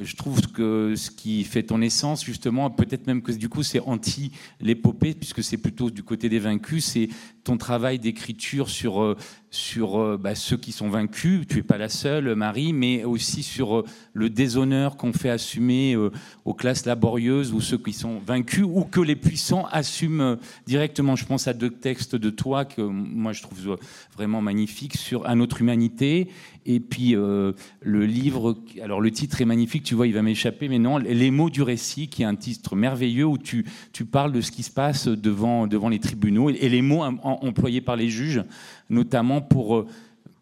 je 0.00 0.16
trouve 0.16 0.40
que 0.52 0.94
ce 0.96 1.10
qui 1.10 1.44
fait 1.44 1.62
ton 1.62 1.80
essence, 1.82 2.24
justement, 2.24 2.70
peut-être 2.70 3.06
même 3.06 3.22
que 3.22 3.32
du 3.32 3.48
coup, 3.48 3.62
c'est 3.62 3.80
anti-l'épopée, 3.80 5.14
puisque 5.14 5.42
c'est 5.42 5.58
plutôt 5.58 5.90
du 5.90 6.02
côté 6.02 6.28
des 6.28 6.38
vaincus, 6.38 6.84
c'est 6.84 7.08
ton 7.44 7.56
travail 7.56 7.98
d'écriture 7.98 8.68
sur 8.68 9.02
euh, 9.02 9.16
sur 9.50 9.98
euh, 9.98 10.16
bah, 10.16 10.34
ceux 10.34 10.56
qui 10.56 10.72
sont 10.72 10.88
vaincus. 10.88 11.46
Tu 11.48 11.58
es 11.58 11.62
pas 11.62 11.78
la 11.78 11.88
seule, 11.88 12.34
Marie, 12.34 12.72
mais 12.72 13.04
aussi 13.04 13.42
sur 13.42 13.78
euh, 13.78 13.84
le 14.12 14.30
déshonneur 14.30 14.96
qu'on 14.96 15.12
fait 15.12 15.30
assumer 15.30 15.96
aux 16.44 16.54
classes 16.54 16.86
laborieuses 16.86 17.52
ou 17.52 17.60
ceux 17.60 17.78
qui 17.78 17.92
sont 17.92 18.18
vaincus 18.18 18.64
ou 18.64 18.84
que 18.84 19.00
les 19.00 19.16
puissants 19.16 19.66
assument 19.70 20.36
directement. 20.66 21.16
Je 21.16 21.24
pense 21.26 21.48
à 21.48 21.52
deux 21.52 21.70
textes 21.70 22.14
de 22.14 22.30
toi 22.30 22.64
que 22.64 22.82
moi 22.82 23.32
je 23.32 23.42
trouve 23.42 23.78
vraiment 24.14 24.40
magnifiques 24.40 24.96
sur 24.96 25.26
un 25.26 25.40
autre 25.40 25.60
humanité 25.60 26.28
et 26.66 26.80
puis 26.80 27.12
le 27.12 27.54
livre. 27.82 28.56
Alors 28.82 29.00
le 29.00 29.10
titre 29.10 29.40
est 29.40 29.46
magnifique, 29.46 29.84
tu 29.90 29.96
vois, 29.96 30.06
il 30.06 30.14
va 30.14 30.22
m'échapper, 30.22 30.68
mais 30.68 30.78
non, 30.78 30.98
les 30.98 31.32
mots 31.32 31.50
du 31.50 31.62
récit, 31.62 32.06
qui 32.06 32.22
est 32.22 32.24
un 32.24 32.36
titre 32.36 32.76
merveilleux 32.76 33.24
où 33.24 33.38
tu 33.38 33.64
parles 34.08 34.30
de 34.30 34.40
ce 34.40 34.52
qui 34.52 34.62
se 34.62 34.70
passe 34.70 35.08
devant 35.08 35.66
devant 35.66 35.88
les 35.88 35.98
tribunaux 35.98 36.48
et 36.48 36.68
les 36.68 36.80
mots 36.80 37.02
employés 37.02 37.80
par 37.80 37.96
les 37.96 38.08
juges 38.08 38.44
notamment 38.88 39.40
pour 39.40 39.76
euh, 39.76 39.86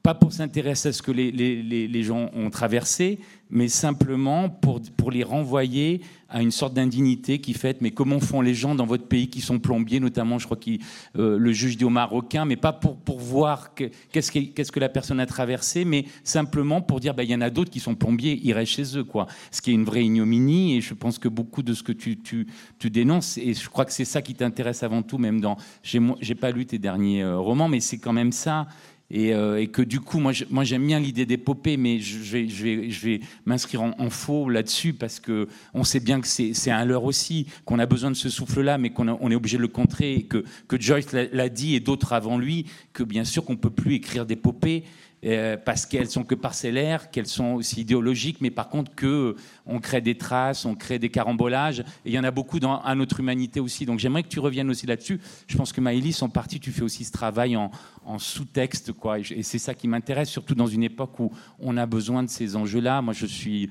pas 0.09 0.14
pour 0.14 0.32
s'intéresser 0.32 0.88
à 0.88 0.92
ce 0.94 1.02
que 1.02 1.12
les, 1.12 1.30
les, 1.30 1.86
les, 1.86 2.02
gens 2.02 2.30
ont 2.34 2.48
traversé, 2.48 3.18
mais 3.50 3.68
simplement 3.68 4.48
pour, 4.48 4.80
pour 4.96 5.11
les 5.11 5.22
renvoyer 5.22 6.00
à 6.30 6.40
une 6.40 6.50
sorte 6.50 6.72
d'indignité 6.72 7.40
qui 7.42 7.52
fait 7.52 7.82
mais 7.82 7.90
comment 7.90 8.18
font 8.18 8.40
les 8.40 8.54
gens 8.54 8.74
dans 8.74 8.86
votre 8.86 9.06
pays 9.06 9.28
qui 9.28 9.42
sont 9.42 9.59
plombiers, 9.59 10.00
notamment, 10.00 10.38
je 10.38 10.46
crois 10.46 10.56
que 10.56 10.70
euh, 11.18 11.36
le 11.38 11.52
juge 11.52 11.76
dit 11.76 11.84
aux 11.84 11.90
Marocains, 11.90 12.46
mais 12.46 12.56
pas 12.56 12.72
pour, 12.72 12.96
pour 12.96 13.18
voir 13.18 13.74
qu'est-ce 13.74 14.32
que, 14.32 14.38
qu'est-ce 14.38 14.72
que 14.72 14.80
la 14.80 14.88
personne 14.88 15.20
a 15.20 15.26
traversé, 15.26 15.84
mais 15.84 16.06
simplement 16.24 16.80
pour 16.80 17.00
dire, 17.00 17.12
bah, 17.12 17.22
il 17.22 17.30
y 17.30 17.34
en 17.34 17.42
a 17.42 17.50
d'autres 17.50 17.70
qui 17.70 17.80
sont 17.80 17.94
plombiers, 17.94 18.40
ils 18.42 18.54
restent 18.54 18.72
chez 18.72 18.96
eux, 18.96 19.04
quoi. 19.04 19.26
Ce 19.50 19.61
qui 19.61 19.72
est 19.72 19.74
une 19.74 19.84
vraie 19.84 20.06
ignominie, 20.06 20.78
et 20.78 20.80
je 20.80 20.94
pense 20.94 21.18
que 21.18 21.28
beaucoup 21.28 21.62
de 21.62 21.74
ce 21.74 21.82
que 21.82 21.92
tu, 21.92 22.18
tu, 22.18 22.46
tu 22.78 22.88
dénonces, 22.88 23.36
et 23.36 23.52
je 23.52 23.68
crois 23.68 23.84
que 23.84 23.92
c'est 23.92 24.06
ça 24.06 24.22
qui 24.22 24.34
t'intéresse 24.34 24.82
avant 24.82 25.02
tout, 25.02 25.18
même 25.18 25.42
dans, 25.42 25.59
j'ai 25.82 26.34
pas 26.34 26.50
lu 26.50 26.64
tes 26.64 26.78
derniers 26.78 27.22
euh, 27.22 27.38
romans, 27.38 27.68
mais 27.68 27.80
c'est 27.80 27.98
quand 27.98 28.14
même 28.14 28.32
ça, 28.32 28.66
euh, 29.14 29.56
et, 29.56 29.68
que 29.68 29.80
du 29.80 30.00
coup, 30.00 30.18
moi, 30.18 30.32
j'aime 30.32 30.86
bien 30.86 31.00
l'idée 31.00 31.24
d'épopée, 31.24 31.76
mais 31.76 31.98
je 32.00 33.06
vais 33.06 33.20
m'inscrire 33.46 33.82
en, 33.82 34.11
faux 34.11 34.48
là-dessus 34.50 34.92
parce 34.92 35.18
que 35.20 35.48
on 35.74 35.84
sait 35.84 36.00
bien 36.00 36.20
que 36.20 36.26
c'est 36.26 36.70
un 36.70 36.84
leurre 36.84 37.04
aussi, 37.04 37.46
qu'on 37.64 37.78
a 37.78 37.86
besoin 37.86 38.11
de 38.11 38.16
ce 38.16 38.28
souffle-là, 38.28 38.78
mais 38.78 38.90
qu'on 38.90 39.09
on 39.09 39.30
est 39.30 39.34
obligé 39.34 39.56
de 39.56 39.62
le 39.62 39.68
contrer, 39.68 40.14
et 40.14 40.22
que, 40.22 40.44
que 40.66 40.80
Joyce 40.80 41.12
l'a 41.12 41.48
dit 41.48 41.74
et 41.74 41.80
d'autres 41.80 42.12
avant 42.12 42.38
lui, 42.38 42.66
que 42.92 43.02
bien 43.02 43.24
sûr 43.24 43.44
qu'on 43.44 43.56
peut 43.56 43.70
plus 43.70 43.94
écrire 43.94 44.26
d'épopée. 44.26 44.84
Euh, 45.25 45.57
parce 45.57 45.85
qu'elles 45.85 46.09
sont 46.09 46.23
que 46.23 46.37
parcellaires, 46.37 47.11
qu'elles 47.11 47.27
sont 47.27 47.55
aussi 47.55 47.81
idéologiques, 47.81 48.41
mais 48.41 48.53
par 48.53 48.69
contre 48.69 48.95
que 48.95 49.07
euh, 49.07 49.37
on 49.66 49.81
crée 49.81 50.01
des 50.01 50.16
traces, 50.16 50.64
on 50.64 50.77
crée 50.77 51.01
des 51.01 51.09
carambolages, 51.09 51.81
et 51.81 52.11
il 52.11 52.12
y 52.12 52.19
en 52.21 52.25
a 52.25 52.31
beaucoup 52.31 52.61
dans 52.61 52.81
à 52.81 52.95
notre 52.95 53.19
humanité 53.19 53.59
aussi. 53.59 53.85
Donc 53.85 53.99
j'aimerais 53.99 54.23
que 54.23 54.29
tu 54.29 54.39
reviennes 54.39 54.71
aussi 54.71 54.87
là-dessus. 54.87 55.21
Je 55.49 55.57
pense 55.57 55.73
que 55.73 55.81
Maëlys, 55.81 56.23
en 56.23 56.29
partie, 56.29 56.61
tu 56.61 56.71
fais 56.71 56.83
aussi 56.83 57.03
ce 57.03 57.11
travail 57.11 57.57
en, 57.57 57.71
sous-texte, 58.19 58.93
quoi. 58.93 59.19
Et 59.19 59.43
c'est 59.43 59.59
ça 59.59 59.75
qui 59.75 59.87
m'intéresse, 59.87 60.31
surtout 60.31 60.55
dans 60.55 60.66
une 60.66 60.83
époque 60.83 61.21
où 61.21 61.31
on 61.59 61.77
a 61.77 61.85
besoin 61.85 62.23
de 62.23 62.31
ces 62.31 62.57
enjeux-là. 62.57 63.03
Moi, 63.03 63.12
je 63.12 63.27
suis 63.27 63.69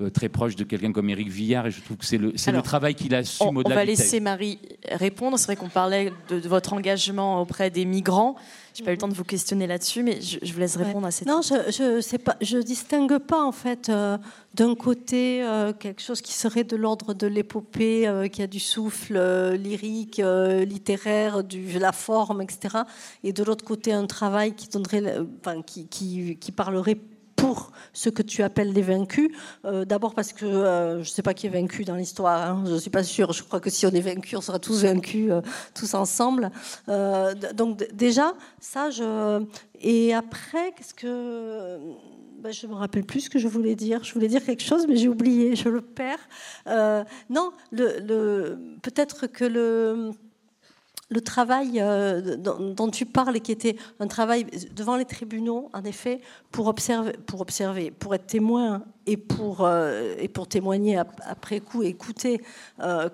euh, 0.00 0.10
très 0.10 0.28
proche 0.28 0.54
de 0.54 0.62
quelqu'un 0.62 0.92
comme 0.92 1.10
Éric 1.10 1.28
Villard 1.28 1.66
et 1.66 1.72
je 1.72 1.80
trouve 1.80 1.96
que 1.96 2.06
c'est 2.06 2.18
le, 2.18 2.30
le, 2.30 2.62
travail 2.62 2.94
qu'il 2.94 3.12
assume 3.16 3.56
au-delà 3.56 3.74
On 3.74 3.78
va 3.78 3.84
laisser 3.84 4.20
Marie 4.20 4.60
répondre. 4.92 5.36
C'est 5.36 5.46
vrai 5.46 5.56
qu'on 5.56 5.68
parlait 5.68 6.12
de, 6.28 6.48
votre 6.48 6.72
engagement 6.72 7.42
auprès 7.42 7.68
des 7.70 7.84
migrants. 7.84 8.36
J'ai 8.74 8.84
pas 8.84 8.90
eu 8.90 8.94
le 8.94 8.98
temps 8.98 9.08
de 9.08 9.14
vous 9.14 9.24
questionner 9.24 9.66
là-dessus, 9.66 10.04
mais 10.04 10.20
je, 10.20 10.52
vous 10.52 10.60
laisse 10.60 10.76
répondre 10.76 11.04
à 11.04 11.10
cette 11.10 11.26
Non, 11.26 11.40
je, 11.42 11.72
je 11.72 12.18
je 12.40 12.58
distingue 12.58 13.18
pas 13.18 13.42
en 13.42 13.50
fait 13.50 13.88
euh, 13.88 14.18
d'un 14.54 14.76
côté 14.76 15.42
euh, 15.42 15.72
quelque 15.72 16.00
chose 16.00 16.20
qui 16.20 16.32
serait 16.32 16.62
de 16.62 16.76
l'ordre 16.76 17.12
de 17.12 17.26
l'épopée, 17.26 18.28
qui 18.30 18.42
a 18.42 18.46
du 18.46 18.60
souffle 18.60 19.18
lyrique, 19.54 20.22
littéraire, 20.64 21.42
de 21.42 21.78
la 21.80 21.90
forme, 21.90 22.40
etc. 22.40 22.82
Et 23.24 23.32
de 23.32 23.42
l'autre 23.42 23.64
côté 23.64 23.92
un 23.92 24.06
travail 24.06 24.54
qui 24.54 24.68
donnerait, 24.68 25.16
enfin, 25.40 25.60
qui, 25.62 25.88
qui, 25.88 26.36
qui 26.36 26.52
parlerait 26.52 26.98
pour 27.38 27.70
ce 27.92 28.10
que 28.10 28.22
tu 28.22 28.42
appelles 28.42 28.72
les 28.72 28.82
vaincus. 28.82 29.30
Euh, 29.64 29.84
d'abord 29.84 30.14
parce 30.14 30.32
que 30.32 30.44
euh, 30.44 30.94
je 30.96 31.08
ne 31.08 31.14
sais 31.14 31.22
pas 31.22 31.32
qui 31.32 31.46
est 31.46 31.50
vaincu 31.50 31.84
dans 31.84 31.94
l'histoire, 31.94 32.50
hein. 32.50 32.64
je 32.66 32.74
ne 32.74 32.78
suis 32.78 32.90
pas 32.90 33.04
sûre. 33.04 33.32
Je 33.32 33.42
crois 33.42 33.60
que 33.60 33.70
si 33.70 33.86
on 33.86 33.90
est 33.90 34.00
vaincu, 34.00 34.36
on 34.36 34.40
sera 34.40 34.58
tous 34.58 34.82
vaincus, 34.82 35.30
euh, 35.30 35.40
tous 35.74 35.94
ensemble. 35.94 36.50
donc 37.54 37.86
déjà, 37.94 38.34
ça, 38.60 38.90
je... 38.90 39.44
Et 39.80 40.12
après, 40.12 40.72
qu'est-ce 40.76 40.94
que... 40.94 41.78
Ben, 42.40 42.52
je 42.52 42.68
me 42.68 42.74
rappelle 42.74 43.04
plus 43.04 43.22
ce 43.22 43.30
que 43.30 43.40
je 43.40 43.48
voulais 43.48 43.74
dire. 43.74 44.04
Je 44.04 44.14
voulais 44.14 44.28
dire 44.28 44.44
quelque 44.44 44.62
chose, 44.62 44.86
mais 44.88 44.96
j'ai 44.96 45.08
oublié, 45.08 45.56
je 45.56 45.68
le 45.68 45.80
perds. 45.80 46.28
non, 47.30 47.50
peut-être 47.72 49.26
que 49.26 49.44
le 49.44 50.12
le 51.10 51.20
travail 51.20 51.80
euh, 51.80 52.36
dont, 52.36 52.90
tu 52.90 53.06
parles 53.06 53.40
qui 53.40 53.52
était 53.52 53.76
un 53.98 54.06
travail 54.06 54.46
devant 54.74 54.96
les 54.96 55.04
tribunaux, 55.04 55.70
en 55.72 55.84
effet, 55.84 56.20
pour 56.52 56.66
observer, 56.66 57.90
pour, 57.90 58.14
être 58.14 58.26
témoin 58.26 58.82
et 59.06 59.16
pour, 59.16 59.64
euh, 59.64 60.14
témoigner 60.48 60.98
après 61.26 61.60
coup, 61.60 61.82
écouter 61.82 62.42
euh, 62.80 63.08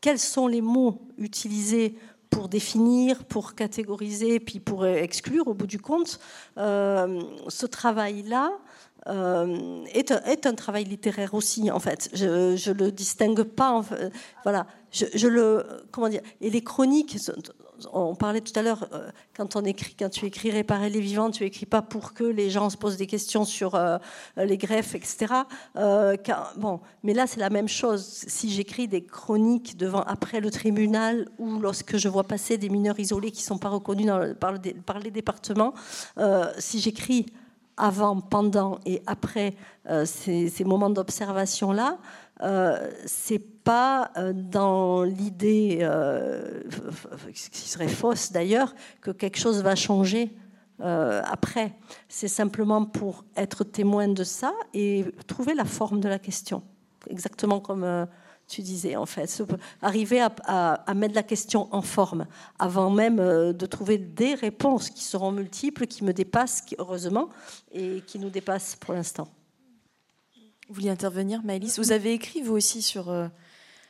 quels 0.00 0.18
sont 0.18 0.46
les 0.46 0.62
mots 0.62 0.98
utilisés 1.18 1.94
pour 2.30 2.48
définir, 2.48 3.24
pour 3.24 3.54
catégoriser, 3.54 4.40
puis 4.40 4.60
pour 4.60 4.86
exclure 4.86 5.48
au 5.48 5.54
bout 5.54 5.66
du 5.66 5.80
compte. 5.80 6.20
ce 6.56 7.66
travail-là, 7.66 8.52
est, 9.06 10.12
un, 10.12 10.22
est, 10.24 10.46
un, 10.46 10.54
travail 10.54 10.84
littéraire 10.84 11.34
aussi, 11.34 11.70
en 11.70 11.80
fait. 11.80 12.10
Je 12.12 12.70
ne 12.70 12.74
le 12.74 12.92
distingue 12.92 13.42
pas. 13.42 13.82
Voilà 14.44 14.66
je, 14.92 15.28
le 15.28 15.64
comment 15.90 16.08
dire 16.08 16.22
et 16.40 16.50
les 16.50 16.62
chroniques 16.62 17.16
on 17.92 18.14
parlait 18.14 18.40
tout 18.40 18.52
à 18.58 18.62
l'heure 18.62 18.88
euh, 18.92 19.08
quand 19.34 19.56
on 19.56 19.64
écrit 19.64 19.94
quand 19.98 20.10
tu 20.10 20.26
écris 20.26 20.50
réparer 20.50 20.90
les 20.90 21.00
vivants 21.00 21.30
tu 21.30 21.44
écris 21.44 21.66
pas 21.66 21.80
pour 21.80 22.12
que 22.12 22.24
les 22.24 22.50
gens 22.50 22.70
se 22.70 22.76
posent 22.76 22.96
des 22.96 23.06
questions 23.06 23.44
sur 23.44 23.74
euh, 23.74 23.98
les 24.36 24.58
greffes 24.58 24.94
etc 24.94 25.34
euh, 25.76 26.16
bon 26.56 26.80
mais 27.02 27.14
là 27.14 27.26
c'est 27.26 27.40
la 27.40 27.50
même 27.50 27.68
chose 27.68 28.04
si 28.26 28.50
j'écris 28.50 28.88
des 28.88 29.04
chroniques 29.04 29.76
devant 29.76 30.02
après 30.02 30.40
le 30.40 30.50
tribunal 30.50 31.28
ou 31.38 31.60
lorsque 31.60 31.96
je 31.96 32.08
vois 32.08 32.24
passer 32.24 32.58
des 32.58 32.68
mineurs 32.68 32.98
isolés 32.98 33.30
qui 33.30 33.42
sont 33.42 33.58
pas 33.58 33.68
reconnus 33.68 34.10
par, 34.40 34.98
les 34.98 35.10
départements 35.10 35.72
si 36.58 36.80
j'écris 36.80 37.26
avant, 37.80 38.20
pendant 38.20 38.78
et 38.86 39.02
après 39.06 39.54
ces, 40.04 40.48
ces 40.48 40.64
moments 40.64 40.90
d'observation 40.90 41.72
là, 41.72 41.98
euh, 42.42 42.90
c'est 43.04 43.38
pas 43.38 44.10
euh, 44.16 44.32
dans 44.34 45.02
l'idée, 45.02 45.78
euh, 45.82 46.62
qui 47.34 47.68
serait 47.68 47.88
fausse 47.88 48.32
d'ailleurs, 48.32 48.74
que 49.02 49.10
quelque 49.10 49.38
chose 49.38 49.62
va 49.62 49.74
changer 49.74 50.34
après. 50.82 51.74
C'est 52.08 52.26
simplement 52.26 52.86
pour 52.86 53.26
être 53.36 53.64
témoin 53.64 54.08
de 54.08 54.24
ça 54.24 54.54
et 54.72 55.04
trouver 55.26 55.52
la 55.52 55.66
forme 55.66 56.00
de 56.00 56.08
la 56.08 56.18
question. 56.18 56.62
Exactement 57.10 57.60
comme 57.60 58.06
tu 58.50 58.62
disais, 58.62 58.96
en 58.96 59.06
fait. 59.06 59.42
Arriver 59.80 60.20
à, 60.20 60.94
mettre 60.94 61.14
la 61.14 61.22
question 61.22 61.68
en 61.72 61.82
forme 61.82 62.26
avant 62.58 62.90
même 62.90 63.16
de 63.16 63.66
trouver 63.66 63.98
des 63.98 64.34
réponses 64.34 64.90
qui 64.90 65.04
seront 65.04 65.32
multiples, 65.32 65.86
qui 65.86 66.04
me 66.04 66.12
dépassent, 66.12 66.64
heureusement, 66.78 67.28
et 67.72 68.02
qui 68.06 68.18
nous 68.18 68.30
dépassent 68.30 68.76
pour 68.76 68.94
l'instant. 68.94 69.28
Vous 70.70 70.74
vouliez 70.74 70.90
intervenir, 70.90 71.42
Maëlys? 71.42 71.78
Vous 71.78 71.90
avez 71.90 72.12
écrit, 72.12 72.42
vous 72.42 72.54
aussi, 72.54 72.80
sur, 72.80 73.10
euh, 73.10 73.26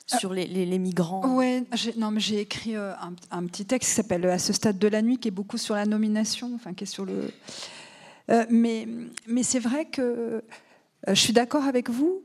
sur 0.06 0.32
les, 0.32 0.46
les, 0.46 0.78
migrants 0.78 1.20
Oui, 1.36 1.66
non, 1.98 2.10
mais 2.10 2.20
j'ai 2.20 2.40
écrit 2.40 2.74
euh, 2.74 2.94
un, 3.30 3.44
petit 3.44 3.66
texte 3.66 3.90
qui 3.90 3.94
s'appelle 3.96 4.24
À 4.24 4.38
ce 4.38 4.54
stade 4.54 4.78
de 4.78 4.88
la 4.88 5.02
nuit, 5.02 5.18
qui 5.18 5.28
est 5.28 5.30
beaucoup 5.30 5.58
sur 5.58 5.74
la 5.74 5.84
nomination, 5.84 6.52
enfin, 6.54 6.72
qui 6.72 6.84
est 6.84 6.86
sur 6.86 7.04
le. 7.04 7.30
Euh, 8.30 8.46
mais 8.48 8.88
mais 9.26 9.42
c'est 9.42 9.58
vrai 9.58 9.84
que 9.84 10.42
je 11.06 11.14
suis 11.14 11.34
d'accord 11.34 11.64
avec 11.64 11.90
vous. 11.90 12.22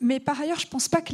Mais 0.00 0.18
par 0.18 0.40
ailleurs, 0.40 0.58
je 0.58 0.66
ne 0.66 0.70
pense 0.70 0.88
pas 0.88 1.02
que 1.02 1.12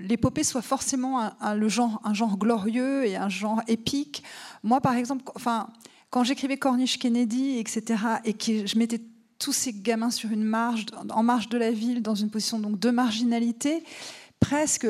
l'épopée 0.00 0.40
les, 0.40 0.44
soit 0.44 0.62
forcément 0.62 1.20
un, 1.40 1.54
le 1.54 1.68
genre, 1.68 2.00
un 2.04 2.12
genre 2.12 2.36
glorieux 2.36 3.06
et 3.06 3.16
un 3.16 3.28
genre 3.28 3.62
épique. 3.68 4.24
Moi, 4.64 4.80
par 4.80 4.96
exemple, 4.96 5.24
enfin, 5.36 5.68
quand 6.10 6.24
j'écrivais 6.24 6.56
Corniche 6.56 6.98
Kennedy, 6.98 7.58
etc., 7.58 8.02
et 8.24 8.34
que 8.34 8.66
je 8.66 8.78
m'étais 8.78 9.00
tous 9.38 9.52
ces 9.52 9.72
gamins 9.72 10.10
sur 10.10 10.32
une 10.32 10.42
marge, 10.42 10.86
en 11.10 11.22
marge 11.22 11.48
de 11.48 11.58
la 11.58 11.70
ville, 11.70 12.02
dans 12.02 12.16
une 12.16 12.30
position 12.30 12.58
donc 12.58 12.80
de 12.80 12.90
marginalité, 12.90 13.84
presque 14.40 14.86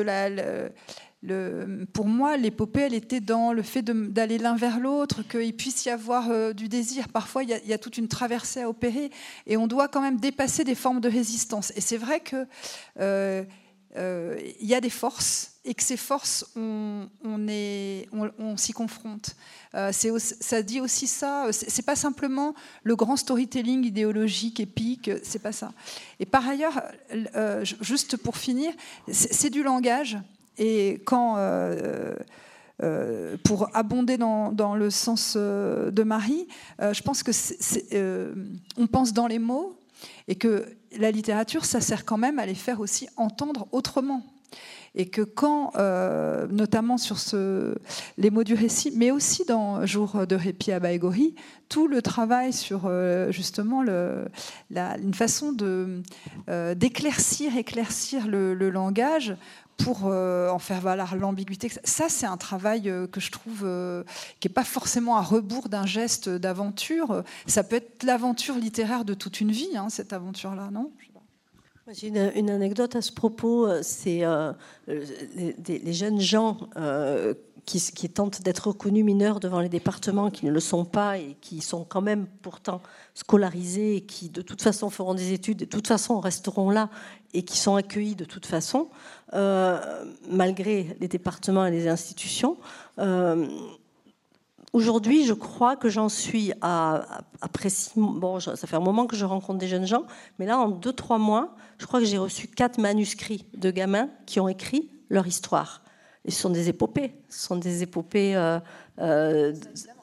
pour 1.93 2.07
moi, 2.07 2.37
l'épopée, 2.37 2.81
elle 2.81 2.93
était 2.93 3.19
dans 3.19 3.53
le 3.53 3.61
fait 3.61 3.83
d'aller 3.83 4.37
l'un 4.37 4.55
vers 4.55 4.79
l'autre, 4.79 5.23
qu'il 5.23 5.55
puisse 5.55 5.85
y 5.85 5.89
avoir 5.89 6.29
euh, 6.29 6.53
du 6.53 6.67
désir. 6.67 7.09
Parfois, 7.09 7.43
il 7.43 7.49
y, 7.49 7.73
a, 7.73 7.77
toute 7.77 7.97
une 7.97 8.07
traversée 8.07 8.61
à 8.61 8.69
opérer, 8.69 9.11
et 9.47 9.57
on 9.57 9.67
doit 9.67 9.87
quand 9.87 10.01
même 10.01 10.19
dépasser 10.19 10.63
des 10.63 10.75
formes 10.75 11.01
de 11.01 11.09
résistance. 11.09 11.71
Et 11.75 11.81
c'est 11.81 11.97
vrai 11.97 12.19
que 12.19 12.45
euh, 12.99 13.43
euh, 13.97 14.39
y 14.59 14.73
a 14.73 14.81
des 14.81 14.89
forces 14.89 15.53
et 15.63 15.73
que 15.73 15.81
ces 15.81 15.97
forces, 15.97 16.45
on, 16.55 17.07
s'y 18.57 18.73
confronte. 18.73 19.35
Ça 19.91 20.61
dit 20.61 20.79
aussi 20.79 21.07
ça. 21.07 21.47
C'est 21.51 21.85
pas 21.85 21.95
simplement 21.95 22.53
le 22.83 22.95
grand 22.95 23.15
storytelling 23.15 23.83
idéologique, 23.83 24.59
épique. 24.59 25.09
C'est 25.23 25.41
pas 25.41 25.51
ça. 25.51 25.73
Et 26.19 26.25
par 26.25 26.47
ailleurs, 26.47 26.83
juste 27.81 28.17
pour 28.17 28.37
finir, 28.37 28.73
c'est 29.09 29.49
du 29.49 29.63
langage. 29.63 30.19
Et 30.57 31.01
quand 31.05 31.37
pour 33.43 33.69
abonder 33.73 34.17
dans, 34.17 34.75
le 34.75 34.89
sens 34.89 35.35
de 35.37 36.03
Marie, 36.03 36.47
je 36.79 37.01
pense 37.01 37.23
que 37.23 37.31
on 38.77 38.87
pense 38.87 39.13
dans 39.13 39.27
les 39.27 39.39
mots 39.39 39.77
et 40.27 40.35
que 40.35 40.65
la 40.97 41.11
littérature, 41.11 41.65
ça 41.65 41.81
sert 41.81 42.05
quand 42.05 42.17
même 42.17 42.39
à 42.39 42.45
les 42.45 42.55
faire 42.55 42.79
aussi 42.79 43.07
entendre 43.17 43.67
autrement. 43.71 44.23
Et 44.97 45.07
que 45.07 45.21
quand, 45.21 45.73
euh, 45.75 46.47
notamment 46.49 46.97
sur 46.97 47.17
les 48.17 48.29
mots 48.29 48.45
du 48.45 48.53
récit, 48.53 48.93
mais 48.95 49.11
aussi 49.11 49.43
dans 49.43 49.85
Jour 49.85 50.25
de 50.25 50.35
répit 50.35 50.71
à 50.71 50.79
Baïgori, 50.79 51.35
tout 51.67 51.87
le 51.87 52.01
travail 52.01 52.53
sur 52.53 52.83
euh, 52.85 53.29
justement 53.29 53.83
une 53.83 55.13
façon 55.13 55.53
euh, 55.61 56.75
d'éclaircir, 56.75 57.57
éclaircir 57.57 58.27
le, 58.27 58.53
langage 58.69 59.35
pour 59.77 60.05
en 60.05 60.59
faire 60.59 60.81
valoir 60.81 61.15
l'ambiguïté. 61.15 61.69
Ça, 61.83 62.09
c'est 62.09 62.25
un 62.25 62.37
travail 62.37 62.83
que 63.11 63.19
je 63.19 63.31
trouve 63.31 63.67
qui 64.39 64.47
n'est 64.47 64.53
pas 64.53 64.63
forcément 64.63 65.17
à 65.17 65.21
rebours 65.21 65.69
d'un 65.69 65.85
geste 65.85 66.29
d'aventure. 66.29 67.23
Ça 67.45 67.63
peut 67.63 67.77
être 67.77 68.03
l'aventure 68.03 68.55
littéraire 68.55 69.05
de 69.05 69.13
toute 69.13 69.41
une 69.41 69.51
vie, 69.51 69.75
hein, 69.75 69.89
cette 69.89 70.13
aventure-là, 70.13 70.69
non? 70.71 70.91
J'ai 71.91 72.07
une, 72.07 72.49
anecdote 72.49 72.95
à 72.95 73.01
ce 73.01 73.11
propos. 73.11 73.67
Euh, 73.67 73.81
c'est 73.83 74.25
euh, 74.25 74.53
les, 74.87 75.93
jeunes 75.93 76.19
gens 76.19 76.57
euh, 76.77 77.35
qui, 77.65 78.09
tentent 78.09 78.41
d'être 78.41 78.67
reconnus 78.67 79.03
mineurs 79.03 79.39
devant 79.39 79.59
les 79.59 79.69
départements, 79.69 80.29
qui 80.29 80.45
ne 80.45 80.51
le 80.51 80.59
sont 80.59 80.85
pas 80.85 81.17
et 81.17 81.35
qui 81.41 81.61
sont 81.61 81.83
quand 81.83 82.01
même 82.01 82.27
pourtant 82.41 82.81
scolarisés 83.13 83.97
et 83.97 84.01
qui 84.01 84.29
de 84.29 84.41
toute 84.41 84.61
façon 84.61 84.89
feront 84.89 85.13
des 85.13 85.33
études, 85.33 85.57
de 85.57 85.65
toute 85.65 85.87
façon 85.87 86.19
resteront 86.19 86.69
là 86.69 86.89
et 87.33 87.43
qui 87.43 87.57
sont 87.57 87.75
accueillis 87.75 88.15
de 88.15 88.25
toute 88.25 88.45
façon, 88.45 88.87
malgré 89.33 90.95
les 90.99 91.07
départements 91.07 91.65
et 91.65 91.71
les 91.71 91.87
institutions. 91.87 92.57
Aujourd'hui, 94.75 95.25
je 95.25 95.31
crois 95.31 95.77
que 95.77 95.87
j'en 95.87 96.09
suis 96.09 96.51
à, 96.59 97.23
après 97.39 97.69
Bon, 97.95 98.41
ça 98.41 98.57
fait 98.57 98.75
un 98.75 98.81
moment 98.81 99.07
que 99.07 99.15
je 99.15 99.23
rencontre 99.23 99.57
des 99.57 99.69
jeunes 99.69 99.87
gens, 99.87 100.03
mais 100.37 100.45
là, 100.45 100.59
en 100.59 100.67
deux, 100.67 100.91
trois 100.91 101.17
mois, 101.17 101.55
je 101.77 101.85
crois 101.85 102.01
que 102.01 102.05
j'ai 102.05 102.17
reçu 102.17 102.49
quatre 102.49 102.77
manuscrits 102.77 103.45
de 103.55 103.71
gamins 103.71 104.09
qui 104.25 104.41
ont 104.41 104.49
écrit 104.49 104.89
leur 105.09 105.27
histoire. 105.27 105.81
Ce 106.27 106.41
sont 106.41 106.49
des 106.49 106.69
épopées. 106.69 107.13
Ce 107.29 107.45
sont 107.45 107.55
des 107.55 107.83
épopées. 107.83 108.35
Euh, 108.35 108.59
euh, 108.99 109.53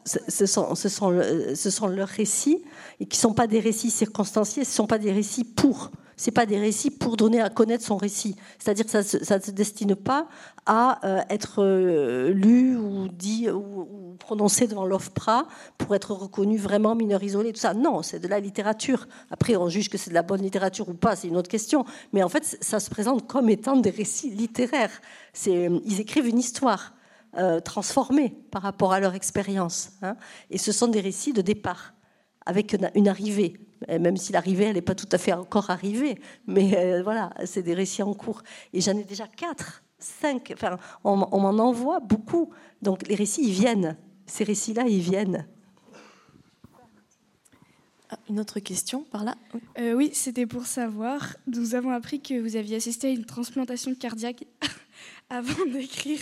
ce, 0.05 0.47
sont, 0.47 0.75
ce, 0.75 0.89
sont, 0.89 1.21
ce 1.55 1.71
sont 1.71 1.87
leurs 1.87 2.09
récits, 2.09 2.63
et 3.01 3.07
qui 3.07 3.17
ne 3.19 3.21
sont 3.21 3.35
pas 3.35 3.47
des 3.47 3.61
récits 3.61 3.91
circonstanciés, 3.91 4.65
ce 4.65 4.71
ne 4.71 4.75
sont 4.75 4.87
pas 4.87 4.99
des 4.99 5.13
récits 5.13 5.45
pour 5.45 5.91
c'est 6.17 6.31
pas 6.31 6.47
des 6.47 6.59
récits 6.59 6.91
pour 6.91 7.17
donner 7.17 7.41
à 7.41 7.51
connaître 7.51 7.85
son 7.85 7.97
récit. 7.97 8.37
C'est-à-dire 8.59 8.85
que 8.85 8.91
ça, 8.91 9.39
ne 9.39 9.43
se 9.43 9.51
destine 9.51 9.95
pas 9.95 10.29
à 10.67 11.05
euh, 11.05 11.21
être 11.31 11.63
euh, 11.63 12.31
lu 12.31 12.77
ou 12.77 13.09
dit 13.09 13.51
ou, 13.51 14.17
prononcé 14.19 14.67
devant 14.67 14.87
l'OFPRA 14.87 15.47
pour 15.79 15.95
être 15.95 16.13
reconnu 16.13 16.57
vraiment 16.57 16.95
mineur 16.95 17.23
isolé, 17.23 17.53
tout 17.53 17.61
ça. 17.61 17.75
Non, 17.75 18.03
c'est 18.03 18.21
de 18.21 18.29
la 18.29 18.41
littérature. 18.41 19.07
Après, 19.31 19.57
on 19.57 19.69
juge 19.69 19.89
que 19.89 19.99
c'est 19.99 20.11
de 20.11 20.15
la 20.15 20.23
bonne 20.23 20.43
littérature 20.43 20.89
ou 20.89 20.95
pas, 20.95 21.17
c'est 21.17 21.29
une 21.29 21.37
autre 21.37 21.51
question. 21.51 21.85
Mais 22.13 22.23
en 22.23 22.29
fait, 22.29 22.57
ça 22.61 22.81
se 22.81 22.91
présente 22.91 23.27
comme 23.27 23.49
étant 23.49 23.77
des 23.77 23.91
récits 23.91 24.31
littéraires. 24.31 25.01
Ils 25.47 26.01
écrivent 26.01 26.29
une 26.29 26.39
histoire. 26.39 26.95
Euh, 27.39 27.61
transformée 27.61 28.37
par 28.51 28.61
rapport 28.61 28.93
à 28.93 29.01
leur 29.01 29.15
expérience. 29.15 29.93
Hein. 30.03 30.17
Et 30.51 30.59
ce 30.59 30.71
sont 30.71 30.89
des 30.89 31.01
récits 31.01 31.33
de 31.33 31.41
départ, 31.41 31.95
avec 32.45 32.77
une 32.95 33.09
arrivée 33.09 33.59
même 33.89 34.17
si 34.17 34.33
l'arrivée, 34.33 34.65
elle 34.65 34.75
n'est 34.75 34.83
pas 34.83 34.95
tout 34.95 35.09
à 35.13 35.19
fait 35.19 35.33
encore 35.33 35.71
arrivée. 35.71 36.21
Mais 36.47 36.77
euh, 36.77 37.03
voilà, 37.03 37.33
c'est 37.45 37.63
des 37.63 37.75
récits 37.75 38.03
en 38.03 38.15
cours. 38.15 38.43
Et 38.73 38.81
j'en 38.81 38.97
ai 38.97 39.05
déjà 39.05 39.27
quatre, 39.27 39.83
cinq. 39.99 40.53
Enfin, 40.55 40.79
on, 41.05 41.17
m'en 41.17 41.59
envoie 41.65 42.01
beaucoup. 42.01 42.51
Donc 42.81 43.07
les 43.09 43.15
récits, 43.15 43.43
ils 43.45 43.53
viennent. 43.53 43.97
Ces 44.27 44.45
récits-là, 44.45 44.85
ils 44.87 45.01
viennent. 45.01 45.47
Ah, 48.11 48.19
une 48.29 48.41
autre 48.41 48.61
question 48.61 49.05
par 49.05 49.25
là? 49.25 49.37
Euh, 49.79 49.95
Oui, 49.95 50.11
c'était 50.13 50.47
pour 50.47 50.67
savoir. 50.67 51.37
Nous 51.47 51.75
avons 51.75 51.91
appris 51.91 52.21
que 52.21 52.41
vous 52.41 52.57
aviez 52.57 52.77
assisté 52.77 53.09
à 53.09 53.11
une 53.11 53.25
transplantation 53.25 53.95
cardiaque 53.95 54.45
avant 55.31 55.65
d'écrire. 55.67 56.21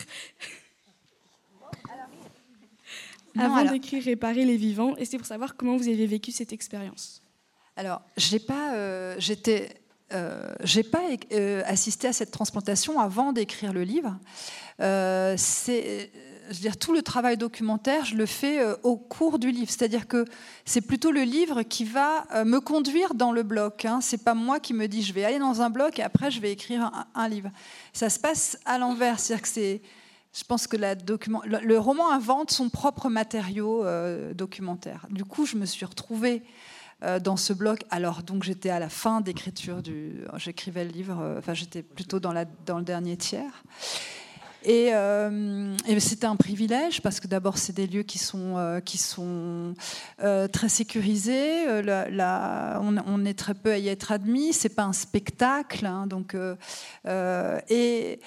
avant 3.36 3.64
d'écrire 3.64 4.04
Réparer 4.04 4.44
les 4.44 4.56
vivants, 4.56 4.96
et 4.96 5.04
c'est 5.04 5.18
pour 5.18 5.26
savoir 5.26 5.56
comment 5.56 5.76
vous 5.76 5.88
avez 5.88 6.06
vécu 6.06 6.30
cette 6.30 6.52
expérience. 6.52 7.19
Alors, 7.80 8.02
j'ai 8.18 8.40
pas, 8.40 8.74
euh, 8.74 9.14
j'étais, 9.16 9.70
euh, 10.12 10.52
j'ai 10.64 10.82
pas 10.82 11.00
euh, 11.32 11.62
assisté 11.64 12.08
à 12.08 12.12
cette 12.12 12.30
transplantation 12.30 13.00
avant 13.00 13.32
d'écrire 13.32 13.72
le 13.72 13.84
livre. 13.84 14.18
c'est, 14.78 16.10
je 16.50 16.54
veux 16.54 16.60
dire, 16.60 16.76
tout 16.76 16.92
le 16.92 17.00
travail 17.00 17.38
documentaire, 17.38 18.04
je 18.04 18.16
le 18.16 18.26
fais 18.26 18.60
au 18.82 18.98
cours 18.98 19.38
du 19.38 19.50
livre. 19.50 19.70
C'est-à-dire 19.70 20.08
que 20.08 20.26
c'est 20.66 20.82
plutôt 20.82 21.10
le 21.10 21.22
livre 21.22 21.62
qui 21.62 21.84
va 21.84 22.26
me 22.44 22.60
conduire 22.60 23.14
dans 23.14 23.32
le 23.32 23.42
bloc. 23.42 23.86
Hein. 23.86 24.00
C'est 24.02 24.24
pas 24.24 24.34
moi 24.34 24.60
qui 24.60 24.74
me 24.74 24.86
dis 24.86 25.02
je 25.02 25.14
vais 25.14 25.24
aller 25.24 25.38
dans 25.38 25.62
un 25.62 25.70
bloc 25.70 25.98
et 25.98 26.02
après 26.02 26.30
je 26.30 26.38
vais 26.42 26.52
écrire 26.52 26.92
un, 27.14 27.28
livre. 27.30 27.48
Ça 27.94 28.10
se 28.10 28.18
passe 28.18 28.58
à 28.66 28.76
l'envers. 28.76 29.18
C'est-à-dire 29.18 29.42
que 29.42 29.48
c'est 29.48 29.80
je 30.34 30.44
pense 30.44 30.66
que 30.66 30.76
la 30.76 30.96
document, 30.96 31.40
le, 31.46 31.78
roman 31.78 32.12
invente 32.12 32.50
son 32.50 32.68
propre 32.68 33.08
matériau 33.08 33.86
documentaire. 34.34 35.06
Du 35.08 35.24
coup, 35.24 35.46
je 35.46 35.56
me 35.56 35.64
suis 35.64 35.86
retrouvée 35.86 36.42
dans 37.22 37.36
ce 37.36 37.52
bloc. 37.52 37.84
Alors 37.90 38.22
donc 38.22 38.42
j'étais 38.42 38.70
à 38.70 38.78
la 38.78 38.88
fin 38.88 39.20
d'écriture 39.20 39.82
du, 39.82 40.22
j'écrivais 40.36 40.84
le 40.84 40.90
livre. 40.90 41.18
Euh, 41.20 41.38
enfin 41.38 41.54
j'étais 41.54 41.82
plutôt 41.82 42.20
dans, 42.20 42.32
la, 42.32 42.44
dans 42.66 42.78
le 42.78 42.84
dernier 42.84 43.16
tiers. 43.16 43.64
Et, 44.62 44.92
euh, 44.92 45.74
c'était 45.98 46.26
un 46.26 46.36
privilège 46.36 47.00
parce 47.00 47.18
que 47.18 47.26
d'abord 47.26 47.56
c'est 47.56 47.72
des 47.72 47.86
lieux 47.86 48.02
qui 48.02 48.18
sont 48.18 48.80
qui 48.84 48.98
sont 48.98 49.74
très 50.18 50.68
sécurisés. 50.68 51.66
on, 51.66 53.24
est 53.24 53.38
très 53.38 53.54
peu 53.54 53.72
à 53.72 53.78
y 53.78 53.88
être 53.88 54.12
admis. 54.12 54.52
C'est 54.52 54.74
pas 54.74 54.84
un 54.84 54.92
spectacle, 54.92 55.86
hein, 55.86 56.06
donc 56.06 56.36
et 57.06 58.20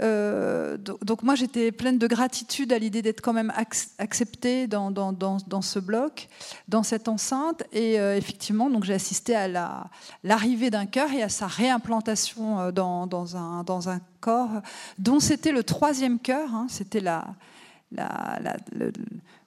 euh, 0.00 0.76
donc 0.76 1.22
moi 1.24 1.34
j'étais 1.34 1.72
pleine 1.72 1.98
de 1.98 2.06
gratitude 2.06 2.72
à 2.72 2.78
l'idée 2.78 3.02
d'être 3.02 3.20
quand 3.20 3.32
même 3.32 3.52
acceptée 3.98 4.66
dans, 4.66 4.90
dans, 4.90 5.12
dans, 5.12 5.62
ce 5.62 5.78
bloc, 5.78 6.28
dans 6.68 6.82
cette 6.82 7.08
enceinte. 7.08 7.64
Et 7.72 7.98
euh, 7.98 8.16
effectivement, 8.16 8.70
j'ai 8.82 8.94
assisté 8.94 9.34
à 9.34 9.48
l'arrivée 10.22 10.70
d'un 10.70 10.86
cœur 10.86 11.10
et 11.12 11.22
à 11.22 11.28
sa 11.28 11.46
réimplantation 11.46 12.60
euh, 12.60 12.70
dans, 12.70 13.36
un, 13.36 13.64
dans 13.64 13.88
un 13.88 14.00
corps 14.20 14.62
dont 14.98 15.20
c'était 15.20 15.52
le 15.52 15.64
troisième 15.64 16.18
cœur. 16.18 16.54
Hein. 16.54 16.66
c'était 16.68 17.00
la, 17.00 17.26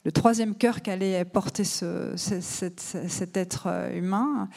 troisième 0.10 0.56
cœur 0.56 0.82
qu'allait 0.82 1.24
porter 1.26 1.64
ce, 1.64 2.14
cet, 2.16 3.38
être 3.38 3.68
euh, 3.68 3.96
humain, 3.96 4.50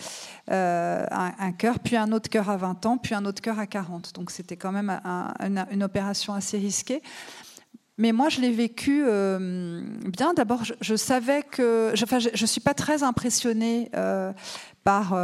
euh, 0.50 1.04
un, 1.10 1.52
cœur, 1.52 1.80
puis 1.80 1.96
un 1.96 2.12
autre 2.12 2.30
cœur 2.30 2.48
à 2.48 2.56
20 2.56 2.86
ans, 2.86 2.96
puis 2.96 3.14
un 3.14 3.26
autre 3.26 3.42
cœur 3.42 3.58
à 3.58 3.66
40. 3.66 4.14
Donc 4.14 4.30
c'était 4.30 4.56
quand 4.56 4.72
même 4.72 4.88
une, 5.40 5.82
opération 5.82 6.32
assez 6.32 6.56
risquée. 6.56 7.02
Mais 7.98 8.12
moi, 8.12 8.28
je 8.28 8.40
l'ai 8.40 8.50
vécu 8.50 9.04
euh, 9.06 9.82
bien. 10.06 10.32
D'abord, 10.34 10.62
je, 10.64 10.96
savais 10.96 11.42
que... 11.42 11.92
Je 11.94 12.42
ne 12.42 12.46
suis 12.46 12.60
pas 12.60 12.74
très 12.74 13.02
impressionnée 13.02 13.90
par 14.82 15.14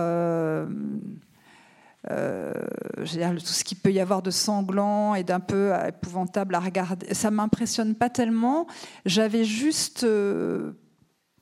euh, 2.11 2.53
tout 2.97 3.47
ce 3.47 3.65
qu'il 3.65 3.79
peut 3.79 3.93
y 3.93 4.01
avoir 4.01 4.23
de 4.23 4.31
sanglant 4.31 5.15
et 5.15 5.23
d'un 5.23 5.41
peu 5.41 5.73
épouvantable 5.87 6.55
à 6.55 6.61
regarder, 6.61 7.15
ça 7.15 7.31
m'impressionne 7.31 7.95
pas 7.95 8.11
tellement. 8.11 8.67
J'avais 9.07 9.45
juste 9.45 10.05
euh, 10.05 10.73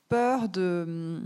peur 0.09 0.49
de 0.49 0.85
euh, 0.87 1.19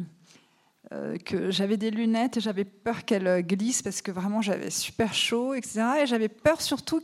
que 1.25 1.51
j'avais 1.51 1.77
des 1.77 1.91
lunettes 1.91 2.37
et 2.37 2.41
j'avais 2.41 2.65
peur 2.65 3.05
qu'elles 3.05 3.45
glissent 3.45 3.81
parce 3.81 4.01
que 4.01 4.11
vraiment 4.11 4.41
j'avais 4.41 4.69
super 4.69 5.13
chaud, 5.13 5.53
etc. 5.53 5.81
Et 6.03 6.05
j'avais 6.05 6.29
peur 6.29 6.61
surtout 6.61 7.01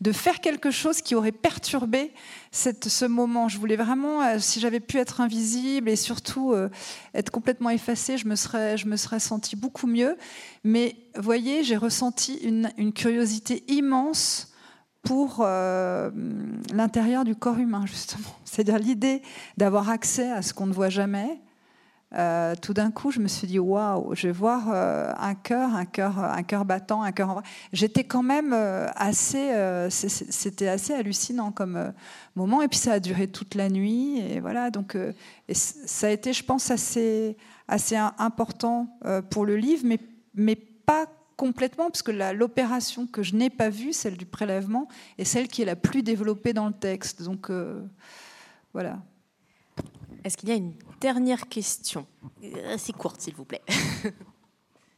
de 0.00 0.12
faire 0.12 0.40
quelque 0.40 0.70
chose 0.70 1.02
qui 1.02 1.14
aurait 1.14 1.32
perturbé 1.32 2.12
ce 2.52 3.04
moment. 3.04 3.48
Je 3.48 3.58
voulais 3.58 3.76
vraiment, 3.76 4.22
euh, 4.22 4.38
si 4.38 4.60
j'avais 4.60 4.80
pu 4.80 4.98
être 4.98 5.20
invisible 5.20 5.88
et 5.88 5.96
surtout 5.96 6.52
euh, 6.52 6.68
être 7.14 7.30
complètement 7.30 7.70
effacée, 7.70 8.18
je 8.18 8.26
me 8.26 8.36
serais, 8.36 8.76
je 8.76 8.86
me 8.86 8.96
serais 8.96 9.20
sentie 9.20 9.56
beaucoup 9.56 9.86
mieux. 9.86 10.16
Mais 10.64 10.96
voyez, 11.16 11.64
j'ai 11.64 11.76
ressenti 11.76 12.34
une, 12.36 12.70
curiosité 12.92 13.64
immense 13.68 14.52
pour 15.02 15.44
l'intérieur 16.72 17.24
du 17.24 17.34
corps 17.34 17.58
humain, 17.58 17.84
justement. 17.86 18.28
C'est-à-dire 18.44 18.78
l'idée 18.78 19.22
d'avoir 19.56 19.88
accès 19.88 20.30
à 20.30 20.42
ce 20.42 20.54
qu'on 20.54 20.66
ne 20.66 20.72
voit 20.72 20.90
jamais, 20.90 21.40
euh, 22.14 22.54
tout 22.60 22.74
d'un 22.74 22.90
coup, 22.90 23.10
je 23.10 23.20
me 23.20 23.28
suis 23.28 23.46
dit 23.46 23.58
waouh, 23.58 24.14
je 24.14 24.26
vais 24.26 24.32
voir 24.32 24.68
euh, 24.68 25.12
un 25.18 25.34
cœur, 25.34 25.74
un 25.74 25.86
cœur, 25.86 26.18
un 26.18 26.42
cœur 26.42 26.64
battant, 26.66 27.02
un 27.02 27.12
cœur 27.12 27.30
en 27.30 27.42
J'étais 27.72 28.04
quand 28.04 28.22
même 28.22 28.52
euh, 28.52 28.86
assez, 28.96 29.50
c'était 29.88 30.68
assez 30.68 30.92
hallucinant 30.92 31.52
comme 31.52 31.92
moment. 32.34 32.60
Et 32.60 32.68
puis 32.68 32.78
ça 32.78 32.92
a 32.92 33.00
duré 33.00 33.28
toute 33.28 33.54
la 33.54 33.70
nuit. 33.70 34.18
Et 34.18 34.40
voilà, 34.40 34.70
donc 34.70 34.96
ça 35.52 36.08
a 36.08 36.10
été, 36.10 36.32
je 36.32 36.44
pense, 36.44 36.70
assez, 36.70 37.36
assez 37.66 37.96
important 37.96 38.98
pour 39.30 39.46
le 39.46 39.56
livre, 39.56 39.82
mais, 39.86 39.98
mais 40.34 40.56
pas 40.56 41.06
complètement, 41.36 41.86
parce 41.86 42.02
que 42.02 42.12
l'opération 42.32 43.06
que 43.06 43.22
je 43.22 43.34
n'ai 43.34 43.50
pas 43.50 43.70
vue, 43.70 43.92
celle 43.92 44.16
du 44.16 44.26
prélèvement, 44.26 44.86
est 45.16 45.24
celle 45.24 45.48
qui 45.48 45.62
est 45.62 45.66
la 45.66 45.76
plus 45.76 46.02
développée 46.02 46.52
dans 46.52 46.66
le 46.66 46.74
texte. 46.74 47.22
Donc 47.22 47.50
voilà. 48.74 48.98
Est-ce 50.24 50.36
qu'il 50.36 50.50
y 50.50 50.52
a 50.52 50.56
une 50.56 50.74
dernière 51.02 51.48
question 51.48 52.06
Assez 52.72 52.92
courte, 52.92 53.20
s'il 53.20 53.34
vous 53.34 53.44
plaît. 53.44 53.62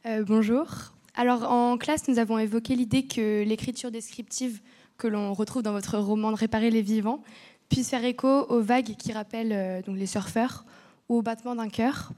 bonjour. 0.27 0.67
Alors 1.15 1.51
en 1.51 1.79
classe, 1.79 2.07
nous 2.07 2.19
avons 2.19 2.37
évoqué 2.37 2.75
l'idée 2.75 3.07
que 3.07 3.43
l'écriture 3.43 3.89
descriptive 3.89 4.61
que 4.97 5.07
l'on 5.07 5.33
retrouve 5.33 5.63
dans 5.63 5.71
votre 5.71 5.97
roman 5.97 6.31
de 6.31 6.37
Réparer 6.37 6.69
les 6.69 6.83
vivants 6.83 7.23
puisse 7.69 7.89
faire 7.89 8.05
écho 8.05 8.27
aux 8.27 8.61
vagues 8.61 8.95
qui 8.97 9.13
rappellent 9.13 9.51
euh, 9.51 9.81
donc 9.81 9.97
les 9.97 10.05
surfeurs 10.05 10.63
ou 11.09 11.17
au 11.17 11.21
battement 11.23 11.55
d'un 11.55 11.69
cœur. 11.69 12.11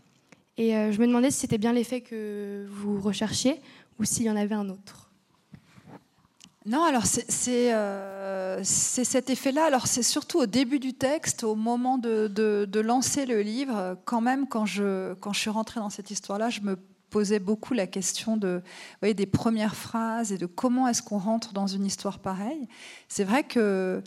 Et 0.58 0.76
euh, 0.76 0.92
je 0.92 1.00
me 1.00 1.08
demandais 1.08 1.32
si 1.32 1.40
c'était 1.40 1.58
bien 1.58 1.72
l'effet 1.72 2.02
que 2.02 2.68
vous 2.70 3.00
recherchiez 3.00 3.62
ou 4.00 4.04
s'il 4.04 4.26
y 4.26 4.30
en 4.30 4.36
avait 4.36 4.56
un 4.56 4.68
autre. 4.68 5.07
Non, 6.68 6.84
alors 6.84 7.04
euh, 7.48 8.60
c'est 8.62 9.04
cet 9.06 9.30
effet-là. 9.30 9.66
Alors 9.66 9.88
c'est 9.88 10.04
surtout 10.04 10.40
au 10.40 10.46
début 10.46 10.80
du 10.80 10.94
texte, 10.94 11.46
au 11.46 11.56
moment 11.56 11.98
de, 11.98 12.80
lancer 12.82 13.26
le 13.26 13.42
livre, 13.42 13.98
quand 14.04 14.20
même, 14.20 14.48
quand 14.48 14.66
je, 14.66 15.14
quand 15.16 15.32
je 15.32 15.40
suis 15.40 15.50
rentrée 15.50 15.80
dans 15.80 15.90
cette 15.90 16.12
histoire-là, 16.12 16.50
je 16.50 16.60
me 16.60 16.78
posait 17.10 17.40
beaucoup 17.40 17.74
la 17.74 17.88
question 17.88 18.36
de, 18.36 18.62
voyez, 19.02 19.14
des 19.14 19.26
premières 19.26 19.76
phrases 19.78 20.34
et 20.34 20.38
de 20.38 20.46
comment 20.46 20.90
est-ce 20.90 21.02
qu'on 21.02 21.18
rentre 21.18 21.54
dans 21.54 21.68
une 21.68 21.86
histoire 21.86 22.20
pareille. 22.20 22.68
C'est 23.08 23.24
vrai 23.24 23.44
que 23.44 24.04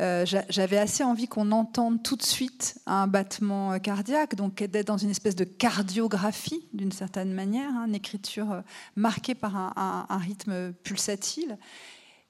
euh, 0.00 0.24
j'avais 0.48 0.78
assez 0.78 1.02
envie 1.02 1.26
qu'on 1.26 1.50
entende 1.50 2.02
tout 2.02 2.16
de 2.16 2.22
suite 2.22 2.78
un 2.86 3.06
battement 3.06 3.78
cardiaque, 3.80 4.36
donc 4.36 4.62
d'être 4.62 4.86
dans 4.86 4.98
une 4.98 5.10
espèce 5.10 5.36
de 5.36 5.44
cardiographie 5.44 6.68
d'une 6.72 6.92
certaine 6.92 7.32
manière, 7.32 7.70
hein, 7.70 7.86
une 7.88 7.94
écriture 7.94 8.52
euh, 8.52 8.60
marquée 8.94 9.34
par 9.34 9.56
un, 9.56 10.06
rythme 10.18 10.72
pulsatile. 10.84 11.58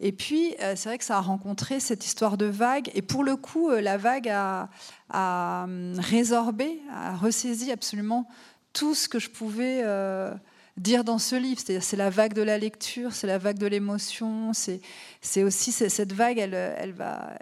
Et 0.01 0.12
puis, 0.12 0.55
euh, 0.61 0.74
c'est 0.76 0.88
vrai 0.88 0.99
que 0.99 1.05
ça 1.05 1.18
a 1.18 1.20
rencontré 1.20 1.80
cette 1.80 2.05
histoire 2.05 2.36
de 2.36 2.47
vague. 2.47 2.90
Et 2.95 3.03
pour 3.03 3.24
le 3.24 3.36
coup, 3.36 3.70
la 3.70 3.97
vague 3.97 4.28
a, 4.28 4.68
hum, 5.12 5.95
résorbé, 5.99 6.80
a 6.92 7.16
ressaisi 7.16 7.70
absolument 7.70 8.28
tout 8.72 8.95
ce 8.95 9.09
que 9.09 9.18
je 9.18 9.30
pouvais 9.30 9.82
euh, 9.84 10.34
dire 10.76 11.05
dans 11.05 11.18
ce 11.18 11.36
livre. 11.36 11.61
C'est-à-dire, 11.61 11.84
c'est 11.84 11.97
la 11.97 12.11
vague 12.11 12.34
de 12.34 12.42
la 12.42 12.59
lecture, 12.59 13.12
c'est 13.12 13.26
la 13.28 13.38
vague 13.38 13.59
de 13.59 13.66
l'émotion, 13.66 14.53
c'est 14.53 15.42
aussi 15.42 15.72
cette 15.72 16.12
vague, 16.12 16.38
elle, 16.38 16.55
elle, 16.55 16.92
va, 16.92 17.38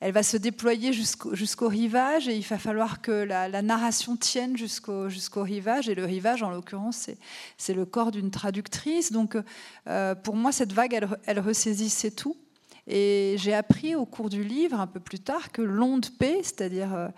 elle 0.00 0.12
va 0.12 0.22
se 0.22 0.36
déployer 0.36 0.92
jusqu'au 0.92 1.68
rivage 1.68 2.28
et 2.28 2.36
il 2.36 2.42
va 2.42 2.58
falloir 2.58 3.00
que 3.00 3.12
la, 3.12 3.62
narration 3.62 4.16
tienne 4.16 4.56
jusqu'au 4.56 5.42
rivage. 5.42 5.88
Et 5.88 5.94
le 5.94 6.04
rivage, 6.04 6.42
en 6.42 6.50
l'occurrence, 6.50 7.08
c'est 7.56 7.74
le 7.74 7.86
corps 7.86 8.10
d'une 8.10 8.30
traductrice. 8.30 9.10
Donc, 9.10 9.38
euh, 9.88 10.14
pour 10.14 10.36
moi, 10.36 10.52
cette 10.52 10.72
vague, 10.72 10.92
elle, 10.92 11.08
elle 11.24 11.40
ressaisissait 11.40 12.10
tout. 12.10 12.36
Et 12.86 13.36
j'ai 13.38 13.54
appris 13.54 13.94
au 13.94 14.04
cours 14.04 14.28
du 14.28 14.44
livre, 14.44 14.78
un 14.78 14.86
peu 14.86 15.00
plus 15.00 15.18
tard, 15.18 15.50
que 15.50 15.62
l'onde 15.62 16.06
P, 16.18 16.40
c'est-à-dire 16.42 16.94
euh, 16.94 17.08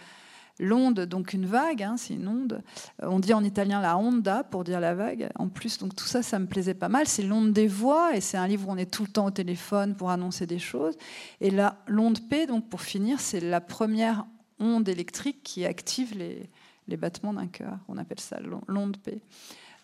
L'onde, 0.61 1.01
donc 1.01 1.33
une 1.35 1.47
vague, 1.47 1.83
hein, 1.83 1.97
c'est 1.97 2.15
une 2.15 2.27
onde. 2.27 2.63
Euh, 3.03 3.07
on 3.09 3.21
dit 3.21 3.33
en 3.33 3.45
italien 3.45 3.81
la 3.81 3.97
onda 3.97 4.43
pour 4.43 4.65
dire 4.65 4.81
la 4.81 4.95
vague. 4.95 5.31
En 5.37 5.49
plus, 5.49 5.79
donc 5.79 5.95
tout 5.95 6.07
ça, 6.07 6.23
ça 6.23 6.39
me 6.39 6.47
plaisait 6.47 6.75
pas 6.75 6.89
mal. 6.89 7.07
C'est 7.07 7.23
l'onde 7.23 7.53
des 7.53 7.69
voix 7.69 8.17
et 8.17 8.21
c'est 8.21 8.37
un 8.37 8.47
livre 8.49 8.69
où 8.69 8.73
on 8.73 8.77
est 8.77 8.91
tout 8.91 9.05
le 9.05 9.09
temps 9.09 9.27
au 9.27 9.31
téléphone 9.31 9.95
pour 9.95 10.11
annoncer 10.11 10.47
des 10.47 10.59
choses. 10.59 10.97
Et 11.41 11.51
là, 11.51 11.79
l'onde 11.87 12.29
P, 12.29 12.47
donc 12.47 12.69
pour 12.69 12.83
finir, 12.83 13.21
c'est 13.21 13.41
la 13.41 13.61
première 13.61 14.27
onde 14.59 14.89
électrique 14.89 15.43
qui 15.45 15.65
active 15.65 16.17
les, 16.19 16.97
battements 16.97 17.35
d'un 17.35 17.47
cœur. 17.47 17.79
On 17.87 17.97
appelle 17.97 18.21
ça 18.21 18.39
l'onde 18.67 18.97
P. 18.97 19.21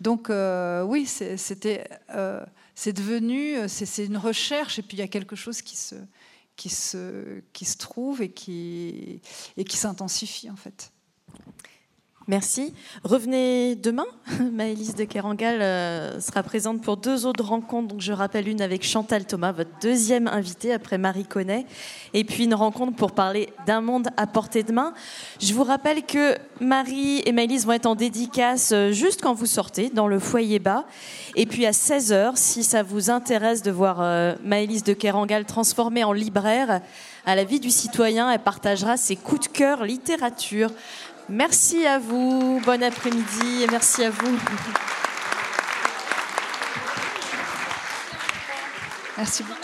Donc 0.01 0.29
euh, 0.29 0.83
oui, 0.83 1.07
c'était, 1.07 1.87
euh, 2.11 2.45
c'est 2.75 2.93
devenu, 2.93 3.69
c'est 3.69 4.05
une 4.05 4.17
recherche 4.17 4.81
et 4.81 4.83
puis 4.83 4.97
il 4.97 5.01
y 5.01 5.05
a 5.05 5.09
quelque 5.09 5.37
chose 5.37 5.63
qui 5.63 5.77
se, 5.77 5.95
qui 6.57 6.71
se, 6.71 7.41
qui 7.53 7.65
se 7.65 7.77
trouve 7.77 8.23
et 8.23 8.33
qui, 8.33 9.21
et 9.57 9.65
qui 9.65 9.77
s'intensifie 9.77 10.51
en 10.51 10.57
fait. 10.57 10.94
Merci. 12.27 12.73
Revenez 13.03 13.77
demain. 13.77 14.07
Maëlys 14.53 14.95
de 14.95 15.05
Kerangal 15.05 15.61
euh, 15.61 16.21
sera 16.21 16.43
présente 16.43 16.81
pour 16.81 16.97
deux 16.97 17.27
autres 17.27 17.45
rencontres. 17.45 17.89
Donc, 17.89 18.01
je 18.01 18.13
rappelle 18.13 18.49
une 18.49 18.63
avec 18.63 18.83
Chantal 18.83 19.27
Thomas, 19.27 19.53
votre 19.53 19.79
deuxième 19.83 20.27
invitée 20.29 20.73
après 20.73 20.97
Marie 20.97 21.27
Connet. 21.27 21.67
Et 22.15 22.25
puis 22.25 22.45
une 22.45 22.55
rencontre 22.55 22.97
pour 22.97 23.13
parler 23.13 23.51
d'un 23.67 23.83
monde 23.83 24.09
à 24.17 24.27
portée 24.27 24.63
de 24.63 24.73
main. 24.73 24.95
Je 25.39 25.53
vous 25.53 25.65
rappelle 25.65 26.03
que 26.03 26.37
Marie 26.61 27.21
et 27.27 27.33
Maëlys 27.33 27.67
vont 27.67 27.73
être 27.73 27.85
en 27.85 27.95
dédicace 27.95 28.73
euh, 28.73 28.91
juste 28.91 29.21
quand 29.21 29.35
vous 29.35 29.45
sortez 29.45 29.91
dans 29.91 30.09
le 30.09 30.19
foyer 30.19 30.59
bas. 30.59 30.87
Et 31.37 31.45
puis 31.45 31.67
à 31.67 31.73
16h, 31.73 32.37
si 32.37 32.65
ça 32.65 32.83
vous 32.83 33.11
intéresse 33.11 33.61
de 33.61 33.71
voir 33.71 33.99
euh, 34.01 34.35
Maëlys 34.43 34.83
de 34.83 34.95
Kerangal 34.95 35.45
transformée 35.45 36.05
en 36.05 36.15
libraire, 36.15 36.81
à 37.27 37.35
la 37.35 37.45
vie 37.45 37.61
du 37.61 37.71
citoyen, 37.71 38.31
elle 38.31 38.41
partagera 38.41 38.97
ses 38.97 39.17
coups 39.17 39.49
de 39.49 39.53
cœur 39.53 39.85
littérature. 39.85 40.71
Merci 41.29 41.87
à 41.87 41.99
vous, 41.99 42.61
bon 42.65 42.83
après-midi 42.83 43.63
et 43.63 43.67
merci 43.71 44.05
à 44.05 44.11
vous. 44.11 44.39
Merci 49.17 49.43
beaucoup. 49.43 49.64